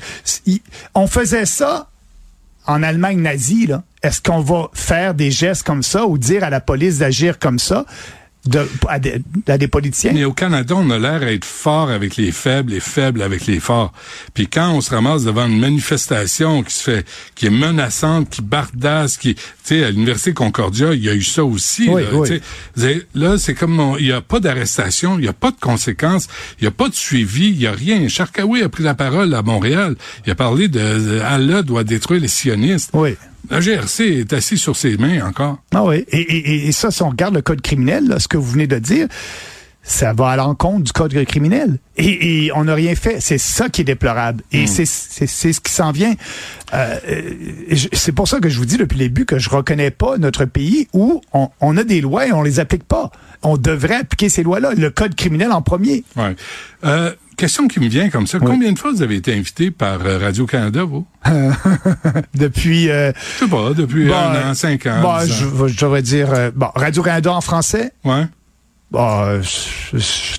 [0.93, 1.89] On faisait ça
[2.65, 3.83] en Allemagne nazie, là.
[4.03, 7.57] Est-ce qu'on va faire des gestes comme ça ou dire à la police d'agir comme
[7.57, 7.85] ça?
[8.45, 10.11] De, à, des, politiciens.
[10.13, 13.59] Mais au Canada, on a l'air d'être fort avec les faibles et faible avec les
[13.59, 13.93] forts.
[14.33, 18.41] Puis quand on se ramasse devant une manifestation qui se fait, qui est menaçante, qui
[18.41, 21.87] bardasse, qui, tu sais, à l'université Concordia, il y a eu ça aussi.
[21.87, 26.27] là, là c'est comme, il n'y a pas d'arrestation, il n'y a pas de conséquences,
[26.59, 28.07] il n'y a pas de suivi, il n'y a rien.
[28.09, 29.95] Charkaoui a pris la parole à Montréal.
[30.25, 32.89] Il a parlé de, Allah doit détruire les sionistes.
[32.93, 33.15] Oui.
[33.49, 35.59] La GRC est assis sur ses mains encore.
[35.73, 36.05] Ah oui.
[36.11, 39.07] Et, ça, si on regarde le code criminel, ce que vous venez de dire,
[39.81, 41.77] ça va à l'encontre du code criminel.
[41.97, 43.19] Et, on n'a rien fait.
[43.19, 44.43] C'est ça qui est déplorable.
[44.53, 44.67] Et hmm.
[44.67, 44.85] c'est
[45.27, 46.13] ce qui s'en vient.
[46.73, 46.95] Euh,
[47.91, 50.45] c'est pour ça que je vous dis depuis le début que je reconnais pas notre
[50.45, 53.11] pays où on, on a des lois et on les applique pas.
[53.43, 54.73] On devrait appliquer ces lois-là.
[54.75, 56.03] Le code criminel en premier.
[56.15, 56.35] Ouais.
[56.85, 58.39] Euh, question qui me vient comme ça.
[58.39, 61.05] Combien de fois vous avez été invité par euh, Radio-Canada, vous?
[62.35, 62.89] depuis...
[62.89, 65.01] Euh, je sais pas, depuis un an, cinq ans.
[65.01, 66.33] Bon, je, je devrais dire...
[66.33, 67.91] Euh, bon, Radio-Canada en français?
[68.03, 68.25] Ouais.
[68.91, 69.41] Bon,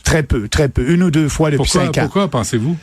[0.04, 0.88] très peu, très peu.
[0.88, 2.02] Une ou deux fois depuis cinq ans.
[2.02, 2.76] Pourquoi, pensez-vous?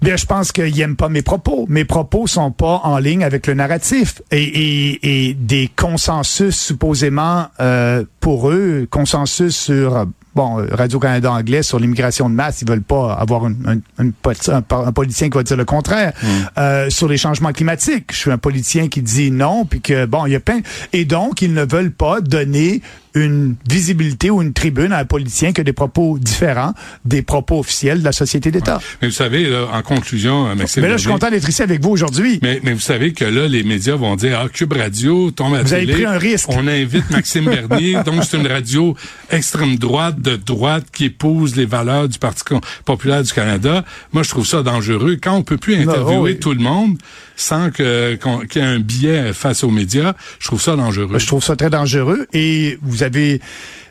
[0.00, 1.66] Bien, je pense qu'ils n'aiment pas mes propos.
[1.68, 7.46] Mes propos sont pas en ligne avec le narratif et, et, et des consensus supposément
[7.60, 10.06] euh, pour eux, consensus sur
[10.38, 13.54] bon, Radio-Canada anglais sur l'immigration de masse, ils veulent pas avoir un,
[13.98, 16.12] un, un, politicien qui va dire le contraire.
[16.22, 16.26] Hmm.
[16.58, 20.26] Euh, sur les changements climatiques, je suis un politicien qui dit non, puis que bon,
[20.26, 20.60] il y a plein...
[20.92, 22.82] Et donc, ils ne veulent pas donner
[23.14, 27.58] une visibilité ou une tribune à un politicien qui a des propos différents des propos
[27.58, 28.80] officiels de la société d'État.
[29.00, 30.82] Mais vous savez, en conclusion, euh, Maxime...
[30.82, 32.38] Mais là, je suis content d'être ici avec vous aujourd'hui.
[32.42, 35.62] Mais, mais vous savez que là, les médias vont dire, ah, Cube Radio tombe à
[35.62, 36.48] Vous avez pris un risque.
[36.50, 38.94] On invite Maxime Bernier, donc c'est une radio
[39.30, 42.42] extrême droite, de droite, qui épouse les valeurs du Parti
[42.84, 43.84] populaire du Canada.
[44.12, 45.16] Moi, je trouve ça dangereux.
[45.20, 46.96] Quand on peut plus interviewer tout le monde
[47.38, 51.18] sans que qu'il y ait un biais face aux médias, je trouve ça dangereux.
[51.18, 52.26] Je trouve ça très dangereux.
[52.32, 53.40] Et vous avez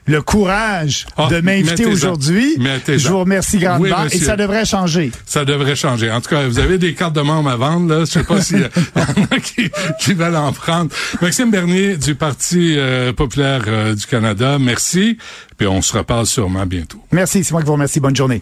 [0.06, 2.58] le courage Ah, de m'inviter aujourd'hui.
[2.88, 5.12] Je vous remercie grandement Oui, et ça devrait changer.
[5.26, 6.12] Ça devrait changer.
[6.12, 8.00] En tout cas, vous avez des cartes de membre à vendre, là.
[8.02, 9.70] Je sais pas s'il y en a qui,
[10.02, 10.92] qui veulent en prendre.
[11.22, 15.18] Maxime Bernier du Parti euh, populaire euh, du Canada, merci.
[15.58, 17.02] Puis on se reparle sûrement bientôt.
[17.12, 18.00] Merci, c'est moi qui vous remercie.
[18.00, 18.42] Bonne journée.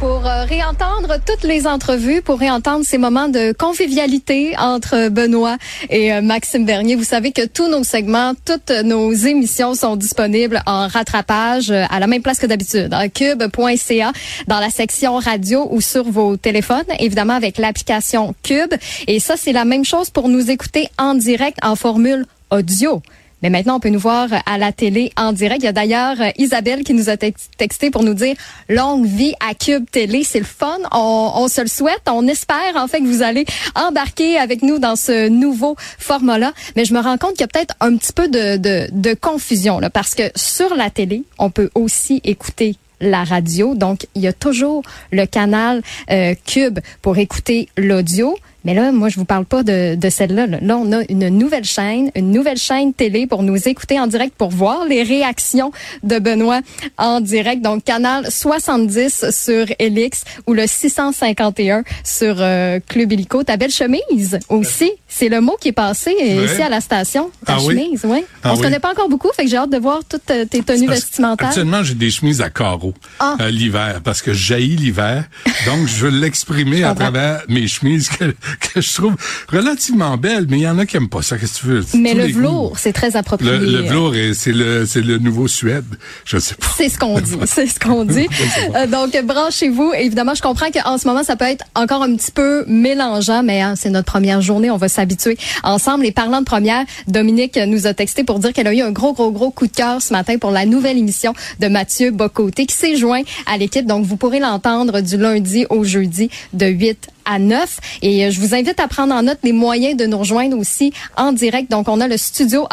[0.00, 5.56] Pour euh, réentendre toutes les entrevues, pour réentendre ces moments de convivialité entre Benoît
[5.90, 10.62] et euh, Maxime Bernier, vous savez que tous nos segments, toutes nos émissions sont disponibles
[10.66, 14.12] en rattrapage euh, à la même place que d'habitude, à cube.ca,
[14.46, 18.74] dans la section radio ou sur vos téléphones, évidemment avec l'application Cube.
[19.08, 23.02] Et ça, c'est la même chose pour nous écouter en direct en formule audio.
[23.42, 25.62] Mais maintenant, on peut nous voir à la télé en direct.
[25.62, 28.34] Il y a d'ailleurs euh, Isabelle qui nous a tex- texté pour nous dire
[28.68, 30.24] longue vie à Cube Télé.
[30.24, 30.76] C'est le fun.
[30.92, 32.02] On, on se le souhaite.
[32.10, 36.52] On espère en fait que vous allez embarquer avec nous dans ce nouveau format-là.
[36.74, 39.14] Mais je me rends compte qu'il y a peut-être un petit peu de, de, de
[39.14, 43.76] confusion là, parce que sur la télé, on peut aussi écouter la radio.
[43.76, 44.82] Donc, il y a toujours
[45.12, 48.36] le canal euh, Cube pour écouter l'audio.
[48.68, 50.46] Mais là, moi, je vous parle pas de, de celle-là.
[50.46, 50.58] Là.
[50.76, 54.50] On a une nouvelle chaîne, une nouvelle chaîne télé pour nous écouter en direct, pour
[54.50, 56.60] voir les réactions de Benoît
[56.98, 57.62] en direct.
[57.62, 63.42] Donc, canal 70 sur Elix ou le 651 sur euh, Club Illico.
[63.42, 64.92] Ta belle chemise aussi.
[65.08, 66.44] C'est le mot qui est passé euh, Ouais.
[66.52, 67.30] ici à la station.
[67.46, 68.22] Ta Ah chemise, oui.
[68.44, 70.44] Ah on se connaît pas encore beaucoup, fait que j'ai hâte de voir toutes euh,
[70.44, 71.48] tes tenues vestimentaires.
[71.48, 73.34] Actuellement, j'ai des chemises à carreaux Ah.
[73.40, 75.24] euh, l'hiver parce que jaillit l'hiver.
[75.64, 79.14] Donc, je veux l'exprimer à travers mes chemises que, que je trouve
[79.48, 81.38] relativement belles, mais il y en a qui aiment pas ça.
[81.38, 81.84] Qu'est-ce que tu veux?
[81.94, 83.50] Mais Tous le velours, c'est très approprié.
[83.52, 85.84] Le, le velours, est- c'est le, c'est le nouveau Suède.
[86.24, 86.66] Je sais pas.
[86.76, 87.36] C'est ce qu'on dit.
[87.46, 88.28] C'est ce qu'on dit.
[88.74, 89.92] Euh, donc, branchez-vous.
[89.98, 93.60] Évidemment, je comprends qu'en ce moment, ça peut être encore un petit peu mélangeant, mais
[93.62, 94.70] hein, c'est notre première journée.
[94.70, 96.04] On va s'habituer ensemble.
[96.06, 99.12] Et parlant de première, Dominique nous a texté pour dire qu'elle a eu un gros,
[99.14, 102.74] gros, gros coup de cœur ce matin pour la nouvelle émission de Mathieu Bocoté qui
[102.76, 103.86] s'est joint à l'équipe.
[103.86, 107.78] Donc, vous pourrez l'entendre du lundi au jeudi de 8 à 9.
[108.02, 110.92] Et euh, je vous invite à prendre en note les moyens de nous rejoindre aussi
[111.16, 111.70] en direct.
[111.70, 112.66] Donc, on a le studio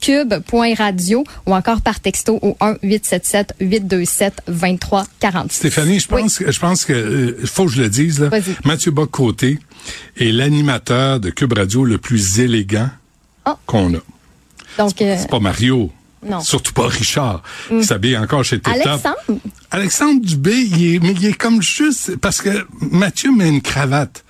[0.00, 5.50] cube.radio ou encore par texto au 1-877-827-2346.
[5.50, 8.30] Stéphanie, je pense, que je pense que euh, faut que je le dise là.
[8.64, 9.58] Mathieu Bock-Côté
[10.18, 12.88] est l'animateur de Cube Radio le plus élégant
[13.44, 13.56] Ah.
[13.66, 13.98] qu'on a.
[14.78, 15.90] Donc, euh, C'est pas Mario.
[16.24, 16.40] Non.
[16.40, 17.80] Surtout pas Richard, Mm.
[17.80, 18.86] qui s'habille encore chez Tip Top.
[18.86, 19.40] Alexandre,
[19.70, 24.24] Alexandre Dubé, il est, mais il est comme juste parce que Mathieu met une cravate.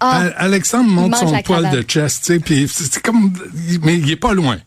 [0.00, 0.18] Ah.
[0.20, 1.74] Al- Alexandre monte son poil cravate.
[1.74, 3.32] de chest, tu sais, puis c'est comme,
[3.82, 4.58] mais il est pas loin.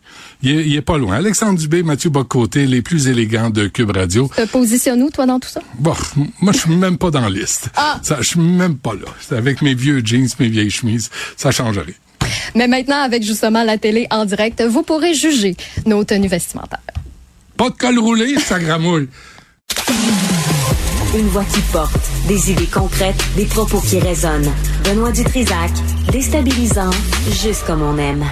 [0.42, 1.14] Il est, il est pas loin.
[1.16, 4.30] Alexandre Dubé, Mathieu Bocoté, les plus élégants de Cube Radio.
[4.36, 5.60] te positionnes où, toi, dans tout ça?
[5.78, 5.94] Bon,
[6.40, 7.70] moi, je suis même pas dans la liste.
[7.76, 7.98] Ah.
[8.02, 9.06] Ça, je suis même pas là.
[9.20, 11.94] C'est avec mes vieux jeans, mes vieilles chemises, ça changerait.
[12.54, 15.56] Mais maintenant, avec justement la télé en direct, vous pourrez juger
[15.86, 16.78] nos tenues vestimentaires.
[17.56, 19.08] Pas de col roulé, ça gramouille.
[21.16, 21.94] Une voix qui porte,
[22.26, 24.50] des idées concrètes, des propos qui résonnent.
[24.84, 25.70] Benoît Dutrisac,
[26.10, 26.90] déstabilisant,
[27.30, 28.24] juste comme on aime.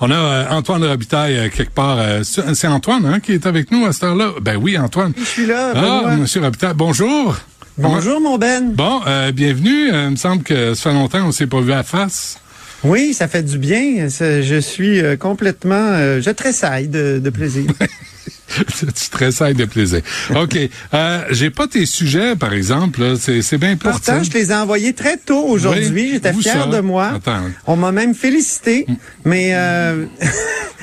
[0.00, 1.96] On a euh, Antoine Robitaille euh, quelque part.
[1.98, 4.30] euh, c'est Antoine hein, qui est avec nous à cette heure-là?
[4.40, 5.12] Ben oui, Antoine.
[5.16, 6.16] Je suis là, Ah, Benoît.
[6.16, 7.36] Monsieur Robitaille, bonjour.
[7.78, 8.72] Bonjour, mon Ben.
[8.72, 9.90] Bon, euh, bienvenue.
[9.92, 12.38] Euh, il me semble que ça fait longtemps qu'on s'est pas vu à face.
[12.84, 14.08] Oui, ça fait du bien.
[14.08, 16.20] Je suis euh, complètement...
[16.20, 17.64] je tressaille de, de plaisir.
[18.68, 20.02] tu tressailles de plaisir.
[20.34, 20.58] OK.
[20.94, 23.14] Euh, J'ai pas tes sujets, par exemple.
[23.18, 24.22] C'est bien plate, Pourtant, ça.
[24.22, 25.88] je les ai envoyés très tôt aujourd'hui.
[25.92, 27.12] Oui, J'étais fier de moi.
[27.14, 27.40] Attends.
[27.40, 27.52] Mm.
[27.66, 28.86] On m'a même félicité.
[29.24, 30.04] Mais euh,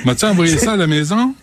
[0.04, 1.34] M'as-tu envoyé ça à la maison?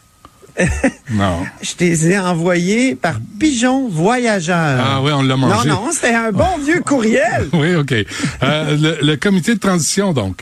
[1.12, 1.46] non.
[1.62, 4.56] je les ai envoyés par pigeon voyageur.
[4.84, 5.70] Ah oui, on l'a mangé.
[5.70, 7.48] Non, non, c'était un bon vieux courriel.
[7.54, 7.92] Oui, OK.
[7.94, 10.42] Euh, le, le comité de transition, donc.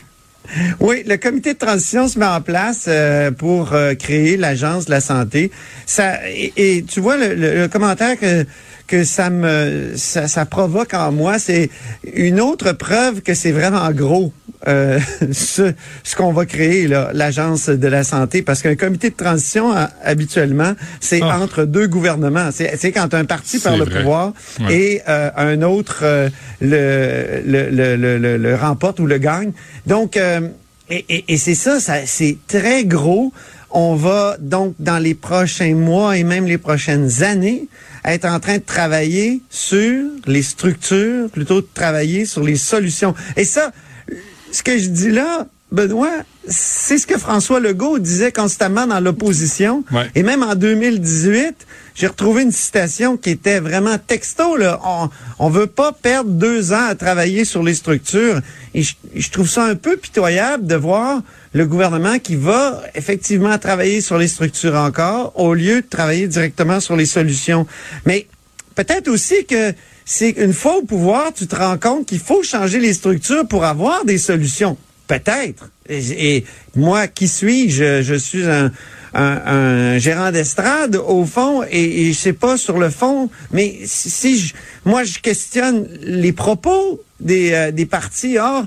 [0.78, 4.92] Oui, le comité de transition se met en place euh, pour euh, créer l'agence de
[4.92, 5.50] la santé.
[5.86, 8.46] Ça et, et tu vois le, le- le commentaire que
[8.86, 11.70] que ça me ça, ça provoque en moi, c'est
[12.14, 14.32] une autre preuve que c'est vraiment gros
[14.68, 14.98] euh,
[15.32, 15.72] ce,
[16.02, 20.72] ce qu'on va créer l'agence de la santé, parce qu'un comité de transition ha- habituellement
[21.00, 21.38] c'est Ah.
[21.40, 22.50] entre deux gouvernements.
[22.52, 23.98] C'est quand un parti par le vrai.
[24.00, 24.74] pouvoir Ouais.
[24.74, 26.28] et euh, un autre euh,
[26.60, 29.52] le, le, le, le, le- le remporte ou le gagne.
[29.86, 30.40] Donc, euh,
[30.88, 33.32] et, et, et c'est ça, ça c'est très gros.
[33.70, 37.68] On va donc dans les prochains mois et même les prochaines années
[38.06, 43.14] être en train de travailler sur les structures plutôt que de travailler sur les solutions.
[43.36, 43.72] Et ça,
[44.52, 49.84] ce que je dis là, Benoît, c'est ce que François Legault disait constamment dans l'opposition.
[49.90, 50.08] Ouais.
[50.14, 54.56] Et même en 2018, j'ai retrouvé une citation qui était vraiment texto.
[54.56, 54.80] Là.
[54.84, 58.40] On, on veut pas perdre deux ans à travailler sur les structures.
[58.74, 61.22] Et je, je trouve ça un peu pitoyable de voir
[61.56, 66.80] le gouvernement qui va effectivement travailler sur les structures encore, au lieu de travailler directement
[66.80, 67.66] sur les solutions.
[68.04, 68.26] Mais
[68.74, 69.72] peut-être aussi que
[70.04, 73.64] c'est une fois au pouvoir, tu te rends compte qu'il faut changer les structures pour
[73.64, 74.76] avoir des solutions.
[75.08, 75.70] Peut-être.
[75.88, 78.02] Et, moi, qui suis-je?
[78.02, 78.70] Je suis un,
[79.14, 83.78] un, un gérant d'estrade, au fond, et, et je sais pas sur le fond, mais
[83.86, 84.54] si, si je,
[84.84, 88.36] moi, je questionne les propos des, euh, des partis.
[88.36, 88.64] Or,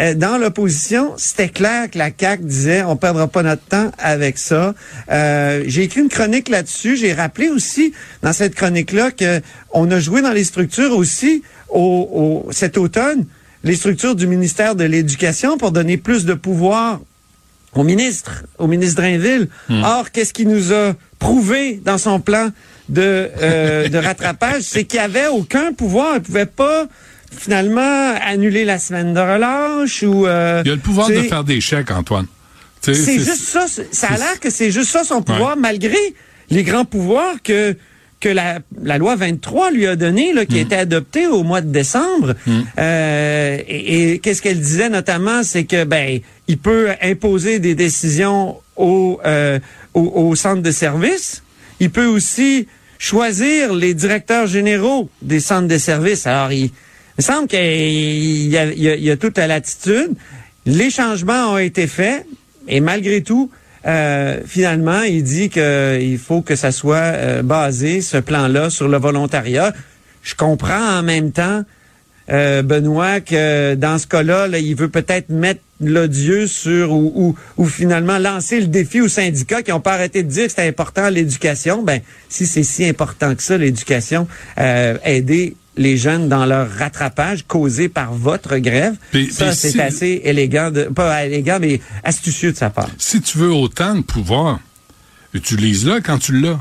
[0.00, 4.38] euh, dans l'opposition, c'était clair que la CAQ disait on perdra pas notre temps avec
[4.38, 4.74] ça.
[5.10, 6.96] Euh, j'ai écrit une chronique là-dessus.
[6.96, 7.92] J'ai rappelé aussi
[8.22, 9.40] dans cette chronique-là que
[9.72, 13.26] on a joué dans les structures aussi au, au- cet automne
[13.64, 17.00] les structures du ministère de l'Éducation pour donner plus de pouvoir
[17.74, 19.48] au ministre, au ministre Drainville.
[19.70, 22.48] Or, qu'est-ce qu'il nous a prouvé dans son plan
[22.88, 24.62] de, euh, de rattrapage?
[24.62, 26.14] C'est qu'il n'y avait aucun pouvoir.
[26.16, 26.86] Il ne pouvait pas
[27.36, 30.26] finalement annuler la semaine de relâche ou...
[30.26, 32.26] euh, Il a le pouvoir de faire des chèques, Antoine.
[32.80, 33.66] C'est juste ça.
[33.92, 35.96] Ça a l'air que c'est juste ça son pouvoir, malgré
[36.50, 37.76] les grands pouvoirs que
[38.18, 41.60] que la, la loi 23 lui a donné, là, qui a été adoptée au mois
[41.60, 42.34] de décembre.
[42.78, 48.58] Euh, et et qu'est-ce qu'elle disait notamment, c'est que ben il peut imposer des décisions
[48.76, 49.58] au, euh,
[49.94, 51.42] au, au centre de service.
[51.80, 52.68] Il peut aussi
[52.98, 56.24] choisir les directeurs généraux des centres de services.
[56.26, 56.70] Alors, il,
[57.18, 60.10] il me semble qu'il y a, il y a- il y a toute la latitude.
[60.66, 62.26] Les changements ont été faits
[62.68, 63.50] et malgré tout,
[63.86, 68.96] euh, finalement, il dit qu'il faut que ça soit euh, basé, ce plan-là, sur le
[68.98, 69.72] volontariat.
[70.22, 71.64] Je comprends en même temps,
[72.30, 77.36] euh, Benoît, que dans ce cas-là, là, il veut peut-être mettre l'odieux sur ou, ou,
[77.56, 80.68] ou finalement lancer le défi aux syndicats qui ont pas arrêté de dire que c'était
[80.68, 81.82] important l'éducation.
[81.82, 84.28] Ben, si c'est si important que ça, l'éducation,
[84.58, 89.80] euh, aider les jeunes dans leur rattrapage causé par votre grève, Puis- ça, c'est si-
[89.80, 92.90] assez élégant, de, pas élégant, mais astucieux de sa part.
[92.98, 94.60] Si tu veux autant de pouvoir,
[95.34, 96.60] utilise-le quand tu l'as.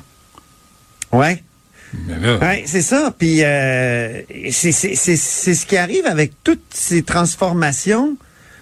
[1.11, 1.43] Ouais.
[2.41, 3.13] Ouais, c'est ça.
[3.17, 8.15] Puis euh, c'est ce qui arrive avec toutes ces transformations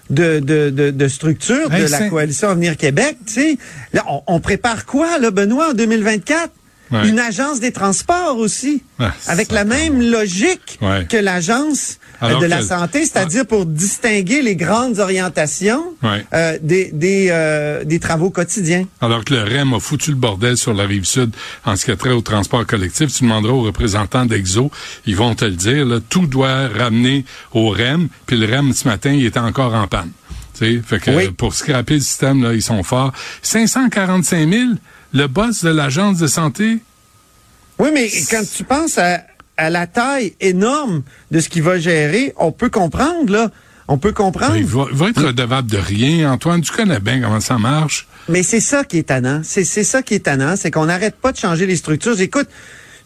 [0.09, 3.17] de, de, de, de structure Hey, de la coalition Avenir Québec.
[3.27, 3.57] Tu sais,
[3.93, 6.49] là, on, on prépare quoi, là, Benoît, en 2024
[6.91, 7.07] Ouais.
[7.07, 11.05] Une agence des transports aussi, Ah, avec la même logique Ouais.
[11.07, 16.25] que l'agence euh, Alors de la santé, c'est-à-dire pour distinguer les grandes orientations Ouais.
[16.33, 18.85] euh, des, des, euh, des travaux quotidiens.
[19.01, 21.31] alors que le REM a foutu le bordel sur la rive sud
[21.65, 24.71] en ce qui a trait au transport collectif, tu demanderas aux représentants d'Exo,
[25.05, 28.87] ils vont te le dire, là, tout doit ramener au REM, puis le REM ce
[28.87, 30.09] matin, il était encore en panne.
[30.57, 31.29] Tu sais, fait que Oui.
[31.29, 33.13] pour scraper le système, là, ils sont forts.
[33.43, 34.63] 545 000,
[35.13, 36.79] le boss de l'agence de santé,
[37.79, 39.21] Oui, mais quand tu penses à,
[39.57, 43.51] à la taille énorme de ce qu'il va gérer, on peut comprendre, là.
[43.91, 44.55] On peut comprendre.
[44.55, 46.31] il va, il va être redevable de rien.
[46.31, 48.07] Antoine, tu connais bien comment ça marche.
[48.27, 49.41] Mais c'est ça qui est tannant.
[49.43, 52.21] C'est, c'est ça qui est tannant, c'est qu'on n'arrête pas de changer les structures.
[52.21, 52.47] Écoute,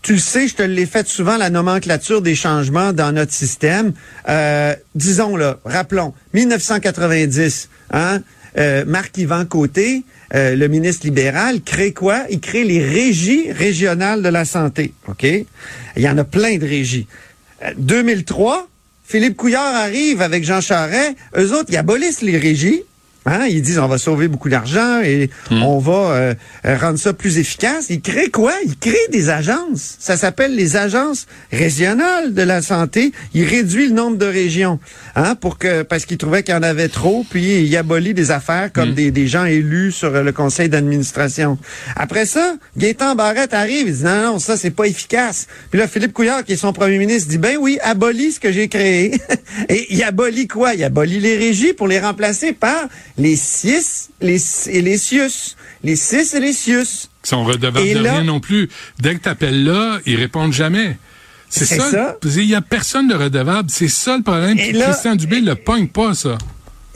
[0.01, 3.93] tu le sais, je te l'ai fait souvent, la nomenclature des changements dans notre système.
[4.27, 8.19] Euh, disons, là, rappelons, 1990, hein,
[8.57, 10.03] euh, Marc-Yvan Côté,
[10.35, 12.23] euh, le ministre libéral, crée quoi?
[12.29, 14.93] Il crée les régies régionales de la santé.
[15.07, 15.23] OK?
[15.23, 15.45] Il
[16.01, 17.07] y en a plein de régies.
[17.63, 18.67] Euh, 2003,
[19.05, 21.15] Philippe Couillard arrive avec Jean Charest.
[21.37, 22.83] Eux autres, ils abolissent les régies.
[23.25, 26.33] Hein, ils disent on va sauver beaucoup d'argent et on va euh,
[26.65, 27.85] euh, rendre ça plus efficace.
[27.89, 28.51] Ils créent quoi?
[28.65, 29.95] Ils créent des agences.
[29.99, 33.13] Ça s'appelle les agences régionales de la santé.
[33.33, 34.79] Ils réduisent le nombre de régions
[35.15, 38.31] hein, pour que parce qu'ils trouvaient qu'il y en avait trop, puis ils abolissent des
[38.31, 41.57] affaires comme des, des gens élus sur le conseil d'administration.
[41.95, 45.47] Après ça, Gaétan Barrette arrive, il dit non, non, ça c'est pas efficace.
[45.69, 48.51] Puis là, Philippe Couillard, qui est son premier ministre, dit ben oui, abolis ce que
[48.51, 49.19] j'ai créé.
[49.69, 50.73] et il abolit quoi?
[50.73, 55.55] Il abolit les régies pour les remplacer par les CIS les, et les CIUS.
[55.83, 57.09] Les CIS et les CIUS.
[57.25, 58.69] Ils sont redevables Et de là- rien non plus.
[58.99, 60.97] Dès que tu appelles là, ils répondent jamais.
[61.49, 62.17] C'est ça.
[62.25, 63.69] Il y a personne de redevable.
[63.71, 64.57] C'est ça le problème.
[64.57, 66.37] Et là- Christian Dubé le pogne pas, ça.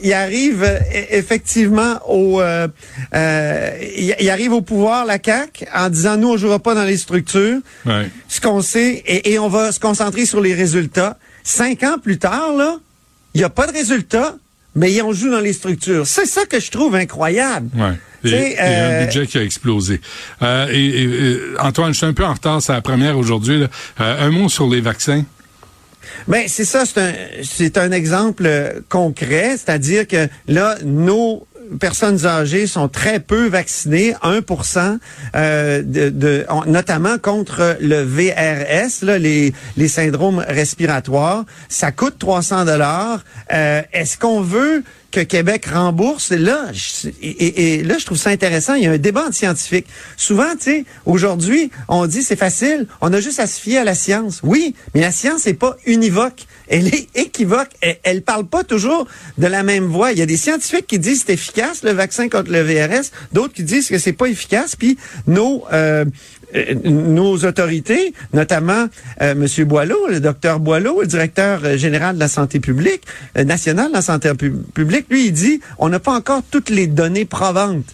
[0.00, 0.78] il arrive e-
[1.10, 2.66] effectivement au euh,
[3.14, 6.96] euh, il, arrive au pouvoir la CAC en disant nous on jouera pas dans les
[6.96, 7.58] structures.
[7.86, 8.10] Ouais.
[8.28, 11.18] Ce qu'on sait et, et on va se concentrer sur les résultats.
[11.44, 12.76] Cinq ans plus tard là,
[13.34, 14.36] il y a pas de résultats,
[14.78, 16.06] mais ils ont joué dans les structures.
[16.06, 17.68] C'est ça que je trouve incroyable.
[17.76, 17.94] Ouais.
[18.24, 20.00] Et, et un euh, budget qui a explosé.
[20.42, 23.62] Euh, et, et, euh, Antoine, je suis un peu en retard, c'est la première aujourd'hui.
[23.62, 23.68] Euh,
[23.98, 25.24] un mot sur les vaccins.
[26.26, 31.46] Ben c'est ça, c'est un c'est un exemple euh, concret, c'est-à-dire que là nos
[31.80, 34.40] personnes âgées sont très peu vaccinées, 1
[35.34, 41.44] euh, de, de notamment contre le VRS, là, les, les syndromes respiratoires.
[41.68, 43.24] Ça coûte 300 dollars.
[43.50, 46.30] Est-ce qu'on veut que Québec rembourse?
[46.30, 48.74] Là, je- et, et- là, je trouve ça intéressant.
[48.74, 49.86] Il y a un débat entre scientifiques.
[50.16, 53.84] Souvent, tu sais, aujourd'hui, on dit c'est facile, on a juste à se fier à
[53.84, 54.40] la science.
[54.42, 56.46] Oui, mais la science n'est pas univoque.
[56.68, 57.68] Elle est équivoque.
[57.80, 59.06] Elle, elle parle pas toujours
[59.38, 60.12] de la même voix.
[60.12, 63.54] Il y a des scientifiques qui disent c'est efficace le vaccin contre le VRS, d'autres
[63.54, 64.76] qui disent que c'est pas efficace.
[64.76, 66.04] Puis nos euh,
[66.84, 68.86] nos autorités, notamment
[69.20, 69.64] euh, M.
[69.66, 73.02] Boileau, le docteur Boileau, le directeur général de la santé publique,
[73.36, 76.70] euh, national de la santé pu- publique, lui, il dit on n'a pas encore toutes
[76.70, 77.84] les données probantes.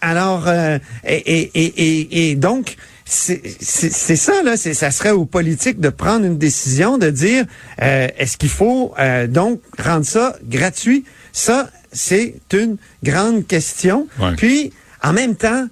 [0.00, 2.76] Alors, euh, et, et, et, et donc,
[3.08, 7.44] c'est ça, là, c'est- ça serait aux politiques de prendre une décision, de dire
[7.80, 11.04] euh, est-ce qu'il faut euh, donc rendre ça gratuit?
[11.32, 14.08] Ça, c'est une grande question.
[14.20, 14.34] Ouais.
[14.36, 14.72] Puis,
[15.04, 15.66] en même temps,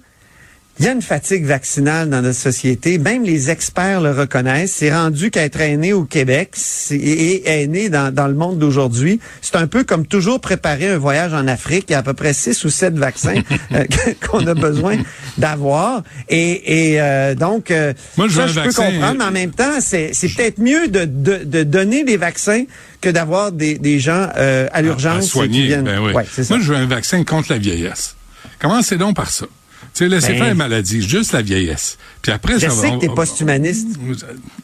[0.79, 2.97] il y a une fatigue vaccinale dans notre société.
[2.97, 4.73] Même les experts le reconnaissent.
[4.73, 6.55] C'est rendu qu'être aîné au Québec
[6.91, 11.33] et aîné dans, dans le monde d'aujourd'hui, c'est un peu comme toujours préparer un voyage
[11.33, 11.85] en Afrique.
[11.89, 13.41] Il y a à peu près six ou sept vaccins
[13.71, 13.85] euh,
[14.29, 14.97] qu'on a besoin
[15.37, 16.03] d'avoir.
[16.27, 19.25] Et, et euh, donc, euh, Moi, je veux ça, un je peux vaccin, comprendre, mais
[19.25, 22.65] en même temps, c'est peut-être mieux de, de, de donner des vaccins
[22.99, 25.85] que d'avoir des, des gens euh, à l'urgence qui viennent.
[25.85, 26.11] Ben oui.
[26.11, 26.25] Ouais.
[26.49, 28.15] Moi, je veux un vaccin contre la vieillesse.
[28.59, 29.45] Commencez donc par ça.
[29.93, 31.97] Tu sais, laissez Ben- faire les maladies, juste la vieillesse.
[32.21, 32.95] Puis après, Je ça sais va.
[32.95, 33.87] que t'es post-humaniste.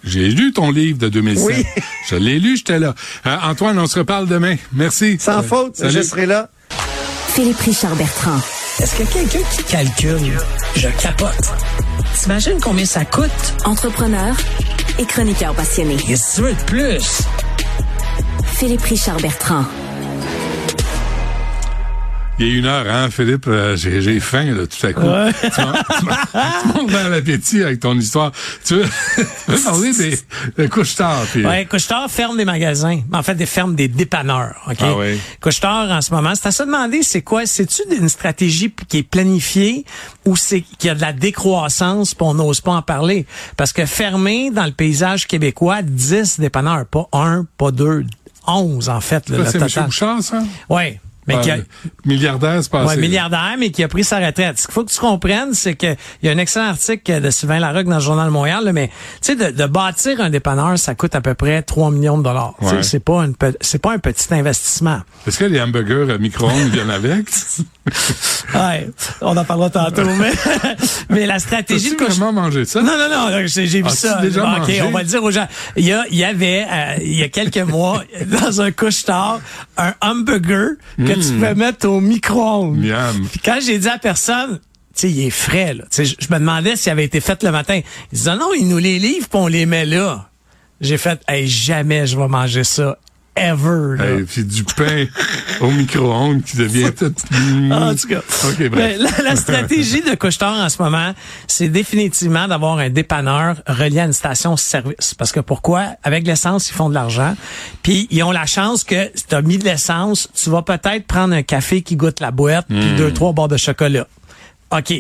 [0.04, 1.46] J'ai lu ton livre de 2007.
[1.48, 1.66] Oui.
[2.10, 2.96] Je l'ai lu, j'étais là.
[3.26, 4.56] Euh, Antoine, on se reparle demain.
[4.74, 5.18] Merci.
[5.20, 5.92] Sans Euh, faute, salut.
[5.94, 6.50] je serai là.
[7.34, 8.40] Philippe Richard Bertrand.
[8.80, 10.38] Est-ce que quelqu'un qui calcule,
[10.76, 11.52] je capote.
[12.20, 13.30] T'imagines combien ça coûte?
[13.64, 14.36] Entrepreneur
[15.00, 15.96] et chroniqueur passionné.
[15.98, 17.22] Qu'est-ce que tu veux de plus?
[18.56, 19.66] Philippe Richard Bertrand.
[22.42, 23.46] Il y a une heure, hein, Philippe?
[23.48, 25.02] euh, j'ai, faim, là, tout à coup.
[25.02, 25.32] Ouais.
[25.44, 26.06] Tu
[26.74, 28.32] montes dans l'appétit avec ton histoire.
[28.66, 28.84] Tu veux,
[29.46, 30.18] tu veux parler des,
[30.58, 31.46] des couches-tard, puis...
[31.46, 33.00] Ouais, Couche-Tard ferme des magasins.
[33.14, 34.56] En fait, des ferme des dépanneurs.
[34.68, 34.78] OK?
[34.80, 35.20] Ah oui.
[35.40, 37.46] Couche-Tard, en ce moment, c'est à se demander, c'est quoi?
[37.46, 39.86] C'est-tu une stratégie qui est planifiée
[40.26, 43.28] ou c'est qu'il y a de la décroissance puis on n'ose pas en parler?
[43.56, 48.04] Parce que fermer dans le paysage québécois 10 dépanneurs, pas un, pas deux,
[48.48, 49.30] 11 en fait.
[49.30, 49.86] là, le total.
[49.86, 50.42] Bouchard, ça?
[50.70, 51.00] Ouais.
[51.36, 51.62] Mais qui a- Euh,
[52.06, 52.88] milliardaire, c'est passé.
[52.96, 54.60] Ouais, milliardaire, mais qui a pris sa retraite.
[54.60, 55.88] Ce qu'il faut que tu comprennes, c'est que
[56.22, 58.74] il y a un excellent article de Sylvain Larocque dans le Journal de Montréal, là,
[58.74, 62.18] mais tu sais, de, de bâtir un dépanneur, ça coûte à peu près 3 millions
[62.18, 62.54] de dollars.
[62.60, 62.84] Tu sais, Ouais.
[62.84, 65.00] C'est pas une c'est pas un petit investissement.
[65.28, 67.28] Est-ce que les hamburgers à micro-ondes viennent avec?
[68.54, 68.90] Ouais,
[69.22, 70.32] on en parlera tantôt, mais,
[71.10, 72.82] mais la stratégie de couche- vraiment mangé ça?
[72.82, 74.20] Non, non, non, j'ai vu ça.
[74.22, 74.82] déjà OK, mangé?
[74.84, 75.48] on va le dire aux gens.
[75.78, 78.04] Il y, a, il y avait, euh, il y a quelques mois,
[78.42, 79.40] dans un couche-tard,
[79.78, 81.36] un hamburger que tu Mm.
[81.36, 82.84] pouvais mettre au micro-ondes.
[83.32, 84.60] Puis quand j'ai dit à personne,
[84.94, 85.84] tu sais, il est frais, là.
[85.84, 87.80] Tu sais, je je me demandais s'il avait été fait le matin.
[88.12, 90.30] Il disait, non, il nous les livre puis on les met là.
[90.82, 92.98] J'ai fait, hey, jamais je vais manger ça.
[93.36, 94.06] Ever, là.
[94.18, 95.06] Hey, puis du pain
[95.62, 97.14] au micro-ondes qui devient tout...
[97.72, 98.18] En tout cas.
[98.20, 98.98] OK, Mais bref.
[99.00, 101.14] la, la stratégie de Couchetard en ce moment,
[101.48, 105.14] c'est définitivement d'avoir un dépanneur relié à une station-service.
[105.14, 105.96] Parce que pourquoi?
[106.04, 107.36] Avec l'essence, ils font de l'argent.
[107.84, 111.08] Puis ils ont la chance que si tu as mis de l'essence, tu vas peut-être
[111.08, 112.96] prendre un café qui goûte la boîte, puis Hmm.
[112.98, 114.08] deux, trois barres de chocolat.
[114.72, 114.94] OK.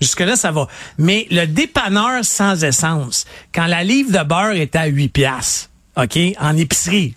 [0.00, 0.68] Jusque-là, ça va.
[0.98, 3.24] Mais le dépanneur sans essence,
[3.54, 7.14] quand la livre de beurre est à 8 piastres, OK, en épicerie,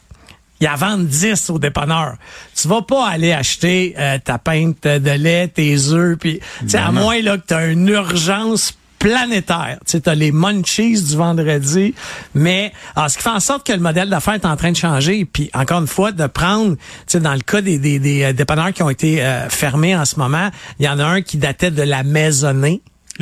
[0.61, 2.15] ils en vendent 10 au dépanneur.
[2.55, 6.77] Tu vas pas aller acheter euh, ta pinte de lait, tes œufs, puis tu sais,
[6.77, 7.01] à non.
[7.01, 9.79] moins là que tu as une urgence planétaire.
[9.87, 11.95] Tu as les munchies du vendredi,
[12.35, 14.77] mais alors, ce qui fait en sorte que le modèle d'affaires est en train de
[14.77, 15.25] changer.
[15.25, 18.33] Puis encore une fois, de prendre, tu sais, dans le cas des, des, des euh,
[18.33, 21.37] dépanneurs qui ont été euh, fermés en ce moment, il y en a un qui
[21.37, 22.81] datait de la maisonnée.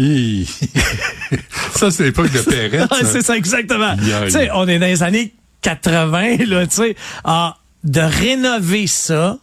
[1.75, 2.89] Ça, c'est l'époque de Perrette.
[3.05, 3.95] C'est ça, exactement.
[3.97, 6.95] Tu sais, on est dans les années 80, là, tu sais.
[7.23, 9.37] Ah, de rénover ça,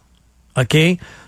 [0.57, 0.77] OK,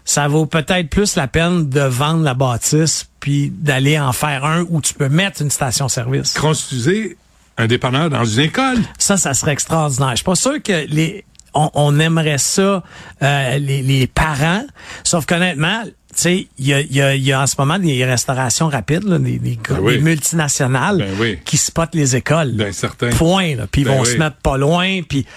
[0.05, 4.65] ça vaut peut-être plus la peine de vendre la bâtisse puis d'aller en faire un
[4.69, 6.33] où tu peux mettre une station-service.
[6.33, 7.17] Construisez
[7.57, 8.77] un dépanneur dans une école.
[8.97, 10.11] Ça, ça serait extraordinaire.
[10.11, 12.83] Je suis pas sûr que les on, on aimerait ça
[13.21, 14.63] euh, les, les parents,
[15.03, 15.83] sauf qu'honnêtement,
[16.21, 19.19] sais, il y a, y, a, y a en ce moment des restaurations rapides, là,
[19.19, 19.93] des, des, Ben oui.
[19.97, 21.37] des multinationales Ben oui.
[21.45, 22.53] qui spotent les écoles.
[22.55, 23.09] Ben, certain.
[23.09, 23.55] Point.
[23.55, 23.67] Là.
[23.71, 24.07] Puis ils Ben vont oui.
[24.09, 25.01] se mettre pas loin.
[25.07, 25.29] Puis, tu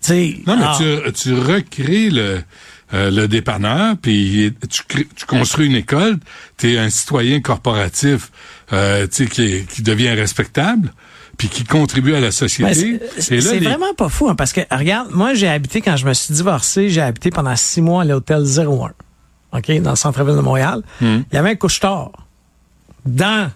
[0.00, 0.36] sais...
[0.46, 2.40] Non, mais ah, tu, tu recrées le,
[2.94, 6.16] euh, le dépanneur, puis tu, crées- tu construis une école,
[6.56, 8.30] tu es un citoyen corporatif
[8.72, 10.92] euh, tu sais, qui, qui devient respectable,
[11.36, 13.00] puis qui contribuent à la Ben, société.
[13.18, 16.12] c'est les- vraiment pas fou, hein, parce que, regarde, moi, j'ai habité, quand je me
[16.14, 18.92] suis divorcé, j'ai habité pendant six mois à l'hôtel 01,
[19.52, 20.82] OK, dans le centre-ville de Montréal.
[21.00, 21.20] Hmm.
[21.30, 22.12] Il y avait un couche-tard
[23.06, 23.50] dans,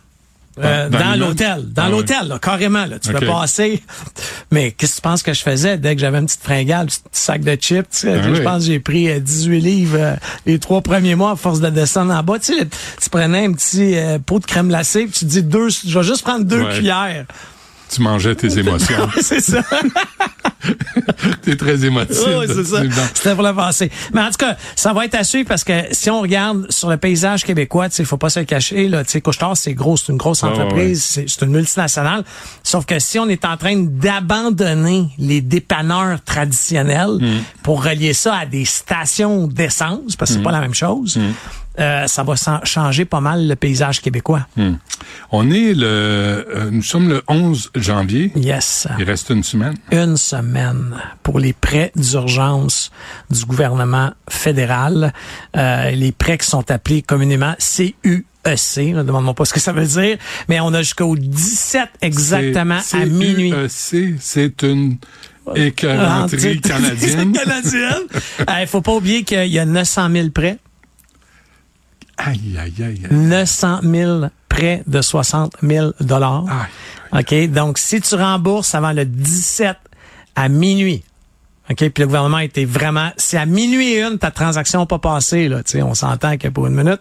[0.59, 3.83] euh, Dans- l'hôtel, dans Ah l'hôtel, là, carrément, là, tu peux passer.
[4.51, 6.87] Mais qu'est-ce que tu penses que je faisais dès que j'avais une petite fringale, un
[6.87, 7.89] petit sac de chips?
[7.91, 8.41] tu sais, Ah je oui.
[8.43, 10.15] pense que j'ai pris euh, 18 livres euh,
[10.47, 12.39] les trois premiers mois à force de descendre en bas.
[12.39, 12.67] Tu sais,
[13.01, 15.99] tu prenais un petit euh, pot de crème glacée, puis tu te dis deux, je
[15.99, 16.75] vais juste prendre deux Ouais.
[16.75, 17.27] cuillères.
[17.93, 19.09] Tu mangeais tes émotions.
[19.21, 19.63] c'est ça.
[21.43, 22.17] T'es très émotif.
[22.27, 22.83] Oui, c'est ça.
[23.15, 23.91] C'était pour le passer.
[24.15, 26.89] Mais en tout cas, ça va être à suivre parce que si on regarde sur
[26.89, 30.19] le paysage québécois, sais, faut pas se le cacher, là, Couche-Tard, c'est gros, c'est une
[30.19, 32.23] grosse Ah, ouais, entreprise, c'est- une multinationale.
[32.63, 37.41] Sauf que si on est en train d'abandonner les dépanneurs traditionnels Mm.
[37.65, 40.45] pour relier ça à des stations d'essence, parce que c'est Mm.
[40.45, 41.19] pas la même chose,
[41.79, 42.35] euh, ça va
[42.65, 44.47] changer pas mal le paysage québécois.
[44.57, 44.75] Hmm.
[45.31, 48.33] On est le, euh, nous sommes le 11 janvier.
[48.37, 48.87] Yes.
[48.99, 49.75] Il reste une semaine.
[49.91, 52.91] une semaine pour les prêts d'urgence
[53.31, 55.13] du gouvernement fédéral.
[55.57, 58.25] Euh, les prêts qui sont appelés communément CUEC.
[58.95, 60.19] Ne demande-moi pas ce que ça veut dire,
[60.49, 63.51] mais on a jusqu'au 17 exactement à minuit.
[63.51, 64.99] CUEC, c'est une
[65.55, 67.33] écœuranterie canadienne.
[67.45, 68.03] canadienne.
[68.61, 70.59] Il faut pas oublier qu'il y a 900 000 prêts.
[72.17, 73.03] Aïe, aïe, aïe.
[73.05, 73.09] aïe.
[73.11, 76.45] 900 000 prêts de 60 000 dollars.
[77.13, 77.51] OK?
[77.51, 79.77] Donc, si tu rembourses avant le 17
[80.35, 81.03] à minuit,
[81.71, 81.77] OK?
[81.77, 83.11] Puis le gouvernement était vraiment...
[83.17, 86.37] Si à minuit et une, ta transaction n'a pas passé, là, tu sais, on s'entend
[86.37, 87.01] que pour une minute,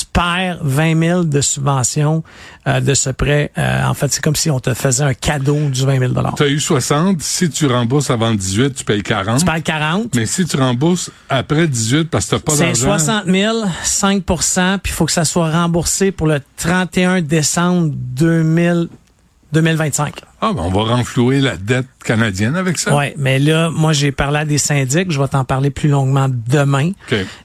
[0.00, 2.22] tu perds 20 000 de subvention
[2.66, 3.52] euh, de ce prêt.
[3.56, 6.42] Euh, en fait, c'est comme si on te faisait un cadeau du 20 000 Tu
[6.42, 7.20] as eu 60.
[7.22, 9.38] Si tu rembourses avant le 18, tu payes 40.
[9.38, 10.14] Tu perds 40.
[10.14, 12.98] Mais si tu rembourses après 18 parce que t'as pas C'est d'argent.
[12.98, 14.36] 60 000, 5 puis
[14.86, 18.88] il faut que ça soit remboursé pour le 31 décembre 2000,
[19.52, 20.14] 2025.
[20.40, 22.94] Ah, ben, on va renflouer la dette canadienne avec ça.
[22.94, 25.10] Ouais, mais là, moi, j'ai parlé à des syndics.
[25.10, 26.92] Je vais t'en parler plus longuement demain.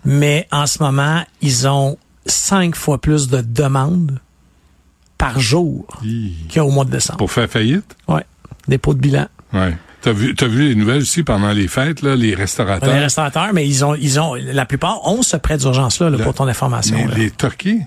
[0.04, 4.20] Mais en ce moment, ils ont cinq fois plus de demandes
[5.18, 7.18] par jour qu'il y a au mois de décembre.
[7.18, 7.96] Pour faire faillite?
[8.08, 8.26] Ouais.
[8.68, 9.28] Dépôt de bilan.
[9.54, 9.76] Ouais.
[10.02, 12.92] T'as vu, t'as vu les nouvelles aussi pendant les fêtes, là, les restaurateurs?
[12.92, 16.34] Les restaurateurs, mais ils ont, ils ont, la plupart ont ce prêt d'urgence-là, là, pour
[16.34, 16.96] ton information.
[16.98, 17.16] Mais là.
[17.18, 17.82] les Turquais,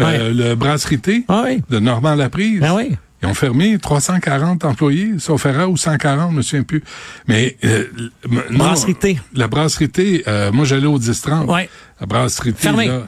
[0.00, 1.62] euh, le brasserie Ah oui.
[1.70, 2.60] de Normand-Laprise.
[2.64, 2.96] Ah oui.
[3.22, 6.82] Ils ont fermé 340 employés, sauf erreur, ou 140, je me souviens plus.
[7.28, 7.84] Mais euh,
[8.50, 9.20] Brasserie T.
[9.34, 11.44] La brasserie T, euh, moi j'allais au 10-30.
[11.44, 11.68] Ouais.
[12.00, 12.88] La brasserie Fermé.
[12.88, 13.02] là.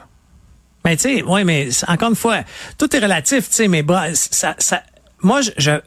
[0.85, 2.39] Mais tu sais, ouais, mais encore une fois,
[2.77, 4.83] tout est relatif, tu sais, mais bras, ça, ça,
[5.21, 5.81] moi, je, je-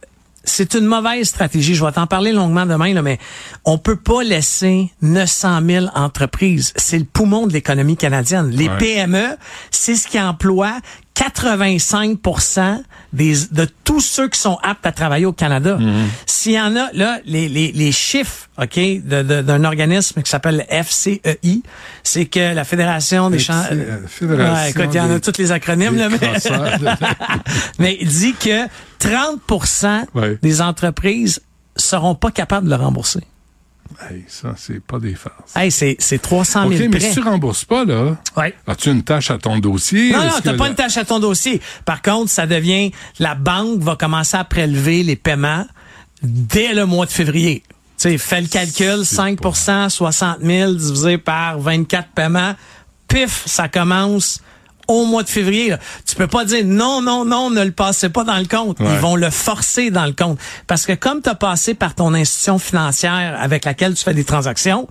[0.48, 1.74] c'est une mauvaise stratégie.
[1.74, 3.18] Je vais t'en parler longuement demain, là, mais
[3.64, 6.72] on peut pas laisser 900 000 entreprises.
[6.76, 8.48] C'est le poumon de l'économie canadienne.
[8.50, 8.78] Les Ouais.
[8.78, 9.36] PME,
[9.72, 10.78] c'est ce qui emploie
[11.16, 12.18] 85
[13.12, 15.78] des, de tous ceux qui sont aptes à travailler au Canada.
[16.26, 20.30] S'il y en a, là, les, les, les chiffres, OK, de- de- d'un organisme qui
[20.30, 21.62] s'appelle le FCEI,
[22.02, 23.62] c'est que la Fédération des champs...
[23.62, 26.18] FC, euh, Fédération Ouais, écoute, il y en a tous les acronymes, là, mais...
[27.78, 28.66] mais il dit que
[28.98, 29.40] 30
[30.14, 30.38] Ouais.
[30.42, 31.40] des entreprises
[31.76, 33.20] seront pas capables de le rembourser.
[34.10, 35.56] Hey, ça, c'est pas des farces.
[35.56, 37.08] Hey, c'est, c'est 300 000 OK, mais prêts.
[37.08, 38.54] si tu rembourses pas, là, Ouais.
[38.66, 40.12] as-tu une tâche à ton dossier?
[40.12, 41.60] Non, non, t'as pas une tâche à ton dossier.
[41.84, 45.66] Par contre, ça devient, la banque va commencer à prélever les paiements
[46.22, 47.62] dès le mois de février.
[47.98, 52.54] Tu sais, fais le calcul, 5% 60 000 divisé par 24 paiements.
[53.08, 54.40] Pif, ça commence
[54.88, 55.70] au mois de février.
[55.70, 55.78] là.
[56.06, 58.78] Tu peux pas dire non, non, non, ne le passez pas dans le compte.
[58.80, 58.86] Ouais.
[58.90, 60.38] Ils vont le forcer dans le compte.
[60.66, 64.24] Parce que comme tu as passé par ton institution financière avec laquelle tu fais des
[64.24, 64.86] transactions,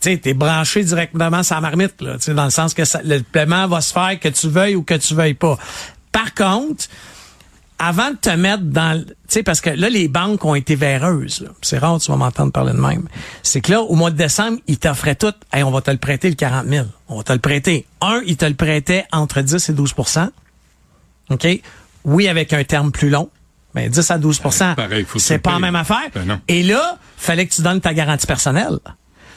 [0.00, 3.66] tu sais, t'es branché directement la marmite, là, dans le sens que ça- le paiement
[3.66, 5.58] va se faire que tu veuilles ou que tu veuilles pas.
[6.12, 6.84] Par contre,
[7.78, 10.76] avant de te mettre dans, le- tu sais, parce que là, les banques ont été
[10.76, 11.46] véreuses.
[11.62, 13.06] C'est rare, tu vas m'entendre parler de même.
[13.42, 15.32] C'est que là, au mois de décembre, ils t'offraient tout.
[15.52, 16.86] Hey, on va te le prêter le 40 000.
[17.08, 17.86] On va te le prêter.
[18.00, 20.28] Un, ils te le prêtaient entre 10 et 12%
[21.30, 21.46] OK?
[22.04, 23.28] Oui, avec un terme plus long.
[23.74, 26.08] Mais 10 à 12% pareil, faut que tu c'est pas la même affaire.
[26.14, 26.40] Ben non.
[26.48, 28.78] Et là, fallait que tu donnes ta garantie personnelle.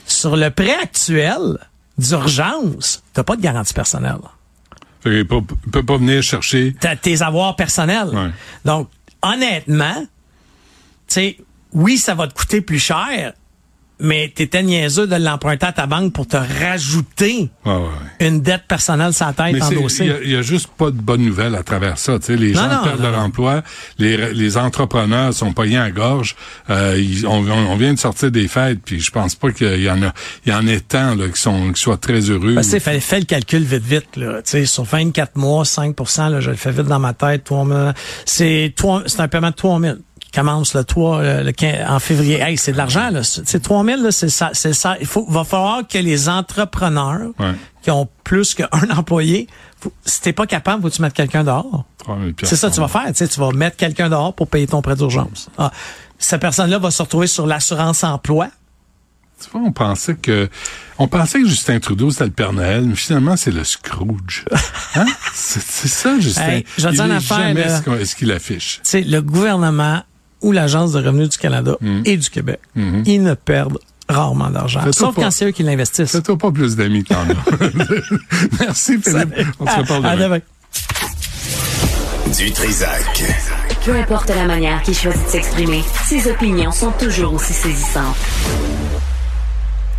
[0.06, 1.57] Sur le prêt actuel
[1.98, 4.20] d'urgence, t'as pas de garantie personnelle.
[5.01, 6.76] Qu'il peut, peut pas venir chercher.
[6.80, 8.09] T'as tes avoirs personnels.
[8.09, 8.30] Ouais.
[8.65, 8.89] Donc,
[9.21, 10.07] honnêtement, tu
[11.07, 11.38] sais,
[11.73, 13.34] oui, ça va te coûter plus cher,
[13.99, 18.63] mais t'étais niaiseux de l'emprunter à ta banque pour te rajouter Ouais, ouais, une dette
[18.67, 20.05] personnelle sans tête Mais en c'est- il dossier.
[20.07, 22.17] y, a- il y a juste pas de bonnes nouvelles à travers ça.
[22.19, 23.61] Tu sais, les Non, gens non, perdent non, leur emploi,
[23.97, 26.35] les, les entrepreneurs sont pognés à gorge.
[26.69, 29.89] Euh, ils- on, on vient de sortir des fêtes, puis je pense pas qu'il y
[29.89, 30.13] en a,
[30.45, 32.55] il y en ait tant là, qui sont, qui soient très heureux.
[32.55, 34.15] Ben, fallait faire le calcul vite, vite.
[34.15, 34.41] Là.
[34.41, 35.95] Tu sais, sur 24 mois, 5
[36.30, 37.43] là, je le fais vite dans ma tête.
[37.43, 37.80] 3 000,
[38.26, 39.95] C'est trois- c'est un paiement de 3 000.
[40.31, 42.39] Commence le 3 le, le 15 en février.
[42.41, 44.95] Hey, c'est de l'argent là, c'est 3000 là, c'est ça c'est ça.
[44.99, 47.53] Il faut va falloir que les entrepreneurs Ouais.
[47.81, 49.47] qui ont plus qu'un employé,
[49.80, 51.85] faut, si t'es pas capable, faut tu mettre quelqu'un dehors?
[51.99, 54.47] 3000 C'est ça que tu vas faire, tu sais, tu vas mettre quelqu'un dehors pour
[54.47, 55.49] payer ton prêt d'urgence.
[55.57, 55.72] Ah,
[56.18, 58.49] cette personne-là va se retrouver sur l'assurance emploi.
[59.41, 60.49] Tu vois, on pensait que,
[60.97, 64.43] on pensait que Justin Trudeau c'était le Père Noël, mais finalement c'est le Scrooge.
[64.95, 65.06] Hein?
[65.34, 66.41] c'est, ça, Justin.
[66.49, 67.81] Hey, je Il est affaire, jamais là.
[68.06, 68.81] ce qu'il affiche.
[68.84, 70.01] Tu sais, le gouvernement
[70.41, 71.76] ou l'Agence de revenus du Canada
[72.06, 74.82] et du Québec, ils ne perdent rarement d'argent.
[74.91, 76.11] Sauf pas- quand c'est eux qui l'investissent.
[76.11, 77.14] Fais-toi pas plus d'amis que.
[78.60, 79.34] Merci Philippe.
[79.60, 80.26] On se reparle À demain.
[80.26, 80.40] demain.
[82.38, 83.24] Du Trisac.
[83.86, 88.16] Peu importe la manière qu'il choisit de s'exprimer, ses opinions sont toujours aussi saisissantes.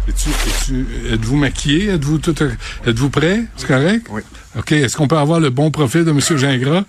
[0.09, 1.89] Es-tu- es-tu- Êtes-vous maquillé?
[1.91, 2.35] Êtes-vous tout,
[2.87, 3.45] êtes-vous prêt?
[3.57, 4.07] C'est correct?
[4.11, 4.23] Oui.
[4.59, 4.73] OK.
[4.73, 6.21] Est-ce qu'on peut avoir le bon profil de M.
[6.21, 6.83] Gingras?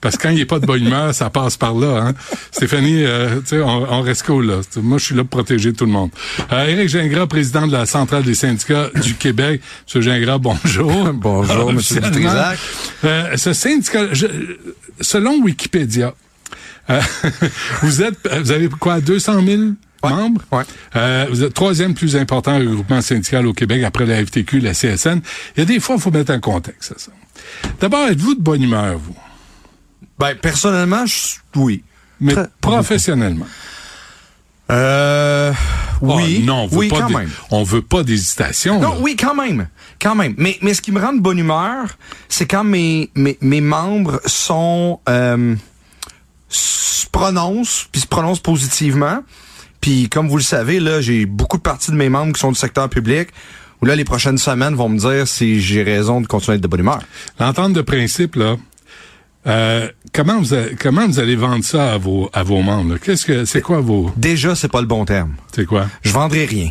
[0.00, 2.14] Parce que quand il n'est pas de bonne humeur, ça passe par là, hein?
[2.52, 4.60] Stéphanie, euh, tu sais, on, on reste cool, là.
[4.76, 6.10] Moi, je suis là pour protéger tout le monde.
[6.52, 9.60] Euh, Éric Gingras, président de la Centrale des syndicats du Québec.
[9.94, 10.00] M.
[10.02, 11.12] Gingras, bonjour.
[11.12, 11.78] Bonjour, M.
[11.78, 12.58] Dutrisac.
[13.04, 14.26] Euh, ce syndicat, je-
[15.00, 16.14] selon Wikipédia,
[16.90, 17.00] euh,
[17.82, 19.62] vous êtes, vous avez quoi, 200 000
[20.02, 20.42] membres?
[20.52, 20.62] Ouais.
[20.96, 25.20] Euh, vous êtes troisième plus important regroupement syndical au Québec après la FTQ, la CSN.
[25.56, 27.10] Il y a des fois, il faut mettre en contexte ça.
[27.80, 29.16] D'abord, êtes-vous de bonne humeur, vous?
[30.18, 31.82] Ben, personnellement, je- oui.
[32.20, 33.46] Mais Très- professionnellement?
[34.70, 35.52] Euh,
[36.02, 36.40] oui.
[36.42, 37.30] Ah, non, on veut oui, pas quand même.
[37.50, 38.80] On veut pas d'hésitation.
[38.80, 38.98] Non, là.
[39.00, 39.68] oui, quand même.
[40.00, 40.34] Quand même.
[40.36, 41.86] Mais, mais ce qui me rend de bonne humeur,
[42.28, 45.54] c'est quand mes, mes, mes membres sont, euh,
[46.48, 49.20] se prononcent, puis se prononcent positivement.
[49.80, 52.50] Puis, comme vous le savez, là, j'ai beaucoup de parties de mes membres qui sont
[52.52, 53.28] du secteur public,
[53.80, 56.62] où là, les prochaines semaines vont me dire si j'ai raison de continuer à être
[56.62, 57.00] de bonne humeur.
[57.38, 58.56] L'entente de principe, là,
[59.46, 62.96] euh, comment, vous a- comment vous allez vendre ça à vos, à vos membres?
[62.98, 65.34] Qu'est-ce que, c'est quoi vos, Déjà, c'est pas le bon terme.
[65.54, 65.86] c'est quoi?
[66.02, 66.70] Je vendrai rien.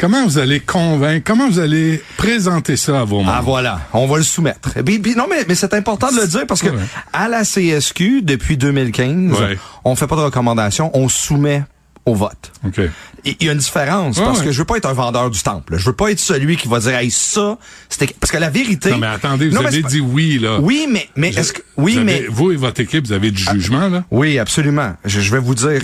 [0.00, 3.34] Comment vous allez convaincre, comment vous allez présenter ça à vos membres?
[3.36, 4.74] Ah voilà, on va le soumettre.
[4.78, 6.82] Et puis, puis non mais, mais c'est important de le dire parce que Ouais.
[7.12, 9.58] à la CSQ depuis 2015, Ouais.
[9.84, 11.64] on fait pas de recommandations, on soumet
[12.06, 12.50] au vote.
[12.66, 12.78] OK.
[13.26, 15.28] Et Il y a une différence Ouais, parce que je veux pas être un vendeur
[15.30, 15.76] du temple.
[15.76, 17.58] Je veux pas être celui qui va dire hey ça
[17.90, 20.58] c'était parce que la vérité Non, mais attendez, vous Non, avez dit oui, là.
[20.60, 23.30] Oui, mais mais est-ce que oui Vous mais avez- Vous et votre équipe, vous avez
[23.30, 24.04] du jugement, là?
[24.10, 24.94] oui, absolument.
[25.04, 25.82] Je, je vais vous dire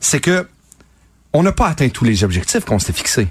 [0.00, 0.46] c'est que
[1.34, 3.28] on n'a pas atteint tous les objectifs qu'on s'était fixés.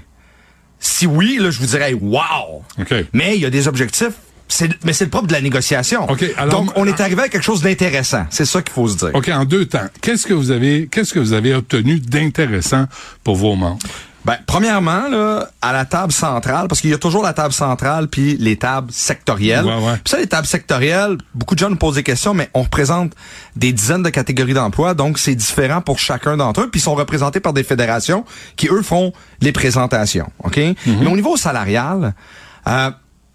[0.80, 2.62] Si oui, là je vous dirais wow.
[3.12, 4.12] Mais il y a des objectifs,
[4.84, 6.08] mais c'est le propre de la négociation.
[6.36, 8.26] Alors- Donc, on est arrivé à quelque chose d'intéressant.
[8.30, 9.10] C'est ça qu'il faut se dire.
[9.14, 9.86] OK, en deux temps.
[10.00, 12.86] Qu'est-ce que vous avez, qu'est-ce que vous avez obtenu d'intéressant
[13.22, 13.78] pour vos membres?
[14.24, 18.08] Ben, premièrement, là, à la table centrale, parce qu'il y a toujours la table centrale
[18.08, 19.64] puis les tables sectorielles.
[19.64, 19.94] Ouais, ouais.
[20.04, 23.14] Puis ça, les tables sectorielles, beaucoup de gens nous posent des questions, mais on représente
[23.56, 26.94] des dizaines de catégories d'emplois, donc c'est différent pour chacun d'entre eux, puis ils sont
[26.94, 28.24] représentés par des fédérations
[28.56, 30.30] qui, eux, font les présentations.
[30.44, 30.58] OK?
[30.58, 30.76] Mhm.
[31.00, 32.14] Mais au niveau salarial,
[32.66, 32.90] euh,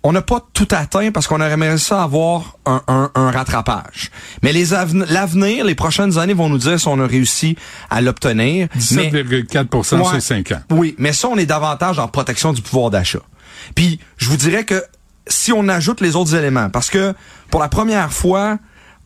[0.07, 4.11] on n'a pas tout atteint parce qu'on aurait aimé ça avoir un, un- un rattrapage.
[4.43, 4.65] Mais les
[5.09, 7.55] l'avenir, les prochaines années vont nous dire si on a réussi
[7.89, 8.67] à l'obtenir.
[8.91, 10.11] Mais- 17,4 Ouais.
[10.11, 10.61] sur 5 ans.
[10.69, 13.19] oui, mais ça, on est davantage en protection du pouvoir d'achat.
[13.73, 14.83] Puis, je vous dirais que
[15.27, 17.15] si on ajoute les autres éléments, parce que
[17.49, 18.59] pour la première fois,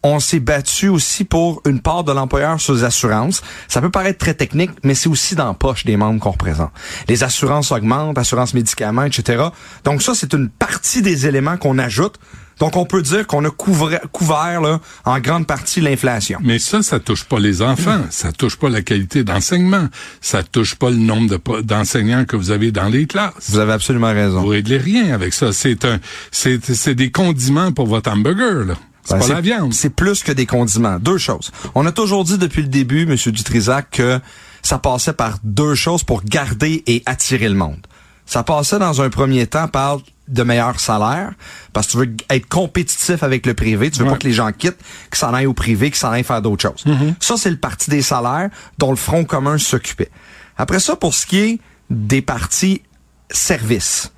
[0.03, 3.41] on s'est battu aussi pour une part de l'employeur sur les assurances.
[3.67, 6.71] Ça peut paraître très technique, mais c'est aussi dans la poche des membres qu'on représente.
[7.07, 9.43] Les assurances augmentent, assurances médicaments, etc.
[9.83, 12.15] Donc ça, c'est une partie des éléments qu'on ajoute.
[12.59, 16.39] Donc on peut dire qu'on a couvert, couvert là, en grande partie l'inflation.
[16.43, 18.01] Mais ça, ça touche pas les enfants.
[18.09, 19.87] Ça touche pas la qualité d'enseignement.
[20.19, 23.33] Ça touche pas le nombre de d'enseignants que vous avez dans les classes.
[23.49, 24.41] Vous avez absolument raison.
[24.41, 25.53] Vous réglez rien avec ça.
[25.53, 25.99] C'est un,
[26.31, 28.75] c'est, c'est des condiments pour votre hamburger, là.
[29.09, 29.73] C'est Ben, pas la viande.
[29.73, 30.99] C'est plus que des condiments.
[30.99, 31.51] Deux choses.
[31.75, 34.19] On a toujours dit depuis le début, Monsieur Dutrisac, que
[34.61, 37.79] ça passait par deux choses pour garder et attirer le monde.
[38.25, 41.31] Ça passait dans un premier temps par de meilleurs salaires,
[41.73, 44.11] parce que tu veux être compétitif avec le privé, tu veux Ouais.
[44.11, 44.77] pas que les gens quittent,
[45.09, 46.83] qu'ils s'en aillent au privé, qu'ils s'en aillent faire d'autres choses.
[47.19, 50.11] Ça, c'est le parti des salaires dont le Front commun s'occupait.
[50.55, 51.59] Après ça, pour ce qui est
[51.89, 52.83] des partis
[53.31, 54.11] services,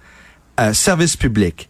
[0.60, 1.70] euh, services publics,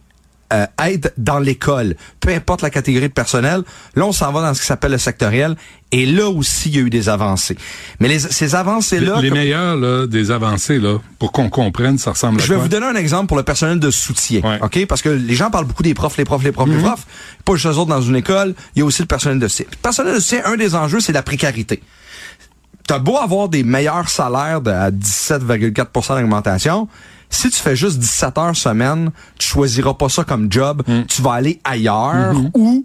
[0.52, 3.62] euh, aide dans l'école, peu importe la catégorie de personnel,
[3.96, 5.56] là on s'en va dans ce qui s'appelle le sectoriel
[5.90, 7.56] et là aussi il y a eu des avancées.
[8.00, 12.10] Mais les, ces avancées là les meilleurs, là, des avancées, là, pour qu'on comprenne, ça
[12.12, 12.62] ressemble à je vais quoi?
[12.64, 14.86] vous donner un exemple pour le personnel de soutien, OK?
[14.86, 16.82] Parce que les gens parlent beaucoup des profs, les profs, les profs, les Mhm.
[16.82, 17.06] profs.
[17.44, 19.66] Pas juste eux autres dans une école, il y a aussi le personnel de soutien.
[19.70, 21.82] Le personnel de soutien, un des enjeux, c'est la précarité.
[22.86, 26.88] T'as beau avoir des meilleurs salaires de, à 17,4% d'augmentation,
[27.32, 31.02] si tu fais juste 17 heures semaine, tu choisiras pas ça comme job, Mm.
[31.08, 32.84] tu vas aller ailleurs ou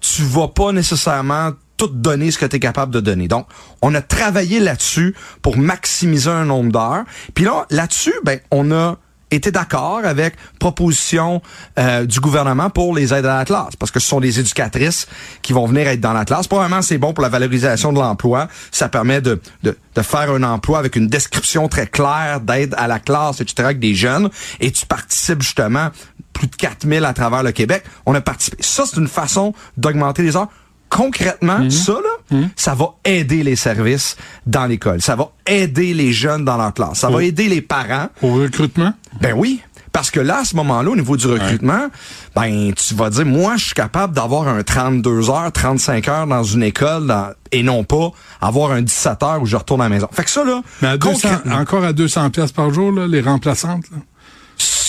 [0.00, 3.26] tu vas pas nécessairement tout donner ce que tu es capable de donner.
[3.28, 3.46] Donc,
[3.82, 7.04] on a travaillé là-dessus pour maximiser un nombre d'heures.
[7.34, 8.96] Puis là, là-dessus, ben, on a
[9.30, 11.42] été d'accord avec proposition
[11.78, 15.06] euh, du gouvernement pour les aides à la classe, parce que ce sont des éducatrices
[15.42, 16.46] qui vont venir être dans la classe.
[16.46, 18.48] Probablement, c'est bon pour la valorisation de l'emploi.
[18.70, 22.88] Ça permet de, de, de, faire un emploi avec une description très claire d'aide à
[22.88, 24.30] la classe, etc., avec des jeunes.
[24.60, 25.90] Et tu participes justement
[26.32, 27.84] plus de 4000 à travers le Québec.
[28.06, 28.56] On a participé.
[28.60, 30.48] Ça, c'est une façon d'augmenter les heures
[30.90, 35.00] concrètement, ça, là, ça va aider les services dans l'école.
[35.00, 36.98] Ça va aider les jeunes dans leur classe.
[36.98, 38.08] Ça va aider les parents.
[38.22, 38.92] Au recrutement?
[39.20, 39.62] Ben oui.
[39.92, 41.88] Parce que là, à ce moment-là, au niveau du recrutement,
[42.36, 46.44] ben tu vas dire, moi, je suis capable d'avoir un 32 heures, 35 heures dans
[46.44, 48.10] une école dans, et non pas
[48.40, 50.08] avoir un 17 heures où je retourne à la maison.
[50.12, 50.62] Fait que ça, là...
[50.80, 53.98] Mais à 200, encore à 200 pièces par jour, là, les remplaçantes, là?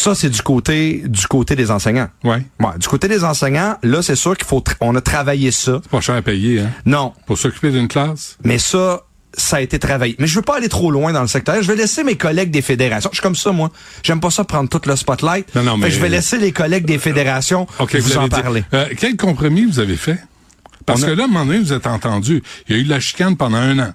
[0.01, 2.09] Ça c'est du côté du côté des enseignants.
[2.23, 2.43] Ouais.
[2.59, 5.79] ouais du côté des enseignants, là c'est sûr qu'il faut on a travaillé ça.
[5.83, 6.71] C'est pas cher à payer hein?
[6.85, 7.13] Non.
[7.27, 8.37] Pour s'occuper d'une classe?
[8.43, 9.01] Mais ça
[9.33, 10.15] ça a été travaillé.
[10.19, 11.61] Mais je veux pas aller trop loin dans le secteur.
[11.61, 13.09] Je vais laisser mes collègues des fédérations.
[13.13, 13.71] Je suis comme ça, moi.
[14.03, 15.55] J'aime pas ça prendre tout le spotlight.
[15.55, 15.89] Non, non, mais...
[15.89, 18.65] je vais laisser les collègues des fédérations okay, vous, vous en parler.
[18.73, 20.19] Euh, quel compromis vous avez fait?
[20.85, 22.43] Parce a- que là, à un moment donné, vous êtes entendu.
[22.67, 23.93] Il y a eu de la chicane pendant un an.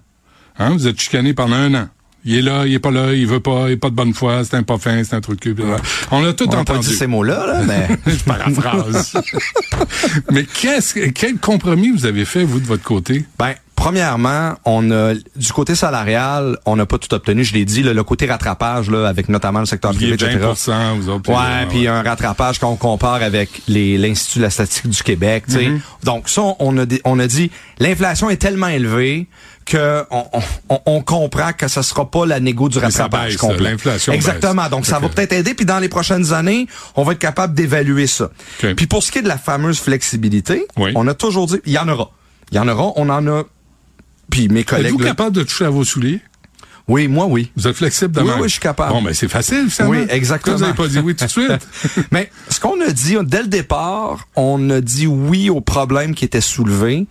[0.59, 0.71] Hein?
[0.71, 1.89] Vous êtes chicané pendant un an.
[2.29, 4.13] Il est là, il est pas là, il veut pas, il est pas de bonne
[4.13, 5.55] foi, c'est un pas fin, c'est un truc cul.
[5.55, 5.83] blablabla.
[6.11, 6.89] On a tout On a pas entendu.
[6.89, 7.89] dit ces mots-là, là, mais...
[8.07, 9.13] je paraphrase.
[10.33, 13.25] mais qu'est-ce, que- quel compromis vous avez fait, vous, de votre côté?
[13.39, 17.45] Ben, premièrement, on a du côté salarial, on n'a pas tout obtenu.
[17.45, 20.37] Je l'ai dit, là, le côté rattrapage, là, avec notamment le secteur privé, etc.
[20.67, 21.13] 20 vous.
[21.13, 25.45] Ouais, puis un rattrapage qu'on compare avec les l'Institut de la statistique du Québec.
[25.49, 25.81] Mhm.
[26.03, 29.29] Donc ça, on a, on a dit, l'inflation est tellement élevée
[29.67, 30.25] que on,
[30.71, 33.73] on- on, comprend que ça sera pas la négo du Mais ça rattrapage complet.
[33.73, 34.63] l'inflation Exactement.
[34.63, 34.71] baisse.
[34.71, 35.53] Donc ça va peut-être aider.
[35.53, 38.31] Puis dans les prochaines années, on va être capable d'évaluer ça.
[38.77, 40.93] Puis pour ce qui est de la fameuse flexibilité, Oui.
[40.95, 42.11] on a toujours dit, il y en aura.
[42.53, 42.93] Il y en aura.
[42.97, 43.43] On en a.
[44.31, 44.87] Puis mes collègues.
[44.87, 46.21] Êtes-vous capable de toucher à vos souliers?
[46.89, 47.51] oui, moi oui.
[47.57, 48.93] Vous êtes flexible de Oui, oui, je suis capable.
[48.93, 49.99] Bon, ben, c'est facile, finalement.
[49.99, 50.57] Oui, exactement.
[50.57, 51.69] Pourquoi Vous n'avez pas dit oui tout de suite.
[52.13, 56.25] Mais ce qu'on a dit dès le départ, on a dit oui aux problèmes qui
[56.25, 57.07] étaient soulevés,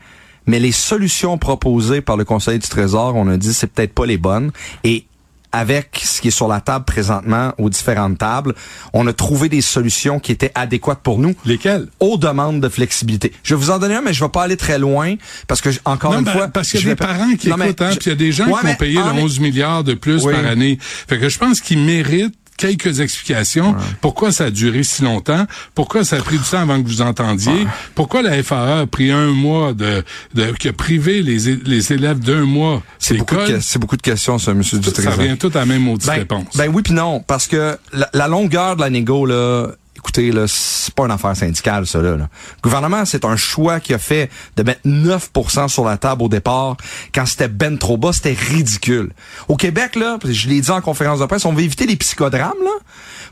[0.47, 4.05] mais les solutions proposées par le Conseil du Trésor, on a dit c'est peut-être pas
[4.05, 4.51] les bonnes.
[4.83, 5.05] Et
[5.51, 8.53] avec ce qui est sur la table présentement aux différentes tables,
[8.91, 11.33] on a trouvé des solutions qui étaient adéquates pour nous.
[11.45, 11.87] Lesquelles?
[12.01, 13.31] Aux demandes de flexibilité.
[13.41, 15.15] Je vais vous en donner un, mais je vais pas aller très loin
[15.47, 17.55] parce que encore Non, une ben, fois, parce qu'il y a des parents qui Non,
[17.57, 19.39] écoutent, hein, je- puis il y a des gens Ouais, qui payer en- le 11
[19.39, 20.33] milliards de plus Oui.
[20.33, 20.77] par année.
[20.81, 23.75] Fait que je pense qu'ils méritent quelques explications.
[24.01, 25.45] Pourquoi ça a duré si longtemps?
[25.73, 27.67] Pourquoi ça a pris du temps avant que vous entendiez?
[27.95, 30.03] Pourquoi la FAA a pris un mois de,
[30.33, 33.55] de qui a privé les, élèves d'un mois C'est beaucoup, de, d'école?
[33.57, 35.15] que- c'est beaucoup de questions, ça, Monsieur Ça Dutrésor.
[35.17, 36.55] revient tout à la même maudite Ben, réponse.
[36.55, 39.67] ben oui puis non, parce que la, la longueur de la négo, là,
[40.05, 42.11] écoutez, là, c'est pas une affaire syndicale, ça, là.
[42.15, 42.29] là.
[42.57, 46.29] Le gouvernement, c'est un choix qui a fait de mettre 9% sur la table au
[46.29, 46.77] départ.
[47.13, 49.11] Quand c'était ben trop bas, c'était ridicule.
[49.47, 52.53] Au Québec, là, je l'ai dit en conférence de presse, on veut éviter les psychodrames,
[52.63, 52.71] là.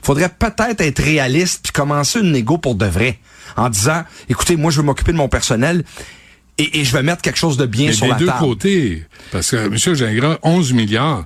[0.02, 3.18] Faudrait peut-être être réaliste puis commencer une négo pour de vrai.
[3.56, 5.84] En disant, écoutez, moi, je veux m'occuper de mon personnel
[6.58, 8.38] et, et je vais mettre quelque chose de bien Mais sur des la deux table.
[8.40, 9.06] côtés.
[9.30, 9.76] Parce que, M.
[9.94, 11.24] Gingras, 11 milliards.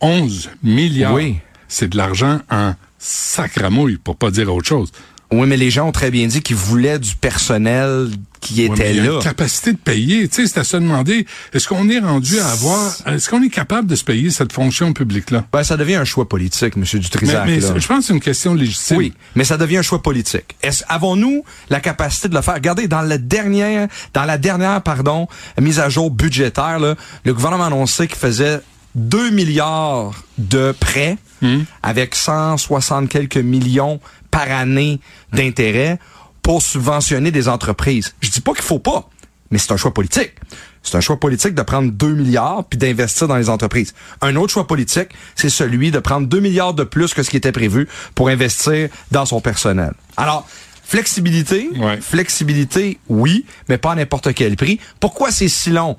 [0.00, 1.14] 11 milliards.
[1.14, 1.38] Oui.
[1.66, 4.92] C'est de l'argent en sacramouille, pour pas dire autre chose.
[5.32, 8.10] Oui, mais les gens ont très bien dit qu'ils voulaient du personnel
[8.42, 9.12] qui Ouais, mais était il y a là.
[9.16, 10.28] une capacité de payer.
[10.28, 13.48] Tu sais, c'est à se demander, est-ce qu'on est rendu à avoir, est-ce qu'on est
[13.48, 15.46] capable de se payer cette fonction publique-là?
[15.50, 16.84] Ben, ça devient un choix politique, M.
[16.92, 17.46] Mais, Dutrisac.
[17.46, 17.78] mais là.
[17.78, 18.96] je pense que c'est une question légitime.
[18.98, 20.54] Oui, mais ça devient un choix politique.
[20.62, 22.54] Est-ce avons-nous la capacité de le faire?
[22.54, 27.64] Regardez dans la dernière dans la dernière pardon, mise à jour budgétaire là, le gouvernement
[27.64, 28.60] a annoncé qu'il faisait
[28.96, 31.64] 2 milliards de prêts Hmm?
[31.82, 33.98] avec 160 quelques millions
[34.30, 35.00] par année
[35.32, 35.98] d'intérêts
[36.40, 38.14] pour subventionner des entreprises.
[38.20, 39.10] Je dis pas qu'il faut pas,
[39.50, 40.34] mais c'est un choix politique.
[40.82, 43.94] C'est un choix politique de prendre 2 milliards puis d'investir dans les entreprises.
[44.20, 47.36] Un autre choix politique, c'est celui de prendre 2 milliards de plus que ce qui
[47.36, 49.92] était prévu pour investir dans son personnel.
[50.16, 50.46] Alors,
[50.84, 51.70] flexibilité,
[52.00, 54.80] flexibilité, oui, mais pas à n'importe quel prix.
[55.00, 55.96] Pourquoi c'est si long?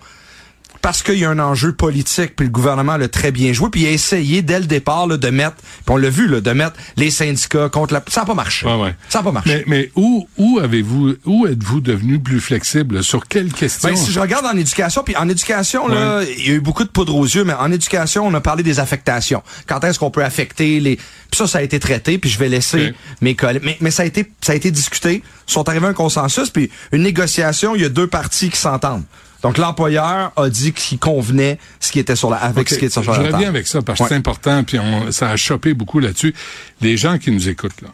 [0.84, 3.84] Parce qu'il y a un enjeu politique, puis le gouvernement l'a très bien joué, puis
[3.84, 6.52] il a essayé dès le départ là, de mettre, puis on l'a vu, là, de
[6.52, 8.04] mettre les syndicats contre la...
[8.10, 8.68] Ça n'a pas marché.
[9.08, 9.64] Ça n'a pas marché.
[9.66, 13.02] Mais, mais où, où avez-vous, où êtes-vous devenu plus flexible?
[13.02, 13.88] Sur quelle question?
[13.88, 16.84] Ben, si je regarde en éducation, puis en éducation, là, il y a eu beaucoup
[16.84, 19.42] de poudre aux yeux, mais en éducation, on a parlé des affectations.
[19.66, 20.98] Quand est-ce qu'on peut affecter les...
[20.98, 23.64] Puis ça, ça a été traité, puis je vais laisser mes collègues...
[23.64, 26.50] Mais, mais ça, a été, ça a été discuté, ils sont arrivés à un consensus,
[26.50, 29.06] puis une négociation, il y a deux parties qui s'entendent.
[29.44, 32.94] Donc l'employeur a dit qu'il convenait ce qui était sur la avec ce qui était
[32.94, 33.34] sur Je la table.
[33.36, 34.10] reviens avec ça parce que Ouais.
[34.10, 36.34] c'est important, puis on, ça a chopé beaucoup là-dessus.
[36.82, 37.90] Les gens qui nous écoutent, là.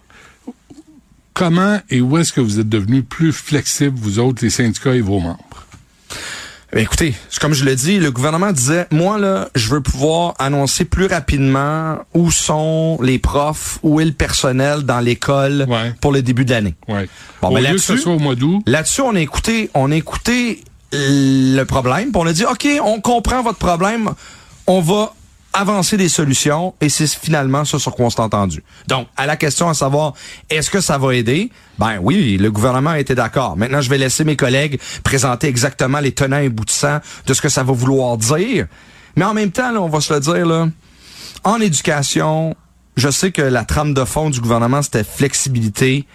[1.34, 5.02] Comment et où est-ce que vous êtes devenus plus flexibles, vous autres, les syndicats et
[5.02, 5.40] vos membres?
[6.74, 10.86] Ben, écoutez, comme je l'ai dit, le gouvernement disait, moi là, je veux pouvoir annoncer
[10.86, 15.66] plus rapidement où sont les profs, où est le personnel dans l'école
[16.02, 16.76] pour le début de l'année.
[16.88, 17.10] Ouais.
[17.42, 18.62] Bon, Au ben, lieu que ce soit au mois d'août.
[18.68, 22.99] Là-dessus, on a écouté, on a écouté le problème, puis on a dit, OK, on
[23.02, 24.11] comprend votre problème,
[24.68, 25.14] on va
[25.53, 28.64] avancer des solutions, et c'est finalement ce sur quoi on s'est entendu.
[28.88, 30.14] Donc, à la question à savoir,
[30.49, 31.52] est-ce que ça va aider?
[31.80, 33.57] Ben oui, le gouvernement été d'accord.
[33.57, 37.49] Maintenant, je vais laisser mes collègues présenter exactement les tenants et aboutissants de ce que
[37.49, 38.68] ça va vouloir dire.
[39.16, 40.68] Mais en même temps, là, on va se le dire, là,
[41.44, 42.56] en éducation,
[42.95, 46.06] je sais que la trame de fond du gouvernement, c'était flexibilité,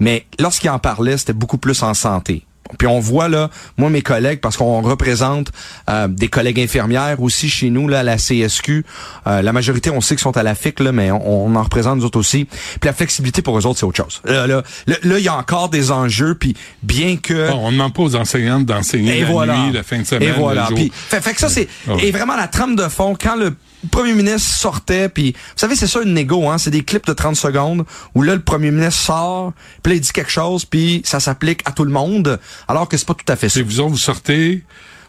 [0.00, 2.45] mais lorsqu'il en parlait, c'était beaucoup plus en santé.
[2.78, 5.52] Puis on voit là, moi mes collègues, parce qu'on représente
[5.90, 8.84] euh, des collègues infirmières aussi chez nous là à la CSQ.
[9.26, 11.62] euh, la majorité, on sait qu'ils sont à la FIC là, mais on, on en
[11.62, 12.44] représente nous autres aussi.
[12.46, 14.20] Puis la flexibilité pour eux autres, c'est autre chose.
[14.24, 16.34] Là, là, là, là, il y a encore des enjeux.
[16.34, 19.56] Puis bien que Bon, on demande pas aux enseignantes d'enseigner la voilà.
[19.58, 20.62] nuit, la fin de semaine, Et voilà.
[20.62, 20.74] le jour.
[20.76, 22.06] Puis, fait, fait que ça, c'est Ah ouais.
[22.06, 23.16] et vraiment la trame de fond.
[23.20, 23.54] Quand le
[23.88, 27.12] premier ministre sortait, puis vous savez, c'est ça une négo, hein, c'est des clips de
[27.12, 27.84] 30 secondes
[28.14, 29.52] où là, le premier ministre sort,
[29.82, 32.38] puis là, il dit quelque chose, puis ça s'applique à tout le monde,
[32.68, 33.60] alors que c'est pas tout à fait ça.
[33.62, 34.62] Vous vous sortez.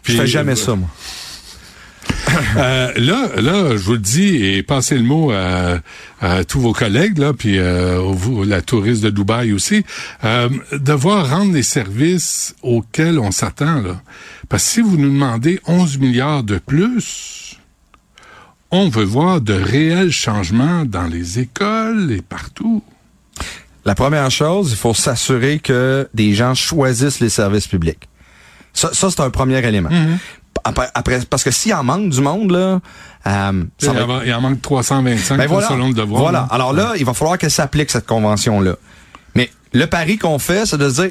[0.04, 0.88] Je fais jamais ça, moi.
[2.56, 5.78] Euh, là, là, je vous le dis, et passez le mot à,
[6.20, 9.84] à tous vos collègues, là, puis euh, vous, la touriste de Dubaï aussi,
[10.24, 13.80] euh, devoir rendre les services auxquels on s'attend.
[13.80, 14.00] Là.
[14.48, 17.47] Parce que si vous nous demandez 11 milliards de plus,
[18.70, 22.82] on veut voir de réels changements dans les écoles et partout.
[23.84, 28.08] La première chose, il faut s'assurer que des gens choisissent les services publics.
[28.74, 29.88] Ça, ça c'est un premier élément.
[30.64, 32.80] Après, après- parce que s'il en manque du monde, là,
[33.26, 35.68] euh, Il, ça va en, il en manque 325 Ben voilà.
[35.68, 36.20] selon le devoir.
[36.22, 36.40] Voilà.
[36.40, 36.48] là.
[36.50, 38.74] Alors là, il va falloir qu'elle s'applique cette convention-là.
[39.34, 41.10] Mais le pari qu'on fait, c'est de se dire,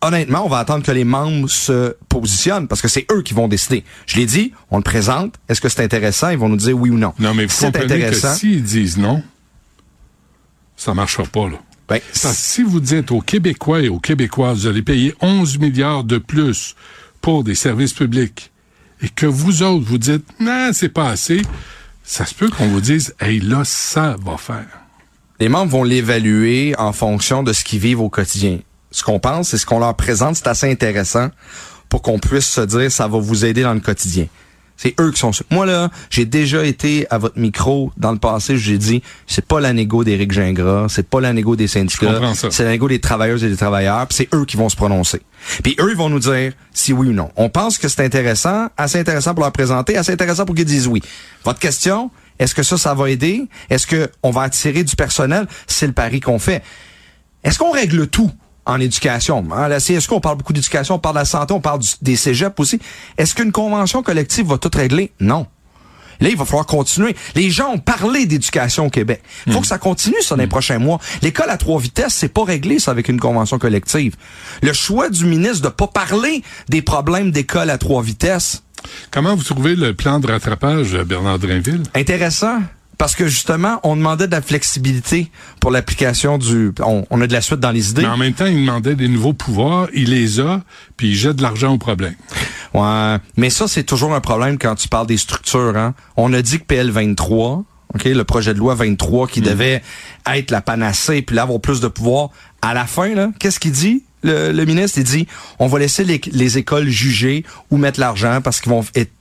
[0.00, 3.48] honnêtement, on va attendre que les membres se positionnent parce que c'est eux qui vont
[3.48, 3.84] décider.
[4.06, 5.34] Je l'ai dit, on le présente.
[5.48, 6.30] Est-ce que c'est intéressant?
[6.30, 7.12] Ils vont nous dire oui ou non.
[7.18, 8.34] Non, mais vous Si comprenez que intéressant.
[8.34, 9.22] s'ils disent non,
[10.76, 11.58] ça marchera pas, là.
[11.88, 15.58] Ben, Parce que si vous dites aux Québécois et aux Québécoises, vous allez payer 11
[15.58, 16.74] milliards de plus
[17.22, 18.52] pour des services publics,
[19.02, 21.42] et que vous autres, vous dites, non, c'est pas assez,
[22.04, 24.66] ça se peut qu'on vous dise, hey, là, ça va faire.
[25.40, 28.58] les membres vont l'évaluer en fonction de ce qu'ils vivent au quotidien.
[28.90, 31.28] Ce qu'on pense, c'est ce qu'on leur présente, c'est assez intéressant
[31.88, 34.26] pour qu'on puisse se dire ça va vous aider dans le quotidien.
[34.78, 35.44] C'est eux qui sont sûrs.
[35.50, 39.58] Moi là, j'ai déjà été à votre micro dans le passé, j'ai dit c'est pas
[39.58, 43.42] la négo d'Éric Gingras, c'est pas la négo des syndicats, c'est la négo des travailleuses
[43.42, 45.20] et des travailleurs, puis c'est eux qui vont se prononcer.
[45.64, 47.30] Puis eux ils vont nous dire si oui ou non.
[47.36, 50.86] On pense que c'est intéressant, assez intéressant pour leur présenter, assez intéressant pour qu'ils disent
[50.86, 51.02] oui.
[51.44, 53.48] Votre question, est-ce que ça ça va aider?
[53.70, 55.48] Est-ce que on va attirer du personnel?
[55.66, 56.62] C'est le pari qu'on fait.
[57.42, 58.30] Est-ce qu'on règle tout?
[58.68, 59.44] En éducation?
[59.52, 61.88] À la CSQ, on parle beaucoup d'éducation, on parle de la santé, on parle du-
[62.02, 62.78] des cégeps aussi.
[63.16, 65.10] Est-ce qu'une convention collective va tout régler?
[65.18, 65.46] Non.
[66.20, 67.14] Là, il va falloir continuer.
[67.36, 69.22] Les gens ont parlé d'éducation au Québec.
[69.46, 70.98] Il faut que ça continue, ça, dans les prochains mois.
[71.22, 74.16] L'école à trois vitesses, c'est pas réglé, ça, avec une convention collective.
[74.62, 78.62] Le choix du ministre de pas parler des problèmes d'école à trois vitesses,
[79.10, 81.82] Comment vous trouvez le plan de rattrapage, Bernard Drinville?
[81.96, 82.60] Intéressant.
[82.98, 85.30] Parce que justement, on demandait de la flexibilité
[85.60, 86.72] pour l'application du.
[86.84, 88.02] On, on a de la suite dans les idées.
[88.02, 90.62] Mais en même temps, il demandait des nouveaux pouvoirs, il les a,
[90.96, 92.14] puis il jette de l'argent au problème.
[92.74, 93.16] Ouais.
[93.36, 95.76] Mais ça, c'est toujours un problème quand tu parles des structures.
[95.76, 95.94] Hein.
[96.16, 97.62] On a dit que PL 23,
[97.94, 99.30] ok, le projet de loi 23 Mm.
[99.30, 99.82] qui devait
[100.26, 102.30] être la panacée puis là, avoir plus de pouvoir.
[102.62, 104.02] À la fin, là, qu'est-ce qu'il dit?
[104.24, 105.28] Le, le ministre, il dit,
[105.60, 109.12] on va laisser les, les écoles juger où mettre l'argent parce qu'ils vont être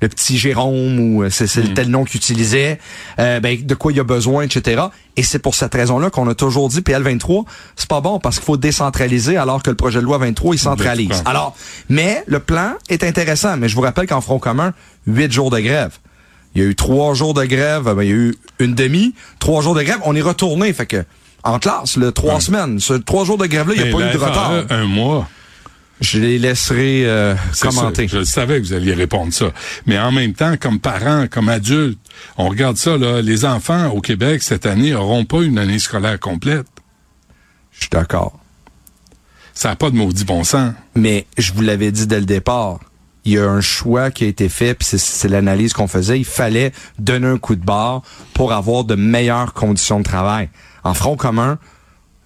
[0.00, 2.78] le petit Jérôme ou euh, c'est le tel nom qu'il utilisait,
[3.18, 4.82] euh, ben, de quoi il y a besoin, etc.
[5.16, 7.44] Et c'est pour cette raison-là qu'on a toujours dit PL 23,
[7.76, 10.58] c'est pas bon parce qu'il faut décentraliser alors que le projet de loi 23, il
[10.58, 11.22] centralise.
[11.24, 11.56] Alors,
[11.88, 14.72] mais le plan est intéressant, mais je vous rappelle qu'en Front commun,
[15.06, 15.98] huit jours de grève.
[16.54, 19.14] Il y a eu trois jours de grève, ben, il y a eu une demi,
[19.38, 21.04] trois jours de grève, on est retourné, fait que
[21.44, 24.12] en classe, le trois semaines, ce trois jours de grève-là, il n'y a pas eu
[24.12, 24.52] de retard.
[24.70, 25.28] Un mois.
[26.00, 28.06] Je les laisserai euh, commenter.
[28.08, 29.52] Je savais que vous alliez répondre ça.
[29.86, 31.98] Mais en même temps, comme parents, comme adultes,
[32.36, 36.20] on regarde ça, là, les enfants au Québec cette année auront pas une année scolaire
[36.20, 36.66] complète.
[37.72, 38.38] Je suis d'accord.
[39.54, 40.72] Ça n'a pas de maudit bon sens.
[40.94, 42.78] Mais je vous l'avais dit dès le départ,
[43.24, 46.18] il y a un choix qui a été fait, puis c'est- c'est l'analyse qu'on faisait.
[46.18, 48.02] Il fallait donner un coup de barre
[48.34, 50.48] pour avoir de meilleures conditions de travail.
[50.84, 51.58] En front commun,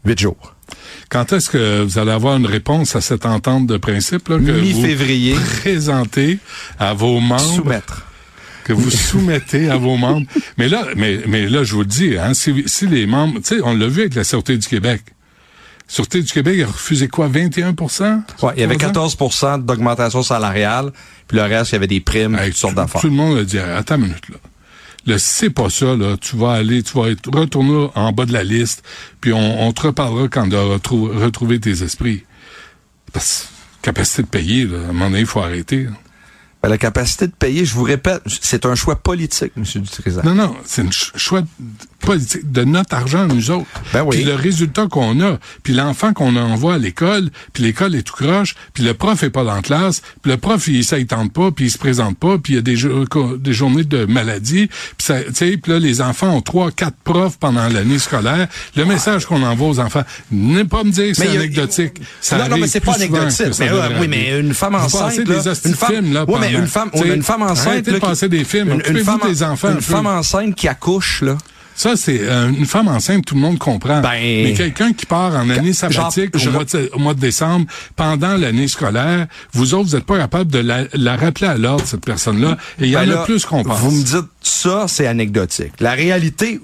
[0.04, 0.54] huit jours.
[1.08, 4.50] Quand est-ce que vous allez avoir une réponse à cette entente de principe là, que
[5.34, 6.38] vous présentez
[6.78, 7.40] à vos membres?
[7.56, 8.06] Soumettre.
[8.64, 10.26] que vous soumettez à vos membres?
[10.58, 13.56] Mais là, mais, mais là, je vous le dis, hein, si, si les membres, tu
[13.56, 15.02] sais, on l'a vu avec la Sûreté du Québec.
[15.88, 17.74] Sûreté du Québec a refusé quoi, 21
[18.42, 20.90] Ouais, il y avait 14% d'augmentation salariale,
[21.28, 23.00] puis le reste, il y avait des primes, Hey, toutes sortes d'affaires.
[23.00, 24.36] tout le monde a dit, attends une minute, là.
[25.06, 28.32] Si c'est pas ça, là, tu vas aller, tu vas être retourner en bas de
[28.32, 28.84] la liste,
[29.20, 32.24] puis on, on te reparlera quand tu auras retrou- retrouvé tes esprits.
[33.12, 33.48] Parce
[33.82, 35.88] capacité de payer, là, à un moment donné, il faut arrêter.
[36.62, 39.64] Ben, la capacité de payer, je vous répète, c'est un choix politique, M.
[39.82, 40.24] Dutrisac.
[40.24, 41.42] Non, non, c'est un ch- choix
[42.00, 43.66] politique de notre argent, nous autres.
[43.92, 44.16] Ben oui.
[44.16, 48.14] Puis le résultat qu'on a, puis l'enfant qu'on envoie à l'école, puis l'école est tout
[48.14, 51.32] croche, puis le prof est pas dans la classe, puis le prof, il, il tente
[51.32, 53.84] pas, puis il se présente pas, puis il y a des, jo- co- des journées
[53.84, 58.48] de maladie, puis ça, puis là, les enfants ont trois, quatre profs pendant l'année scolaire.
[58.76, 60.02] Le message qu'on envoie aux enfants,
[60.32, 62.00] n'est pas me dire que c'est a- anecdotique.
[62.20, 63.46] Ça non, non, mais c'est pas anecdotique.
[63.60, 63.70] Mais,
[64.00, 66.98] oui, mais une femme enceinte, là, une femme, films, là, ouais, mais une femme, tu
[66.98, 70.06] sais, une femme enceinte, de là, des films, une, femme, des enfants un une femme
[70.06, 71.36] enceinte qui accouche, là.
[71.74, 74.00] Ça, c'est euh, une femme enceinte, tout le monde comprend.
[74.02, 77.20] Ben- Mais quelqu'un qui part en année sabbatique Genre, au, mois de, au mois de
[77.20, 77.66] décembre,
[77.96, 81.84] pendant l'année scolaire, vous autres, vous n'êtes pas capable de la, la rappeler à l'ordre,
[81.86, 82.58] cette personne-là.
[82.78, 83.78] Et il y Ben en là, a plus qu'on pense.
[83.80, 85.72] Vous me dites ça, c'est anecdotique.
[85.80, 86.60] La réalité,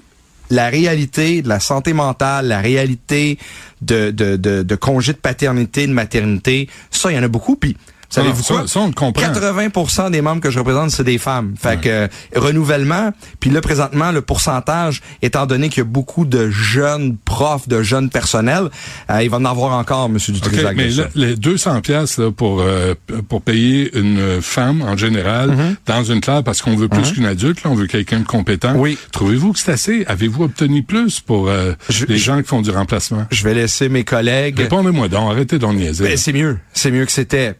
[0.51, 3.39] la réalité de la santé mentale, la réalité
[3.81, 7.55] de, de, de, de congé de paternité, de maternité, ça, il y en a beaucoup.
[7.55, 7.75] Puis,
[8.09, 8.67] savez-vous quoi?
[8.67, 9.21] ça, on le comprend.
[9.31, 11.53] 80% des membres que je représente, c'est des femmes.
[11.61, 16.25] Fait que, euh, renouvellement, puis là, présentement, le pourcentage, étant donné qu'il y a beaucoup
[16.25, 18.69] de jeunes profs, de jeunes personnels,
[19.11, 20.17] euh, il va en avoir encore, M.
[20.17, 20.75] Dutrisac.
[20.75, 21.01] mais de ça.
[21.03, 22.95] là, les 200 pièces pour euh,
[23.27, 25.75] pour payer une femme en général Mm-hmm.
[25.85, 28.73] dans une classe parce qu'on veut plus qu'une adulte, là, on veut quelqu'un de compétent.
[28.75, 28.97] Oui.
[29.11, 30.03] Trouvez-vous que c'est assez?
[30.07, 33.25] Avez-vous obtenu plus pour euh, Je- les je- gens qui font du remplacement?
[33.31, 34.57] Je vais laisser mes collègues...
[34.59, 36.03] Répondez-moi donc, arrêtez d'en niaiser.
[36.05, 36.57] Ben, c'est mieux.
[36.73, 37.55] C'est mieux que c'était.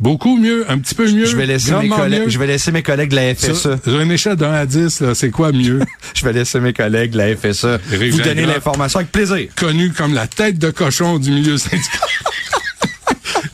[0.00, 1.26] Beaucoup mieux, un petit peu mieux.
[1.26, 2.28] Je vais laisser mes collègues, mieux.
[2.28, 3.52] je vais laisser mes collègues de la FSE.
[3.54, 5.80] Ça, Sur une échelle de 1 à 10, là, c'est quoi mieux?
[6.14, 9.48] Je vais laisser mes collègues de la FSE Éric vous donner l'information avec plaisir.
[9.56, 12.00] Connu comme la tête de cochon du milieu syndical.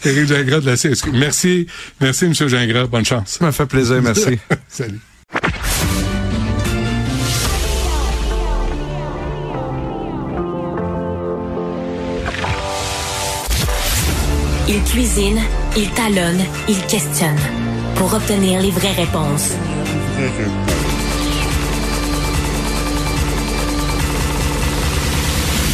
[0.05, 1.11] Éric Gingras de la CSQ.
[1.13, 1.67] Merci,
[2.01, 2.33] merci, M.
[2.35, 2.87] Gingras.
[2.87, 3.37] Bonne chance.
[3.39, 4.39] Ça m'a fait plaisir, merci.
[4.69, 5.01] Salut.
[14.71, 15.41] Il cuisine,
[15.79, 17.39] il talonne, il questionne
[17.95, 19.53] pour obtenir les vraies réponses.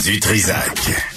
[0.05, 1.14] Du Trisac.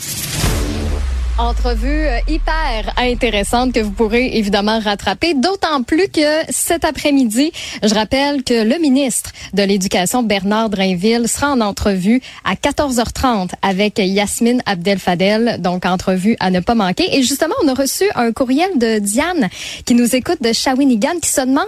[1.39, 7.51] Entrevue euh, hyper intéressante que vous pourrez évidemment rattraper, d'autant plus que cet après-midi,
[7.83, 13.99] je rappelle que le ministre de l'Éducation, Bernard Drainville, sera en entrevue à 14h30 avec
[13.99, 17.15] Yasmine Abdel-Fadel, donc entrevue à ne pas manquer.
[17.15, 19.49] Et justement, on a reçu un courriel de Diane
[19.85, 21.67] qui nous écoute de Shawinigan qui se demande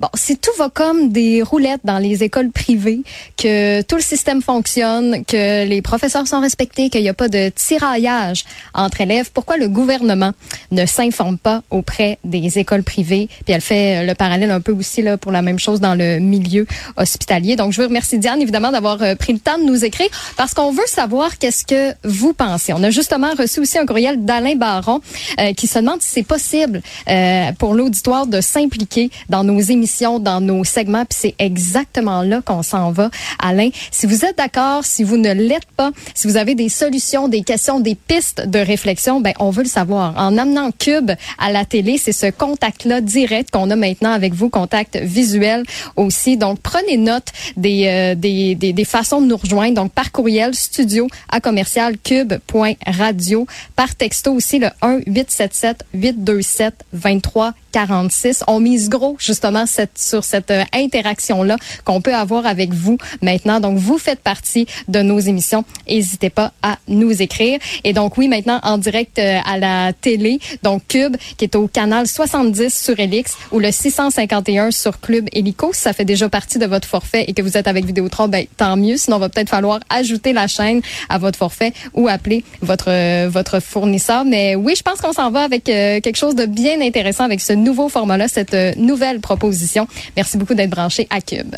[0.00, 3.02] Bon, si tout va comme des roulettes dans les écoles privées,
[3.36, 7.50] que tout le système fonctionne, que les professeurs sont respectés, qu'il n'y a pas de
[7.50, 8.44] tiraillage
[8.74, 10.32] entre élèves, pourquoi le gouvernement
[10.72, 13.28] ne s'informe pas auprès des écoles privées?
[13.44, 16.18] Puis elle fait le parallèle un peu aussi là pour la même chose dans le
[16.18, 16.66] milieu
[16.96, 17.56] hospitalier.
[17.56, 20.54] Donc, je veux remercier Diane évidemment d'avoir euh, pris le temps de nous écrire parce
[20.54, 22.72] qu'on veut savoir qu'est-ce que vous pensez.
[22.72, 25.00] On a justement reçu aussi un courriel d'Alain Baron
[25.40, 29.83] euh, qui se demande si c'est possible euh, pour l'auditoire de s'impliquer dans nos émissions,
[30.20, 31.04] dans nos segments.
[31.04, 33.70] Puis c'est exactement là qu'on s'en va, Alain.
[33.90, 37.42] Si vous êtes d'accord, si vous ne l'êtes pas, si vous avez des solutions, des
[37.42, 40.14] questions, des pistes de réflexion, ben on veut le savoir.
[40.16, 44.48] En amenant Cube à la télé, c'est ce contact-là direct qu'on a maintenant avec vous,
[44.48, 45.64] contact visuel
[45.96, 46.36] aussi.
[46.36, 49.74] Donc prenez note des, euh, des, des, des façons de nous rejoindre.
[49.74, 53.46] Donc par courriel, studio à commercial cube.radio.
[53.76, 58.44] Par texto aussi, le 1 877 827 23 46.
[58.46, 63.58] On mise gros justement cette, sur cette euh, interaction-là qu'on peut avoir avec vous maintenant.
[63.58, 65.64] Donc, vous faites partie de nos émissions.
[65.88, 67.58] N'hésitez pas à nous écrire.
[67.82, 71.66] Et donc, oui, maintenant en direct euh, à la télé, donc Cube, qui est au
[71.66, 75.72] canal 70 sur Elix ou le 651 sur Club Helico.
[75.72, 78.76] Ça fait déjà partie de votre forfait et que vous êtes avec Vidéotron, ben, tant
[78.76, 78.96] mieux.
[78.96, 83.28] Sinon, il va peut-être falloir ajouter la chaîne à votre forfait ou appeler votre, euh,
[83.28, 84.24] votre fournisseur.
[84.24, 87.63] Mais oui, je pense qu'on s'en va avec quelque chose de bien intéressant avec ce
[87.64, 89.88] nouveau format-là, cette euh, nouvelle proposition.
[90.16, 91.54] Merci beaucoup d'être branché à Cube.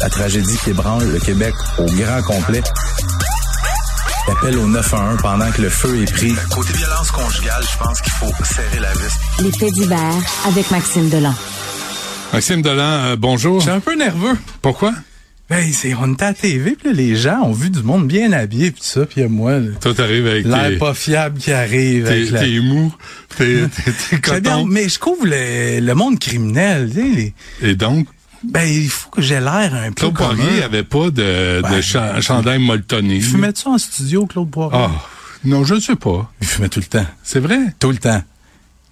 [0.00, 2.62] La tragédie qui ébranle le Québec au grand complet.
[4.28, 6.34] Appel au 911 pendant que le feu est pris.
[6.52, 9.42] Côté violence conjugale, je pense qu'il faut serrer la vis.
[9.42, 10.14] Les faits divers
[10.46, 11.34] avec Maxime Delan.
[12.32, 13.60] Maxime Delan, euh, bonjour.
[13.60, 14.36] Je suis un peu nerveux.
[14.62, 14.92] Pourquoi?
[15.48, 18.32] Ben, c'est, on était à la TV, puis les gens ont vu du monde bien
[18.32, 22.04] habillé, puis ça, puis moi, là, Toi, t'arrives avec l'air tes, pas fiable qui arrive.
[22.08, 22.92] t'es, la- mou,
[23.36, 23.54] t'es,
[24.10, 24.66] bien, coton.
[24.66, 27.08] mais je couvre le, le monde criminel, tu sais,
[27.60, 28.08] les- Et donc?
[28.42, 31.82] Ben, il faut que j'ai l'air un peu Claude Poirier avait pas de, de Ouais.
[31.82, 33.14] cha- chandail molletonné.
[33.16, 34.78] Il fumait ça en studio, Claude Poirier?
[34.78, 34.90] Ah,
[35.44, 36.30] non, je ne sais pas.
[36.40, 37.06] Il fumait tout le temps.
[37.22, 37.58] C'est vrai?
[37.78, 38.22] Tout le temps.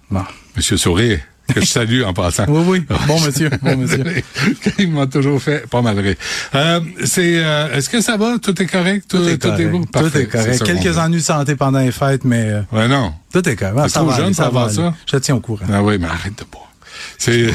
[0.09, 0.23] Bon.
[0.55, 1.19] Monsieur Sourire,
[1.53, 2.45] que je salue en passant.
[2.47, 2.97] Oui, oui.
[3.07, 3.49] Bon monsieur.
[3.61, 4.03] Bon monsieur.
[4.79, 6.15] Il m'a toujours fait pas mal rire.
[6.55, 8.37] Euh, c'est, euh, est-ce que ça va?
[8.41, 9.05] Tout est correct?
[9.07, 9.71] Tout, Tout est correct.
[9.71, 9.85] beau?
[9.85, 10.55] Tout est correct.
[10.55, 13.13] ça Quelques ennuis de santé pendant les fêtes, mais euh, Ouais, non.
[13.31, 13.83] tout est correct.
[13.83, 14.73] T'es Ça trop va jeune aller, pour va aller.
[14.73, 14.93] ça?
[15.05, 15.65] Je te tiens au courant.
[15.71, 16.71] Ah oui, mais arrête de boire.
[17.17, 17.47] C'est,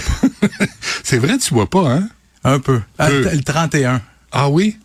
[1.03, 2.09] c'est vrai, tu bois pas, hein?
[2.45, 2.81] Un peu.
[2.99, 3.29] Ah, Peu.
[3.33, 4.01] le 31.
[4.33, 4.79] Ah oui?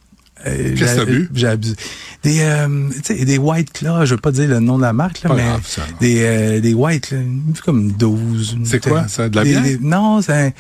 [0.45, 1.29] Qu'est-ce que j'ai- t'as bu?
[1.33, 1.75] J'ai abusé.
[2.23, 4.93] Des, euh, tu sais, des White Claw, je veux pas dire le nom de la
[4.93, 7.17] marque, là, Pas mais grave, ça, des, euh, des White, là,
[7.63, 8.57] comme 12.
[8.63, 9.63] C'est quoi, ça, de la Des- bière?
[9.63, 10.51] des- non, c'est un-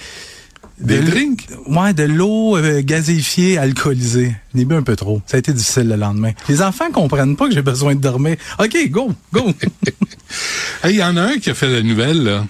[0.79, 1.47] Des de- drinks?
[1.67, 4.35] Ouais, de l'eau euh, gazéifiée, alcoolisée.
[4.53, 5.21] J'en ai bu un peu trop.
[5.25, 6.31] Ça a été difficile le lendemain.
[6.49, 8.35] Les enfants comprennent pas que j'ai besoin de dormir.
[8.59, 9.53] OK, go, go.
[10.83, 12.45] Hey, Il y en a un qui a fait la nouvelle, là.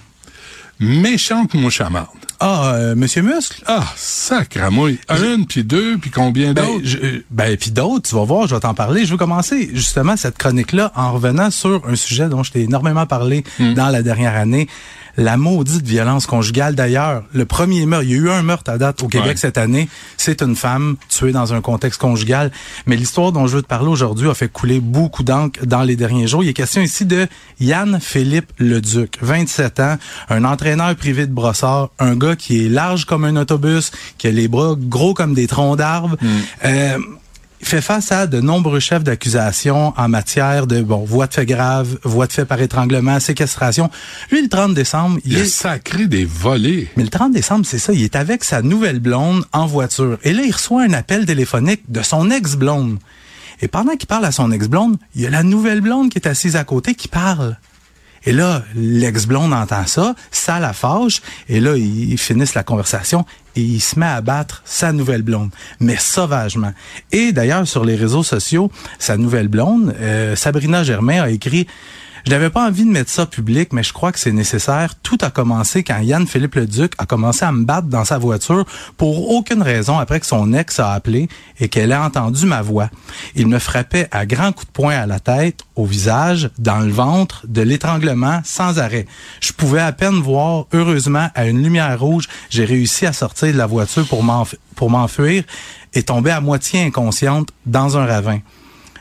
[0.80, 2.08] Méchante mouchamarde.
[2.40, 3.62] Ah, euh, Monsieur Muscle?
[3.66, 4.98] Ah, sacramouille.
[5.10, 6.84] Une, puis deux, puis combien Ben, d'autres?
[6.84, 9.04] je- ben puis d'autres, tu vas voir, je vais t'en parler.
[9.06, 13.06] Je veux commencer justement cette chronique-là en revenant sur un sujet dont je t'ai énormément
[13.06, 13.74] parlé Hmm.
[13.74, 14.68] dans la dernière année.
[15.18, 16.74] La maudite violence conjugale.
[16.74, 19.36] D'ailleurs, le premier meurtre, il y a eu un meurtre à date au Québec Ouais.
[19.36, 19.88] cette année.
[20.18, 22.50] C'est une femme tuée dans un contexte conjugal.
[22.86, 25.96] Mais l'histoire dont je veux te parler aujourd'hui a fait couler beaucoup d'encre dans les
[25.96, 26.44] derniers jours.
[26.44, 27.26] Il est question ici de
[27.60, 29.96] Yann-Philippe Leduc, 27 ans,
[30.28, 34.30] un entraîneur privé de brossard, un gars qui est large comme un autobus, qui a
[34.30, 36.16] les bras gros comme des troncs d'arbres.
[36.64, 37.04] Euh, il
[37.68, 41.98] fait face à de nombreux chefs d'accusation en matière de bon voies de fait grave,
[42.04, 43.90] voies de fait par étranglement, séquestration.
[44.30, 46.88] Lui, le 30 décembre, il a est sacré des volets.
[46.96, 50.18] mais le 30 décembre, c'est ça, il est avec sa nouvelle blonde en voiture.
[50.22, 52.98] Et là, il reçoit un appel téléphonique de son ex-blonde.
[53.60, 56.28] Et pendant qu'il parle à son ex-blonde, il y a la nouvelle blonde qui est
[56.28, 57.56] assise à côté qui parle.
[58.24, 63.24] Et là, l'ex-blonde entend ça, ça la fâche, et là, ils finissent la conversation
[63.56, 65.50] et il se met à battre sa nouvelle blonde,
[65.80, 66.72] mais sauvagement.
[67.12, 71.66] Et d'ailleurs, sur les réseaux sociaux, sa nouvelle blonde, euh, Sabrina Germain, a écrit
[72.26, 74.96] je n'avais pas envie de mettre ça public, mais je crois que c'est nécessaire.
[75.00, 78.66] Tout a commencé quand Yann-Philippe Leduc a commencé à me battre dans sa voiture
[78.96, 81.28] pour aucune raison après que son ex a appelé
[81.60, 82.90] et qu'elle a entendu ma voix.
[83.36, 86.90] Il me frappait à grands coups de poing à la tête, au visage, dans le
[86.90, 89.06] ventre, de l'étranglement sans arrêt.
[89.40, 93.58] Je pouvais à peine voir, heureusement, à une lumière rouge, j'ai réussi à sortir de
[93.58, 95.44] la voiture pour m'enfuir
[95.94, 98.40] et tomber à moitié inconsciente dans un ravin.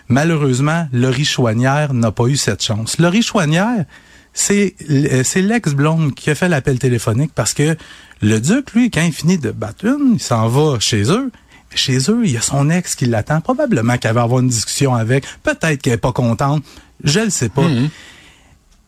[0.07, 2.99] Malheureusement, Laurie Chouanière n'a pas eu cette chance.
[2.99, 3.85] Laurie Chouanière,
[4.33, 7.75] c'est euh, c'est l'ex-blonde qui a fait l'appel téléphonique parce que
[8.21, 11.31] le duc, lui, quand il finit de battre une, il s'en va chez eux.
[11.73, 13.41] Chez eux, il y a son ex qui l'attend.
[13.41, 15.25] Probablement qu'elle va avoir une discussion avec.
[15.43, 16.63] Peut-être qu'elle est pas contente.
[17.03, 17.67] Je le sais pas.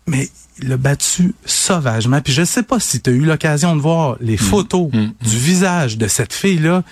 [0.05, 0.29] Mais
[0.61, 2.21] il l'a battu sauvagement.
[2.21, 5.97] Puis je sais pas si tu as eu l'occasion de voir les photos du visage
[5.97, 6.83] de cette fille-là.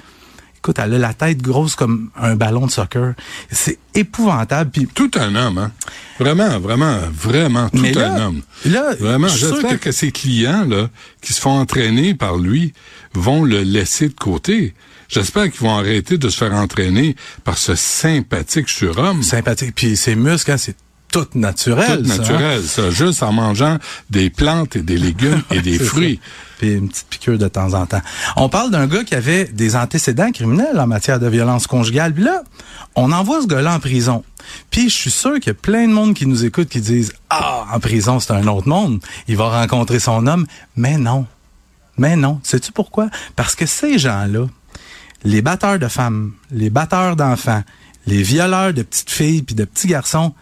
[0.65, 3.13] Écoute, elle a la tête grosse comme un ballon de soccer.
[3.51, 4.71] C'est épouvantable.
[4.71, 5.71] Puis Tout un homme, hein?
[6.19, 8.41] Vraiment, vraiment, vraiment, tout là- un homme.
[8.65, 9.91] là, vraiment, j'espère que- que...
[9.91, 10.89] ses clients, là,
[11.21, 12.73] qui se font entraîner par lui,
[13.13, 14.73] vont le laisser de côté.
[15.07, 19.21] J'espère qu'ils vont arrêter de se faire entraîner par ce sympathique surhomme.
[19.21, 19.73] sympathique.
[19.75, 20.75] Puis ses muscles, hein, c'est
[21.11, 22.01] tout naturel.
[22.01, 22.17] Tout ça, hein?
[22.17, 23.77] naturel, ça, juste en mangeant
[24.09, 25.83] des plantes et des légumes et des ça.
[25.85, 26.19] fruits.
[26.57, 28.01] Puis une petite piqûre de temps en temps.
[28.37, 32.13] On parle d'un gars qui avait des antécédents criminels en matière de violence conjugale.
[32.13, 32.43] Puis là,
[32.95, 34.23] on envoie ce gars-là en prison.
[34.71, 37.13] Puis je suis sûr qu'il y a plein de monde qui nous écoute qui disent
[37.29, 38.99] Ah, en prison, c'est un autre monde.
[39.27, 40.45] Il va rencontrer son homme.
[40.75, 41.25] Mais non.
[41.97, 42.39] Mais non.
[42.43, 43.09] Sais-tu pourquoi?
[43.35, 44.47] Parce que ces gens-là,
[45.23, 47.63] les batteurs de femmes, les batteurs d'enfants,
[48.05, 50.33] les violeurs de petites filles puis de petits garçons,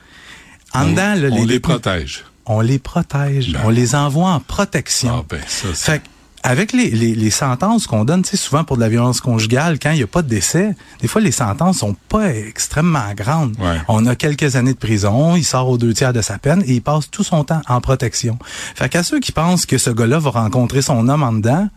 [0.73, 2.25] en On- dedans, là, on les protège.
[2.45, 3.57] On les protège.
[3.63, 5.19] On les envoie en protection.
[5.19, 6.05] Ah ben, ça, Fait que,
[6.45, 9.79] avec les, les, les sentences qu'on donne, tu sais, souvent pour de la violence conjugale,
[9.79, 13.55] quand il n'y a pas de décès, des fois les sentences sont pas extrêmement grandes.
[13.59, 13.77] Ouais.
[13.87, 16.73] On a quelques années de prison, il sort aux deux tiers de sa peine et
[16.73, 18.37] il passe tout son temps en protection.
[18.75, 21.69] Fait qu'à ceux qui pensent que ce gars-là va rencontrer son homme en dedans,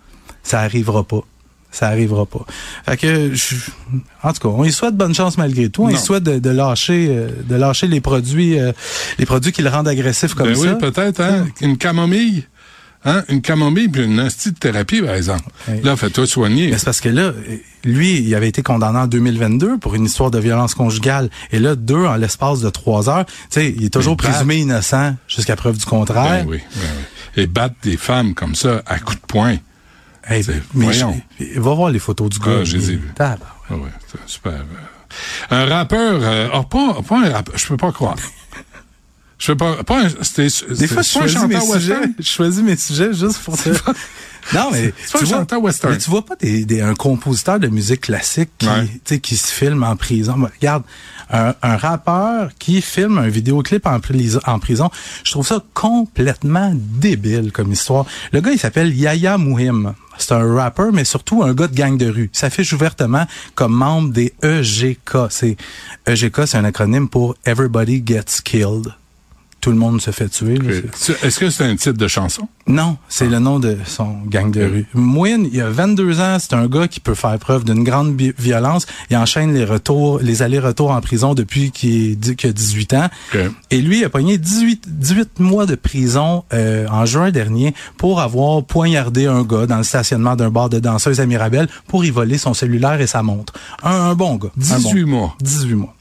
[0.42, 1.20] ça arrivera pas.
[1.76, 2.46] Ça arrivera pas.
[2.86, 3.54] Fait que, je-
[4.22, 5.82] en tout cas, on lui souhaite bonne chance malgré tout.
[5.84, 6.00] On lui Non.
[6.00, 8.72] souhaite de, de lâcher, euh, de lâcher les produits, euh,
[9.18, 10.62] les produits qui le rendent agressif comme Ben ça.
[10.62, 11.46] oui, peut-être, hein?
[11.60, 12.44] Une camomille.
[13.04, 13.24] Hein?
[13.28, 15.44] Une camomille puis une hostie de thérapie, par exemple.
[15.84, 16.70] Là, fais-toi soigner.
[16.70, 17.32] Mais c'est parce que là,
[17.84, 21.28] lui, il avait été condamné en 2022 pour une histoire de violence conjugale.
[21.52, 23.26] Et là, deux en l'espace de trois heures.
[23.26, 26.46] Tu sais, il est toujours présumé innocent jusqu'à preuve du contraire.
[26.46, 26.80] Ben oui, ben
[27.36, 27.42] oui.
[27.42, 29.56] Et battre des femmes comme ça à coups de poing.
[30.28, 31.20] Hey, C'est- mais voyons.
[31.40, 32.58] je- va voir les photos du gars.
[32.60, 33.12] Ah, je les ai vues.
[33.18, 33.36] Ah
[33.70, 33.78] ouais,
[34.26, 34.52] super.
[34.52, 34.64] euh.
[35.50, 38.16] Un rappeur, euh, oh, pas, pas un rappeur, je peux pas croire.
[39.38, 41.92] Je fais pas, pas un, c'était, Des c'était fois, je choisis mes chanteur sujets.
[41.92, 42.14] western?
[42.18, 43.70] Je choisis mes sujets juste pour ça.
[44.54, 45.92] Non, mais tu un vois, chanteur western.
[45.92, 48.86] mais tu vois pas des, des- un compositeur de musique classique qui, Ouais.
[48.86, 50.34] tu sais, qui se filme en prison.
[50.38, 50.84] Ben, regarde,
[51.32, 53.96] un, un rappeur qui filme un vidéoclip en,
[54.46, 54.88] en prison,
[55.24, 58.06] je trouve ça complètement débile comme histoire.
[58.32, 59.94] Le gars, il s'appelle Yaya Mouhim.
[60.18, 62.30] C'est un rappeur, mais surtout un gars de gang de rue.
[62.32, 65.30] S'affiche ouvertement comme membre des EGK.
[65.30, 65.56] C'est
[66.06, 68.92] EGK, c'est un acronyme pour Everybody Gets Killed.
[69.66, 70.58] Tout le monde se fait tuer.
[71.24, 72.46] Est-ce que c'est un titre de chanson?
[72.68, 74.86] non, c'est le nom de son gang de rue.
[74.94, 78.86] Moine, il a 22 ans, c'est un gars qui peut faire preuve d'une grande violence.
[79.10, 83.08] Il enchaîne les retours, les allers-retours en prison depuis qu'il a 18 ans.
[83.72, 88.20] Et lui, il a pogné 18, 18 mois de prison euh, en juin dernier pour
[88.20, 92.10] avoir poignardé un gars dans le stationnement d'un bar de danseuses à Mirabel pour y
[92.10, 93.52] voler son cellulaire et sa montre.
[93.82, 94.50] Un, un bon gars.
[94.70, 95.36] Un bon- 18 mois.
[95.40, 95.95] 18 mois.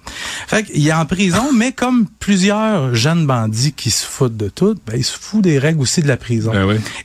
[0.48, 4.76] Fait qu'il est en prison, mais comme plusieurs jeunes bandits qui se foutent de tout,
[4.86, 6.52] ben, il se fout des règles aussi de la prison.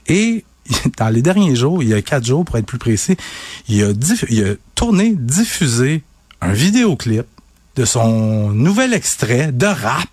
[0.07, 0.45] Et
[0.99, 3.17] dans les derniers jours, il y a quatre jours pour être plus précis,
[3.69, 3.93] il a,
[4.29, 6.03] il a tourné, diffusé
[6.41, 7.27] un vidéoclip
[7.77, 10.09] de son nouvel extrait de rap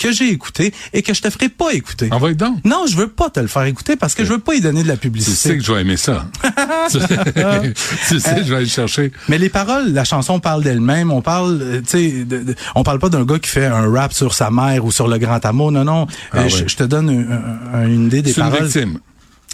[0.00, 2.08] que j'ai écouté et que je te ferai pas écouter.
[2.10, 2.64] Envoie donc?
[2.64, 4.82] Non, je veux pas te le faire écouter parce que je veux pas y donner
[4.82, 5.36] de la Tu publicité.
[5.50, 6.26] sais que je vais aimer ça.
[6.90, 7.06] tu sais
[8.36, 9.12] que je vais aller chercher.
[9.28, 11.10] Mais les paroles, la chanson parle d'elle-même.
[11.12, 12.26] On parle, euh, tu sais,
[12.74, 15.18] on parle pas d'un gars qui fait un rap sur sa mère ou sur le
[15.18, 15.70] grand amour.
[15.72, 16.06] Non, non.
[16.32, 18.66] Ah Euh, je, te donne un- un- une idée des C'est une paroles.
[18.66, 18.98] victime.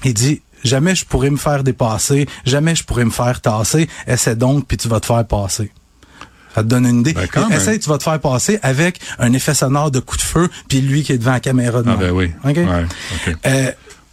[0.04, 3.88] Il dit jamais je pourrais me faire dépasser, jamais je pourrais me faire tasser.
[4.06, 5.70] Essaie donc puis tu vas te faire passer.
[6.56, 7.12] Ça te donne une idée.
[7.12, 7.58] Ben, quand même.
[7.60, 10.80] Essaie, tu vas te faire passer avec un effet sonore de coup de feu, puis
[10.80, 12.32] lui qui est devant la caméra de Ah, ben oui.
[12.44, 12.56] OK?
[12.56, 12.86] Ouais.
[13.46, 13.70] Euh,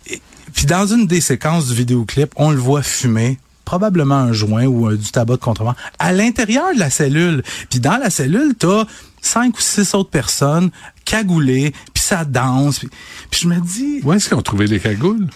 [0.07, 0.22] et-
[0.53, 4.90] puis dans une des séquences du vidéoclip, on le voit fumer probablement un joint ou
[4.90, 7.44] euh, du tabac de contrebande à l'intérieur de la cellule.
[7.70, 8.84] Puis dans la cellule, t'as
[9.22, 10.70] cinq ou six autres personnes
[11.06, 12.80] cagoulées, puis ça danse.
[12.80, 12.90] Puis,
[13.32, 14.02] puis je me dis...
[14.03, 15.28] Où est-ce qu'ils ont trouvé les cagoules?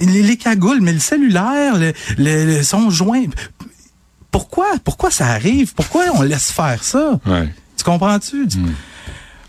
[0.00, 3.24] Les, les cagoules, mais le cellulaire, le, le- le- son joint...
[4.30, 4.66] Pourquoi?
[4.84, 5.74] Pourquoi ça arrive?
[5.74, 7.18] Pourquoi on laisse faire ça?
[7.26, 7.48] Ouais.
[7.76, 8.46] Tu comprends-tu?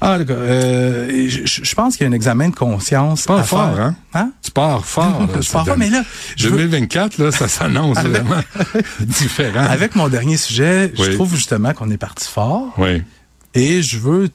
[0.03, 3.25] Ah, le gars, euh, je, je- pense qu'il y a un examen de conscience.
[3.25, 3.93] Pas à fort, faire.
[4.15, 4.31] hein?
[4.41, 5.19] Tu pars fort.
[5.31, 6.01] là, Je pars fort, mais là,
[6.35, 8.41] je veux- 2024, là, ça s'annonce vraiment
[9.01, 9.63] différent.
[9.69, 12.73] Avec mon dernier sujet, je trouve justement qu'on est parti fort.
[12.79, 13.03] Oui.
[13.53, 14.29] Et je veux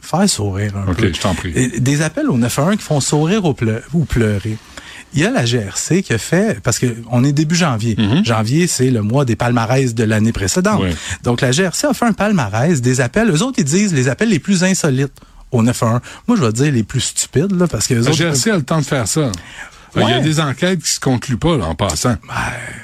[0.00, 1.12] faire sourire un OK, peu.
[1.12, 1.78] je t'en prie.
[1.78, 4.56] Des appels au 911 qui font sourire ou, pleu- ou pleurer.
[5.14, 7.96] Il y a la GRC qui a fait, parce que on est début janvier.
[8.24, 10.80] Janvier, c'est le mois des palmarès de l'année précédente.
[10.80, 10.88] Mhm.
[10.88, 10.96] Oui.
[11.22, 13.30] Donc, la GRC a fait un palmarès des appels.
[13.30, 15.12] Eux autres, ils disent les appels les plus insolites
[15.50, 16.00] au 911.
[16.26, 18.16] Moi, je vais dire les plus stupides, là, parce que eux La autres...
[18.16, 19.30] GRC a le temps de faire ça.
[19.94, 20.20] Il y a Ouais.
[20.22, 22.16] des enquêtes qui se concluent pas, là, en passant.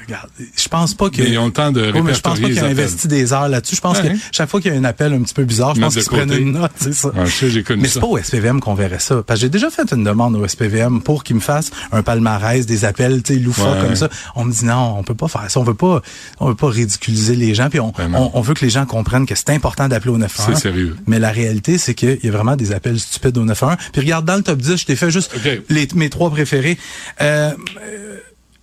[0.06, 1.22] regarde, je pense pas que.
[1.22, 3.32] Mais ils ont le temps de Oui, mais je pense pas qu'ils ont investi des
[3.32, 3.76] heures là-dessus.
[3.76, 4.10] Je pense Ouais.
[4.10, 6.04] que chaque fois qu'il y a un appel un petit peu bizarre, je pense qu'ils
[6.04, 7.08] prennent une note, c'est ça.
[7.08, 9.22] Ouais, je sais, j'ai connu mais c'est pas au SPVM qu'on verrait ça.
[9.22, 12.66] Parce que j'ai déjà fait une demande au SPVM pour qu'ils me fassent un palmarès
[12.66, 13.86] des appels, tu sais, loufoques Ouais.
[13.86, 14.08] comme ça.
[14.34, 15.60] On me dit non, on peut pas faire ça.
[15.60, 16.02] On veut pas,
[16.40, 17.68] on veut pas ridiculiser les gens.
[17.70, 20.54] Puis on, on, on veut que les gens comprennent que c'est important d'appeler au 911.
[20.56, 20.96] C'est sérieux.
[21.06, 23.76] Mais la réalité, c'est qu'il y a vraiment des appels stupides au 911.
[23.92, 25.32] Puis regarde, dans le top 10, je t'ai fait juste
[25.68, 26.78] les, mes trois préférés.
[27.20, 27.52] Euh,
[27.82, 28.18] euh,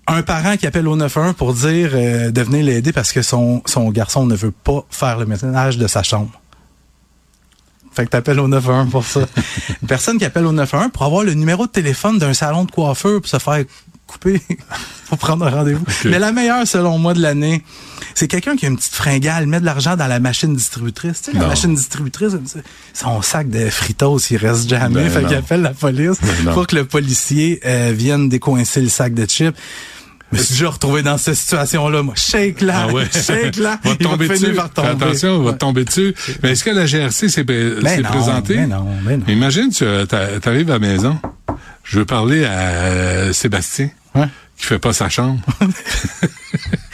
[0.08, 3.62] un parent qui appelle au 91 pour dire euh, de venir l'aider parce que son,
[3.66, 6.32] son garçon ne veut pas faire le ménage de sa chambre.
[7.92, 9.22] Fait que t'appelles au 91 pour ça.
[9.82, 12.72] Une personne qui appelle au 91 pour avoir le numéro de téléphone d'un salon de
[12.72, 13.64] coiffeur pour se faire
[14.08, 14.42] couper,
[15.10, 15.84] pour prendre un rendez-vous.
[16.06, 17.64] Mais la meilleure, selon moi, de l'année,
[18.14, 21.22] c'est quelqu'un qui a une petite fringale, met de l'argent dans la machine distributrice.
[21.24, 22.34] Tu sais, la machine distributrice,
[22.94, 25.04] son sac de fritos, il reste jamais.
[25.04, 28.90] Ben fait qu'il appelle la police Ben pour que le policier euh, vienne décoincer le
[28.90, 29.56] sac de chips.
[30.32, 32.14] Je me suis déjà retrouvé dans cette situation-là, moi.
[32.18, 33.06] Shake là, Ah ouais.
[33.12, 33.80] shake là.
[33.84, 34.54] va tomber va dessus.
[34.54, 34.90] par tomber.
[34.90, 35.58] attention, va Ouais.
[35.58, 36.16] tomber dessus.
[36.42, 38.56] Mais est-ce que la GRC s'est Ben présentée?
[38.56, 39.26] ben non, ben non.
[39.28, 41.18] Imagine, tu arrives à la maison.
[41.86, 43.90] Je veux parler à Sébastien,
[44.58, 45.40] qui fait pas sa chambre.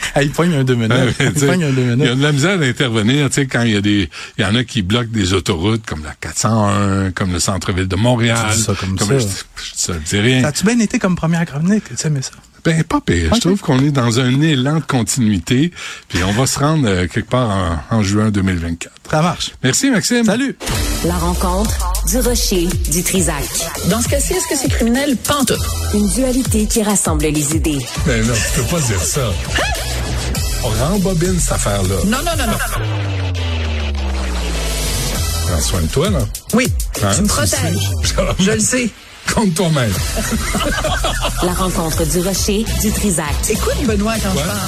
[0.14, 0.92] Ah, il pogne un deux minutes.
[1.20, 2.18] Il sais, pogne un deux il y a minutes.
[2.18, 4.62] de la misère d'intervenir, tu sais, quand il y a des, il y en a
[4.64, 8.38] qui bloquent des autoroutes comme la 401, comme le centre-ville de Montréal.
[8.50, 9.04] Tu dis ça comme ça.
[9.08, 9.26] Je, je,
[9.74, 10.42] ça me dit rien.
[10.42, 11.84] Ça a-tu bien été comme première chronique?
[11.96, 12.32] Tu aimé ça?
[12.64, 13.34] Ben, pas pire.
[13.34, 15.72] Je trouve qu'on est dans un élan de continuité,
[16.08, 18.92] puis on va se rendre euh, quelque part en, en juin 2024.
[19.10, 19.50] Ça marche.
[19.64, 20.24] Merci, Maxime.
[20.24, 20.56] Salut.
[21.04, 21.76] La rencontre
[22.08, 23.42] du rocher du Trisac.
[23.90, 25.16] Dans ce cas-ci, est-ce que c'est criminel?
[25.16, 25.58] Pantoute.
[25.94, 27.78] Une dualité qui rassemble les idées.
[28.06, 29.28] Ben non, tu peux pas dire ça.
[30.64, 31.96] On rembobine cette affaire-là.
[32.06, 32.58] Non, non, non, non.
[35.48, 36.20] Prends soin de toi, là.
[36.54, 36.66] Oui,
[37.02, 37.90] Hein, tu me protèges.
[38.38, 38.90] Je le sais.
[39.34, 39.92] Compte toi-même.
[41.42, 43.26] La rencontre du rocher du Trisac.
[43.48, 44.58] Écoute, Benoît, quand je parle?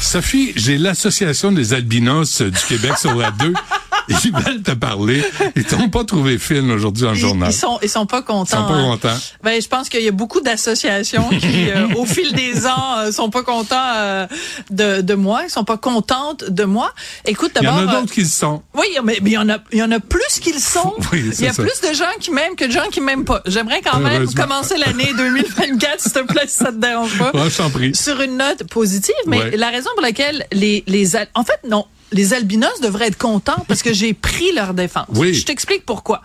[0.00, 3.52] Sophie, j'ai l'Association des albinos du Québec sur la 2
[4.24, 5.22] ils veulent te parler.
[5.56, 7.50] Ils t'ont pas trouvé fine aujourd'hui dans le Ils, journal.
[7.50, 8.44] ils sont ils sont pas contents.
[8.44, 8.90] Ils sont pas hein.
[8.90, 9.16] contents.
[9.42, 13.12] Ben je pense qu'il y a beaucoup d'associations qui euh, au fil des ans euh,
[13.12, 14.26] sont pas contents euh,
[14.70, 16.92] de de moi, ils sont pas contentes de moi.
[17.26, 18.62] Écoute Il y en d'abord a euh, d'autres qui le sont.
[18.74, 20.94] Oui, mais mais il y en a il y en a plus qu'ils sont.
[21.12, 21.62] Oui, il y a ça.
[21.62, 23.42] plus de gens qui m'aiment que de gens qui m'aiment pas.
[23.46, 27.30] J'aimerais quand même commencer l'année 2024 s'il te plaît si ça te dérange pas.
[27.34, 27.94] Ouais, je t'en prie.
[27.94, 29.56] Sur une note positive, mais Ouais.
[29.56, 33.82] la raison pour laquelle les les en fait non, les albinos devraient être contents parce
[33.82, 35.06] que j'ai pris leur défense.
[35.14, 35.34] Oui.
[35.34, 36.22] Je t'explique pourquoi.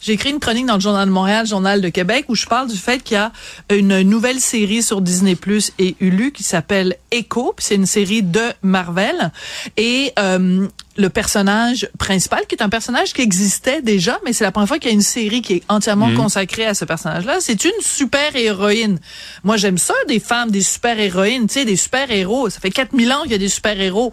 [0.00, 2.68] J'ai écrit une chronique dans le Journal de Montréal, Journal de Québec, où je parle
[2.68, 3.32] du fait qu'il y a
[3.74, 7.54] une nouvelle série sur Disney Plus et Hulu qui s'appelle Echo.
[7.56, 9.32] puis C'est une série de Marvel.
[9.76, 14.52] Et euh, le personnage principal, qui est un personnage qui existait déjà, mais c'est la
[14.52, 16.16] première fois qu'il y a une série qui est entièrement Mhm.
[16.16, 18.98] consacrée à ce personnage-là, c'est une super-héroïne.
[19.44, 22.50] Moi, j'aime ça, des femmes, des super-héroïnes, tu sais, des super-héros.
[22.50, 24.12] Ça fait 4000 ans qu'il y a des super-héros.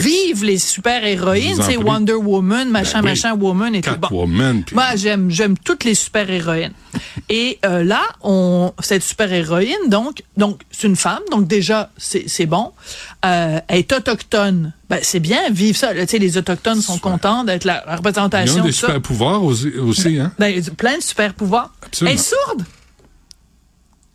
[0.00, 1.76] Vive les super-héroïnes, tu sais.
[1.76, 3.10] Wonder Woman, machin, Ben oui.
[3.10, 3.90] machin, Woman et tout.
[3.90, 4.00] Bon.
[4.08, 4.62] Catwoman.
[4.64, 6.72] puis- Moi, j'aime, j'aime toutes les super héroïnes.
[7.28, 12.24] Et euh, là, on, cette super héroïne, donc, donc c'est une femme, donc déjà c'est,
[12.28, 12.72] c'est bon.
[13.24, 14.72] Euh, elle est autochtone.
[14.94, 15.94] Ben, c'est bien, vive ça.
[15.94, 18.86] Tu sais, les autochtones sont contents d'être la Ils représentation ont des de ça.
[18.86, 20.32] super pouvoirs aussi, aussi, hein?
[20.38, 21.72] Ben, plein de super pouvoirs.
[21.84, 22.12] Absolument.
[22.12, 22.64] Elle est sourde.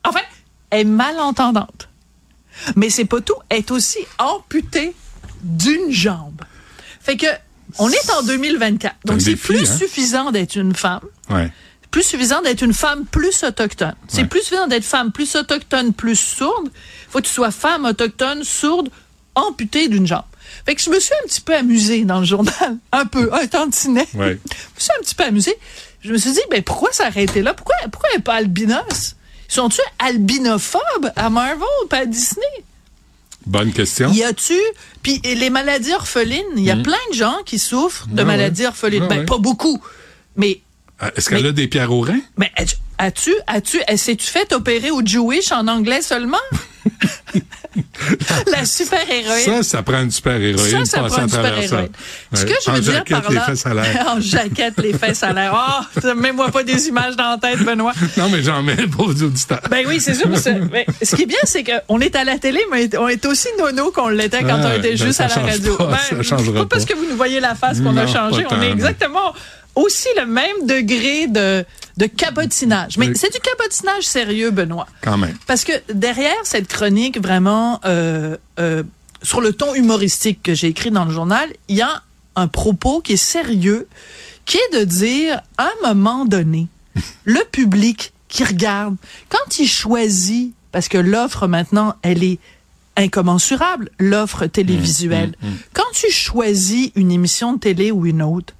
[0.06, 0.20] Enfin,
[0.70, 1.90] elle est malentendante.
[2.76, 3.36] Mais c'est pas tout.
[3.50, 4.94] Elle est aussi amputée
[5.44, 6.42] d'une jambe.
[7.02, 7.28] Fait que,
[7.78, 8.96] on est en 2024.
[9.04, 9.78] C'est un Donc, c'est plus hein?
[9.78, 11.52] suffisant d'être une femme Ouais.
[11.92, 13.96] plus suffisant d'être une femme plus autochtone.
[14.08, 14.28] C'est Ouais.
[14.28, 16.70] plus suffisant d'être femme plus autochtone, plus sourde.
[17.10, 18.90] faut que tu sois femme autochtone, sourde,
[19.36, 20.24] amputée d'une jambe.
[20.66, 22.78] Fait que je me suis un petit peu amusée dans le journal.
[22.92, 24.08] Un peu, un tantinet.
[24.14, 24.38] Ouais.
[24.46, 25.56] Je me suis un petit peu amusée.
[26.02, 27.54] Je me suis dit, ben pourquoi s'arrêter là?
[27.54, 29.16] Pourquoi, pourquoi elle n'est pas albinos?
[29.48, 32.46] Sont-tu albinophobes à Marvel pas à Disney?
[33.46, 34.12] Bonne question.
[34.12, 34.58] Y a-tu
[35.02, 36.84] puis les maladies orphelines, il y a Mhm.
[36.84, 38.26] plein de gens qui souffrent de Ah ouais.
[38.28, 39.04] maladies orphelines.
[39.06, 39.26] Ah ben ouais.
[39.26, 39.82] pas beaucoup,
[40.36, 40.62] mais
[41.00, 42.20] Ah, Est-ce qu'elle a des pierres au rein?
[42.38, 42.52] mais
[43.00, 46.38] as-tu- as-tu, s'es-tu fait opérer au Jewish en anglais seulement?
[48.52, 49.46] La super héroïne.
[49.46, 50.86] Ça, ça prend une super héroïne.
[50.86, 51.90] Ça, ça prend une super héroïne.
[52.34, 54.06] Ce que je veux dire par les là, fesses à l'air.
[54.16, 55.54] en jaquette, les fesses à l'air.
[55.56, 57.94] Oh, mets-moi pas des images dans la tête, Benoît.
[58.18, 59.62] Non, mais j'en mets pour aux auditeurs.
[59.70, 60.28] Ben oui, c'est sûr.
[60.72, 63.48] mais ce qui est bien, c'est qu'on est à la télé, mais on est aussi
[63.60, 65.76] nono qu'on l'était quand Ah, on était ben, juste à la radio.
[65.76, 66.94] pas, Ben, ça changera pas parce pas.
[66.94, 68.44] que vous nous voyez la face qu'on a changé.
[68.44, 69.34] pas On est exactement
[69.80, 71.66] aussi le même degré de,
[71.98, 72.98] de cabotinage.
[72.98, 74.88] Mais c'est du cabotinage sérieux, Benoît.
[75.02, 75.38] Quand même.
[75.48, 78.84] Parce que derrière cette chronique vraiment euh, euh,
[79.24, 82.04] sur le ton humoristique que j'ai écrit dans le journal, il y a
[82.36, 83.88] un propos qui est sérieux,
[84.46, 86.68] qui est de dire, à un moment donné,
[87.26, 88.96] le public qui regarde,
[89.30, 92.40] quand il choisit, parce que l'offre maintenant, elle est
[92.96, 95.34] incommensurable, l'offre télévisuelle.
[95.42, 98.54] Mmh, Quand tu choisis une émission de télé ou une autre,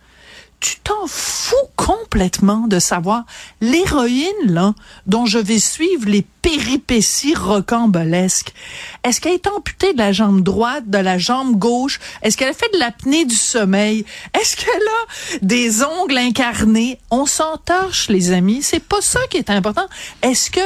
[0.60, 3.24] tu t'en fous complètement de savoir
[3.62, 4.74] l'héroïne là
[5.08, 8.54] dont je vais suivre les péripéties rocambolesques.
[9.04, 12.00] Est-ce qu'elle est amputée de la jambe droite, de la jambe gauche?
[12.22, 14.06] Est-ce qu'elle a fait de l'apnée du sommeil?
[14.40, 17.00] Est-ce qu'elle a des ongles incarnés?
[17.10, 19.88] On s'entorche les amis, c'est pas ça qui est important.
[20.22, 20.60] Est-ce que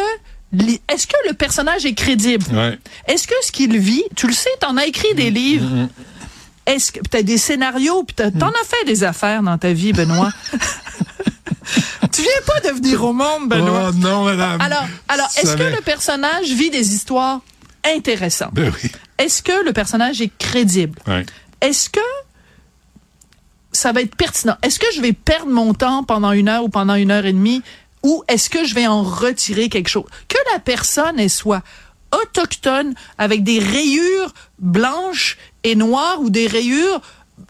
[0.87, 2.45] est-ce que le personnage est crédible?
[2.53, 2.77] Ouais.
[3.07, 5.87] Est-ce que ce qu'il vit, tu le sais, t'en as écrit des livres.
[6.65, 10.31] Est-ce que t'as des scénarios, puis t'en as fait des affaires dans ta vie, Benoît?
[12.11, 13.89] tu viens pas de venir au monde, Benoît.
[13.89, 14.61] Oh non, madame.
[14.61, 17.41] Alors, alors, est-ce que le personnage vit des histoires
[17.83, 18.53] intéressantes?
[18.53, 18.91] Ben oui.
[19.17, 20.99] Est-ce que le personnage est crédible?
[21.07, 21.25] Ouais.
[21.61, 21.99] Est-ce que
[23.71, 24.55] ça va être pertinent?
[24.61, 27.33] Est-ce que je vais perdre mon temps pendant une heure ou pendant une heure et
[27.33, 27.61] demie?
[28.03, 30.05] Ou est-ce que je vais en retirer quelque chose?
[30.27, 31.63] Que la personne elle soit
[32.21, 37.01] autochtone avec des rayures blanches et noires ou des rayures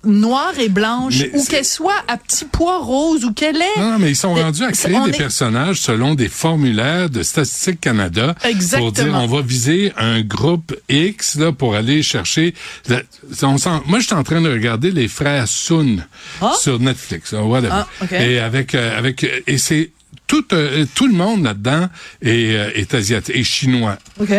[0.05, 3.99] noires et blanches Mais ou qu'elle soit à petits pois roses ou qu'elle est Non,
[3.99, 7.81] mais ils sont Des- rendus à créer des est- personnages selon des formulaires de Statistique
[7.81, 8.81] Canada Exactement.
[8.83, 12.53] pour dire on va viser un groupe X là pour aller chercher.
[12.87, 13.01] la-
[13.43, 16.05] on sent- moi, je suis en train de regarder les frères Sun
[16.41, 16.53] Ah.
[16.59, 17.33] sur Netflix.
[17.33, 17.71] hein, whatever.
[18.01, 18.15] Ah.
[18.15, 19.91] Et avec euh, avec euh, et c'est
[20.27, 21.89] tout euh, tout le monde là-dedans
[22.21, 23.97] est, euh, est asiatique et chinois.
[24.19, 24.33] OK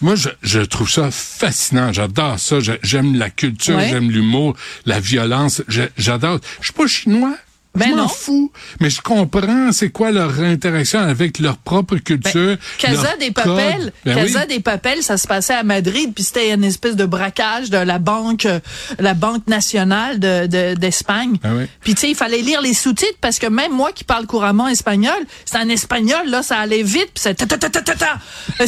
[0.00, 1.92] Moi, je, je trouve ça fascinant.
[1.92, 2.58] J'adore ça.
[2.82, 3.88] J'aime la culture, Ouais.
[3.88, 4.56] j'aime l'humour,
[4.86, 5.62] la violence.
[5.96, 6.40] J'adore.
[6.60, 7.36] Je suis pas chinois.
[7.74, 8.52] Ben je m'en fous.
[8.80, 12.56] Mais je comprends c'est quoi leur interaction avec leur propre culture.
[12.78, 13.30] Casa leur des.
[13.30, 14.56] Papels, Ben Casa oui.
[14.56, 17.98] des Papels, ça se passait à Madrid, puis c'était une espèce de braquage de la
[17.98, 18.60] banque, euh,
[18.98, 21.38] la banque nationale de de- d'Espagne.
[21.42, 21.64] Ah oui.
[21.80, 24.68] Puis tu sais, il fallait lire les sous-titres parce que même moi qui parle couramment
[24.68, 25.14] espagnol,
[25.46, 28.18] c'est en espagnol là, ça allait vite, puis c'est ta ta ta ta ta ta.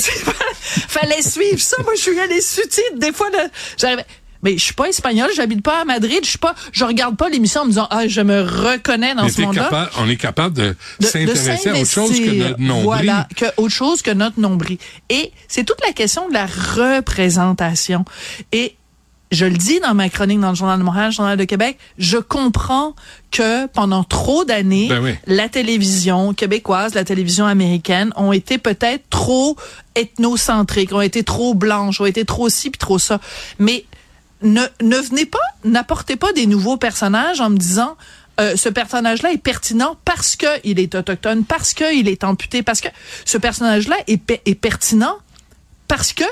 [0.88, 1.76] fallait suivre ça.
[1.82, 3.28] Moi, je suis les sous-titres des fois.
[3.30, 3.46] là,
[3.78, 4.06] J'arrivais.
[4.44, 7.28] Mais je suis pas espagnol, j'habite pas à Madrid, je suis pas, je regarde pas
[7.28, 9.64] l'émission en me disant ah je me reconnais dans Mais ce monde-là.
[9.64, 12.84] capable- on est capable de, de- s'intéresser à autre chose que notre nombril.
[12.84, 14.78] Voilà, que autre chose que notre nombril.
[15.10, 18.04] Et c'est toute la question de la représentation.
[18.52, 18.76] Et
[19.32, 21.78] je le dis dans ma chronique dans le Journal de Montréal, le Journal de Québec,
[21.98, 22.94] je comprends
[23.32, 25.14] que pendant trop d'années, Ben oui.
[25.26, 29.56] la télévision québécoise, la télévision américaine ont été peut-être trop
[29.96, 33.18] ethnocentriques, ont été trop blanches, ont été trop ci puis trop ça.
[33.58, 33.84] Mais
[34.44, 37.96] ne, ne venez pas, n'apportez pas des nouveaux personnages en me disant
[38.40, 42.62] euh, ce personnage-là est pertinent parce que il est autochtone, parce que il est amputé,
[42.62, 42.88] parce que
[43.24, 45.16] ce personnage-là est, pe- est pertinent
[45.88, 46.24] parce que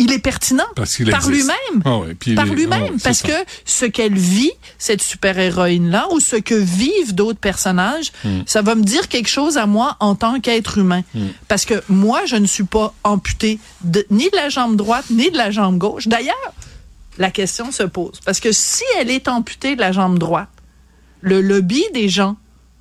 [0.00, 1.82] il est pertinent Parce qu'il par lui-même.
[1.84, 3.26] Ah ouais, par lui-même, ah ouais, parce ça.
[3.28, 3.34] que
[3.64, 8.42] ce qu'elle vit, cette super-héroïne-là, ou ce que vivent d'autres personnages, Hmm.
[8.46, 11.02] ça va me dire quelque chose à moi en tant qu'être humain.
[11.48, 15.32] Parce que moi, je ne suis pas amputée de, ni de la jambe droite, ni
[15.32, 16.06] de la jambe gauche.
[16.06, 16.36] D'ailleurs,
[17.18, 18.20] la question se pose.
[18.24, 20.48] Parce que si elle est amputée de la jambe droite,
[21.20, 22.36] le lobby des gens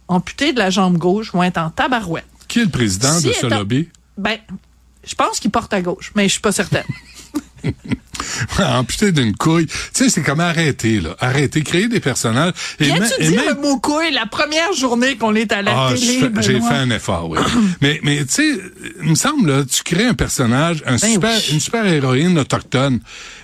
[0.07, 2.26] amputés de la jambe gauche vont être en tabarouette.
[2.47, 3.89] Qui est le président Si de ce lobby?
[4.18, 4.38] Ben,
[5.05, 6.85] je pense qu'il porte à gauche, mais je suis pas certaine.
[8.59, 9.68] Amputé d'une couille.
[9.68, 11.15] Tu sais, c'est comme arrêter, là?
[11.19, 12.53] Arrêter, créer des personnages.
[12.80, 15.93] Et Viens-tu dire même- le mot couille la première journée qu'on est à la Ah,
[15.93, 16.19] télé?
[16.41, 17.39] j'ai fait un effort, oui.
[17.81, 18.59] mais, mais tu sais,
[19.03, 21.53] il me semble, là, tu crées un personnage, un Ben super, oui.
[21.53, 22.99] une super héroïne autochtone.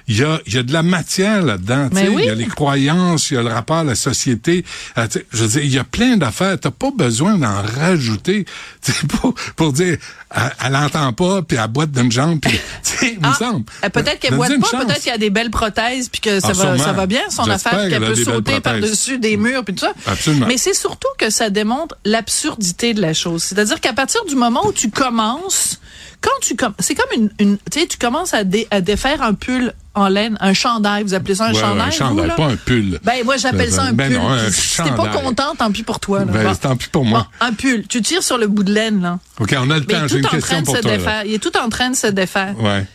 [0.08, 1.88] Il y a, il y a de la matière là-dedans.
[1.90, 2.24] tu Ben oui.
[2.24, 4.66] Il y a les croyances, il y a le rapport à la société.
[4.98, 6.60] Euh, je veux dire, il y a plein d'affaires.
[6.60, 8.46] T'as pas besoin d'en rajouter.
[8.84, 9.98] Tu sais, pour, pour dire,
[10.36, 12.52] elle, elle entend pas, puis elle boite d'une jambe, puis,
[12.84, 13.64] tu sais, il me Ah, semble.
[13.86, 16.50] euh, peut-être qu'elle boite pas, peut-être qu'il y a des belles prothèses puis que ça
[16.50, 19.74] Ah, va ça va bien son affaire puis qu'elle peut sauter par-dessus des murs puis
[19.76, 19.94] tout ça.
[20.06, 20.48] Absolument.
[20.48, 23.44] Mais c'est surtout que ça démontre l'absurdité de la chose.
[23.44, 25.80] C'est-à-dire qu'à partir du moment où tu commences
[26.24, 29.34] quand tu c'est comme une, une tu sais tu commences à, dé- à défaire un
[29.34, 32.56] pull en laine, un chandail, vous appelez ça un Ouais, chandail un chandail, pas un
[32.56, 33.00] pull.
[33.04, 34.18] Ben moi j'appelle ça un Ben pull.
[34.22, 36.20] non, un si t'es pas content, tant pis pour toi.
[36.20, 36.26] là.
[36.26, 36.56] Ben, Bon.
[36.56, 37.28] tant pis pour moi.
[37.40, 39.20] Bon, un pull, tu tires sur le bout de laine là.
[39.40, 40.08] OK, on a le temps.
[40.08, 40.98] J'ai une tout en train question de pour se toi.
[40.98, 41.26] là.
[41.26, 42.56] Il est tout en train de se défaire.
[42.60, 42.86] Ouais.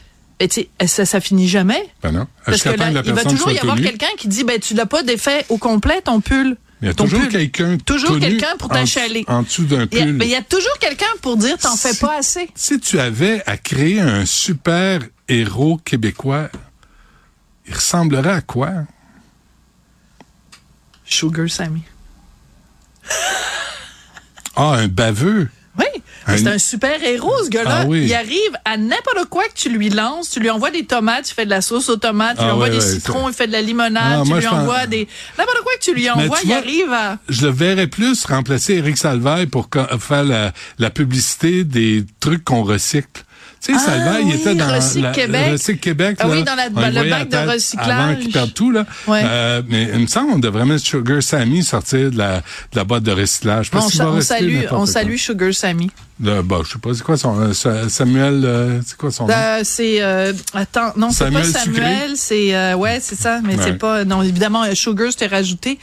[0.41, 1.89] Et tu sais, ça, ça finit jamais.
[2.03, 2.27] Ben non.
[2.47, 5.03] Parce que là, il va toujours y avoir quelqu'un qui dit, ben tu l'as pas
[5.03, 6.57] défait au complet ton pull.
[6.81, 9.25] Il y a Ton toujours quelqu'un Toujours quelqu'un pour t'achaler.
[9.27, 10.13] En dessous d'un Il a, pull.
[10.13, 12.49] mais il y a toujours quelqu'un pour dire t'en fais pas assez.
[12.55, 16.51] Si tu avais à créer un super héros québécois,
[17.67, 18.71] il ressemblerait à quoi?
[21.05, 21.83] Sugar Sammy.
[24.55, 25.49] Ah, un baveux.
[26.37, 27.79] C'est un super héros ce gars-là.
[27.83, 28.05] Ah oui.
[28.05, 30.31] Il arrive à n'importe quoi que tu lui lances.
[30.31, 32.37] Tu lui envoies des tomates, il fait de la sauce aux tomates.
[32.37, 34.19] Tu Ah lui envoies ouais, des ouais, citrons, il fait de la limonade.
[34.19, 36.57] Ah, tu moi, lui envoies des n'importe quoi que tu lui envoies, tu il vois,
[36.59, 37.19] arrive à.
[37.29, 42.45] Je le verrais plus remplacer Eric Salvaille pour co- faire la, la publicité des trucs
[42.45, 43.09] qu'on recycle.
[43.61, 45.47] Tu sais, Ah Salvaille, il était dans Recycle la, Québec.
[45.51, 46.17] Recycle Québec.
[46.21, 46.33] Ah là.
[46.33, 46.69] oui, dans la-
[47.03, 47.89] le bac de recyclage.
[48.21, 48.87] Avant perdent tout, là.
[49.09, 49.23] Ouais.
[49.25, 52.43] Euh, mais il me semble qu'on devrait mettre Sugar Sammy sortir de la, de
[52.77, 53.71] la boîte de recyclage.
[53.73, 54.87] Parce on, qu'il va salue, on quoi.
[54.87, 55.91] salue Sugar Sammy.
[56.20, 59.27] Le, bah, je sais pas, c'est quoi son, euh, Sa- Samuel, euh, c'est quoi son
[59.27, 59.32] nom?
[59.35, 63.62] Euh, c'est euh, attends non c'est pas Samuel c'est euh, ouais c'est ça mais Ouais.
[63.65, 65.78] c'est pas non évidemment euh, Sugar c'était rajouté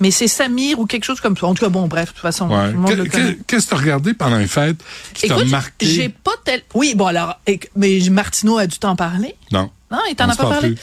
[0.00, 2.20] mais c'est Samir ou quelque chose comme ça en tout cas bon bref de toute
[2.20, 2.72] façon Ouais.
[3.48, 4.78] Qu'est-ce que tu as regardé pendant les fêtes
[5.14, 5.86] qui t'a marqué?
[5.86, 7.40] j'ai pas tel oui bon alors
[7.74, 9.68] mais Martineau a dû t'en parler Non.
[9.90, 10.68] non il t'en a pas parlé?
[10.74, 10.78] plus.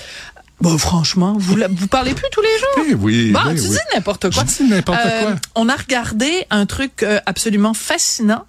[0.61, 2.85] Bon, franchement, vous, vous parlez plus tous les jours?
[2.89, 3.69] Eh oui, Bon, ben tu oui.
[3.69, 4.43] dis n'importe quoi.
[4.45, 5.35] Je dis n'importe Euh, quoi.
[5.55, 8.43] On a regardé un truc euh, absolument fascinant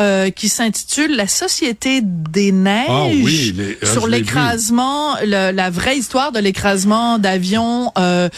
[0.00, 5.96] euh, qui s'intitule La Société des Neiges Ah oui, les- ah, sur l'écrasement, la vraie
[5.98, 8.28] histoire de l'écrasement d'avions euh,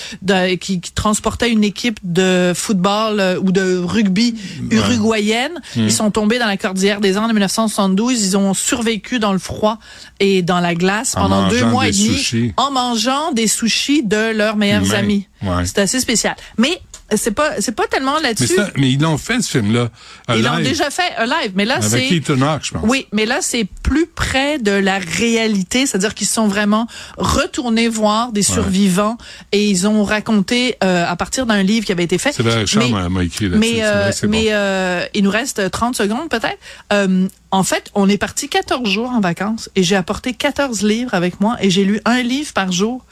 [0.61, 4.35] qui, qui transportait une équipe de football euh, ou de rugby
[4.71, 5.53] uruguayenne.
[5.75, 5.81] Hmm.
[5.85, 8.23] Ils sont tombés dans la cordillère des Andes en 1972.
[8.23, 9.79] Ils ont survécu dans le froid
[10.21, 12.53] et dans la glace En pendant deux mois et demi sushis.
[12.57, 15.27] en mangeant des sushis de leurs meilleurs amis.
[15.43, 15.65] Ouais.
[15.67, 16.35] C'est assez spécial.
[16.59, 16.81] Mais
[17.15, 18.57] c'est pas c'est pas tellement là-dessus.
[18.77, 19.91] mais ils l'ont fait, ce film-là.
[20.35, 22.83] Ils l'ont live, déjà fait un live, mais là Avec c'est Ethan Hawke, je pense.
[22.85, 28.33] oui, mais là c'est plus près de la réalité, c'est-à-dire qu'ils sont vraiment retournés voir
[28.33, 28.55] des Ouais.
[28.55, 29.19] survivants
[29.53, 32.33] et ils ont raconté euh, à partir d'un livre qui avait été fait.
[32.33, 33.59] C'est vrai, Richard m'a- écrit là-dessus.
[33.75, 34.51] mais euh, vrai, mais bon.
[34.53, 36.59] euh, il nous reste 30 secondes peut-être.
[36.93, 41.15] Euh, en fait, on est parti 14 jours en vacances et j'ai apporté 14 livres
[41.15, 43.05] avec moi et j'ai lu un livre par jour.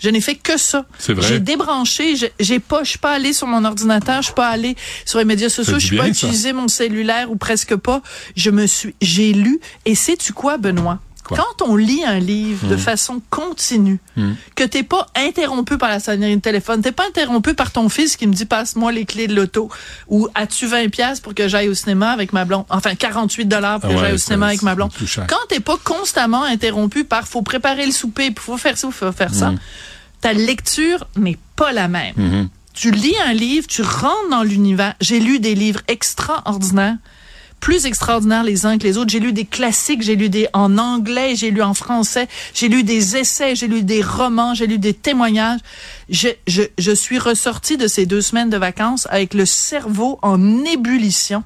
[0.00, 0.86] Je n'ai fait que ça.
[0.98, 1.26] C'est vrai?
[1.28, 4.74] J'ai débranché, j'ai- pas, je suis pas allé sur mon ordinateur, je suis pas allé
[5.04, 8.02] sur les médias sociaux, je suis pas utilisé mon cellulaire ou presque pas.
[8.36, 10.98] Je me suis, j'ai lu et sais-tu quoi, Benoît?
[11.36, 12.78] Quand on lit un livre de Hmm.
[12.78, 14.32] façon continue, Hmm.
[14.54, 18.16] que t'es pas interrompu par la sonnerie de téléphone, t'es pas interrompu par ton fils
[18.16, 19.70] qui me dit passe-moi les clés de l'auto
[20.08, 23.80] ou as-tu 20 pièces pour que j'aille au cinéma avec ma blonde, enfin 48 dollars
[23.80, 24.90] pour que Ah ouais, j'aille au cinéma avec ma blonde?
[25.28, 29.12] Quand t'es pas constamment interrompu par faut préparer le souper, puis faut faire ça, faut
[29.12, 29.52] faire ça.
[30.20, 32.14] Ta lecture n'est pas la même.
[32.16, 32.48] Mhm.
[32.74, 34.94] Tu lis un livre, tu rentres dans l'univers.
[35.00, 36.96] J'ai lu des livres extraordinaires,
[37.60, 39.10] plus extraordinaires les uns que les autres.
[39.10, 42.82] J'ai lu des classiques, j'ai lu des en anglais, j'ai lu en français, j'ai lu
[42.82, 45.60] des essais, j'ai lu des romans, j'ai lu des témoignages.
[46.08, 50.64] Je, je, je suis ressortie de ces deux semaines de vacances avec le cerveau en
[50.64, 51.44] ébullition.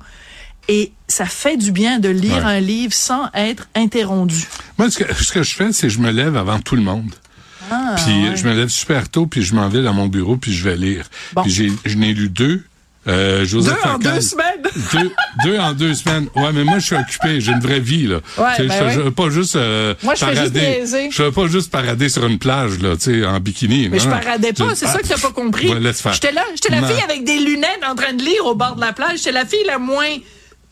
[0.68, 2.52] Et ça fait du bien de lire Ouais.
[2.56, 4.46] un livre sans être interrompu.
[4.78, 7.12] Moi, ce que, ce que je fais, c'est je me lève avant tout le monde.
[7.70, 8.36] Ah, puis ouais.
[8.36, 10.76] je me lève super tôt, puis je m'en vais dans mon bureau, puis je vais
[10.76, 11.06] lire.
[11.34, 11.42] Bon.
[11.42, 12.62] Puis j'ai, je n'ai lu deux.
[13.06, 14.62] Euh, Joseph Deux en deux semaines?
[14.92, 15.10] deux,
[15.44, 16.28] deux en deux semaines.
[16.34, 17.40] Ouais, mais moi, je suis occupé.
[17.40, 18.16] J'ai une vraie vie, là.
[18.38, 18.90] Ouais, ben je, oui.
[18.94, 20.60] je veux pas juste euh, Moi, je fais juste parader.
[20.78, 21.08] niaiser.
[21.10, 23.88] je veux pas juste parader sur une plage, là, tu sais, en bikini.
[23.90, 24.20] Mais je Non, non.
[24.20, 25.68] paradais pas, Je- c'est ça que t'as pas compris.
[25.68, 26.14] Ouais, laisse faire.
[26.14, 28.80] J'étais là, j'étais la fille avec des lunettes en train de lire au bord de
[28.80, 29.18] la plage.
[29.18, 30.08] J'étais la fille la moins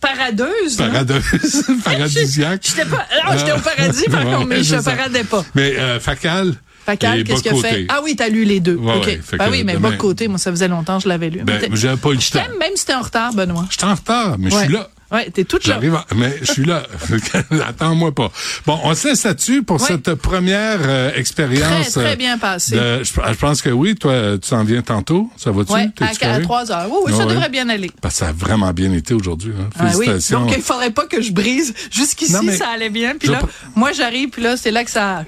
[0.00, 0.78] paradeuse.
[0.78, 0.86] là.
[0.88, 2.62] Paradeuse, paradisiaque.
[2.64, 5.44] J'étais pas, non, j'étais au paradis par Ouais, contre, mais je paradais pas.
[5.54, 6.54] Mais euh, Facal.
[6.88, 7.86] Et qu'est-ce qu'il a fait?
[7.88, 8.74] Ah oui, t'as lu les deux.
[8.76, 9.06] Ouais, OK.
[9.06, 11.30] ouais, fait ben que oui, mais demain- côté, moi, ça faisait longtemps que je l'avais
[11.30, 11.40] lu.
[11.44, 12.40] Ben, j'avais pas eu le temps.
[12.58, 13.66] même si t'es en retard, Benoît.
[13.70, 14.88] Je suis en retard, mais je suis là.
[15.12, 15.74] Ouais, t'es toute là.
[15.74, 16.84] J'arrive, mais je suis là.
[17.68, 18.30] Attends-moi pas.
[18.66, 19.86] Bon, on se laisse là-dessus pour Ouais.
[19.86, 21.90] cette première euh, expérience.
[21.90, 22.76] Très, très euh, bien passé.
[22.76, 23.94] de- je, je pense que oui.
[23.94, 25.28] Toi, tu s'en viens tantôt.
[25.36, 25.70] Ça va-tu?
[25.72, 26.42] Ouais, à, à correct?
[26.44, 26.86] 3 heures.
[26.90, 27.90] Oui, oui, ça Ouais, devrait bien aller.
[27.90, 29.52] Que ça a vraiment bien été aujourd'hui.
[29.60, 29.68] hein.
[29.78, 30.06] Ah oui.
[30.30, 31.74] Donc, il faudrait pas que je brise.
[31.90, 33.14] Jusqu'ici, Non, mais- ça allait bien.
[33.18, 33.40] Puis là,
[33.76, 35.24] moi, j'arrive, puis là, c'est là que ça...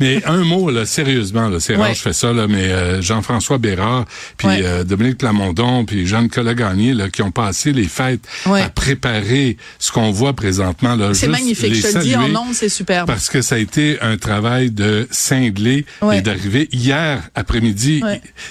[0.00, 1.94] Mais un mot, là, sérieusement, là, c'est rare Ouais.
[1.94, 4.06] je fais ça, là, mais euh, Jean-François Bérard,
[4.36, 4.60] puis Ouais.
[4.64, 8.62] euh, Dominique Plamondon, puis Jean-Nicolas Gagné, là, qui ont passé les fêtes Ouais.
[8.62, 10.94] à préparer ce qu'on voit présentement.
[10.96, 11.74] là, C'est magnifique.
[11.74, 13.06] Je te le dis en ondes, c'est superbe.
[13.06, 18.02] Parce que ça a été un travail de cingler et d'arriver hier après-midi.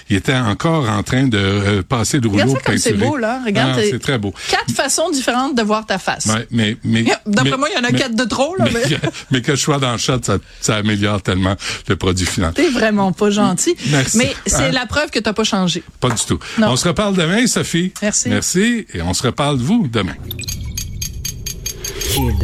[0.09, 3.17] Il, était encore en train de euh, passer le Regarde rouleau ça comme c'est beau,
[3.17, 3.41] là.
[3.45, 4.33] Regarde, Ah, c'est- très beau.
[4.49, 6.25] Quatre façons différentes de voir ta face.
[6.27, 8.65] Ouais, mais, mais, D'après mais- moi, il y en a mais- quatre de trop, là.
[8.73, 8.97] mais, Mais...
[9.31, 11.55] mais que je sois dans le shot, ça, ça améliore tellement
[11.87, 12.53] le produit final.
[12.53, 13.75] T'es vraiment pas gentil.
[13.87, 14.17] Merci.
[14.17, 14.71] Mais c'est Hein?
[14.71, 15.83] la preuve que t'as pas changé.
[15.99, 16.39] Pas du tout.
[16.57, 16.69] Non.
[16.69, 17.93] On se reparle demain, Sophie.
[18.01, 18.29] Merci.
[18.29, 18.85] Merci.
[18.93, 20.15] Et on se reparle, vous, demain.
[22.13, 22.43] Cube.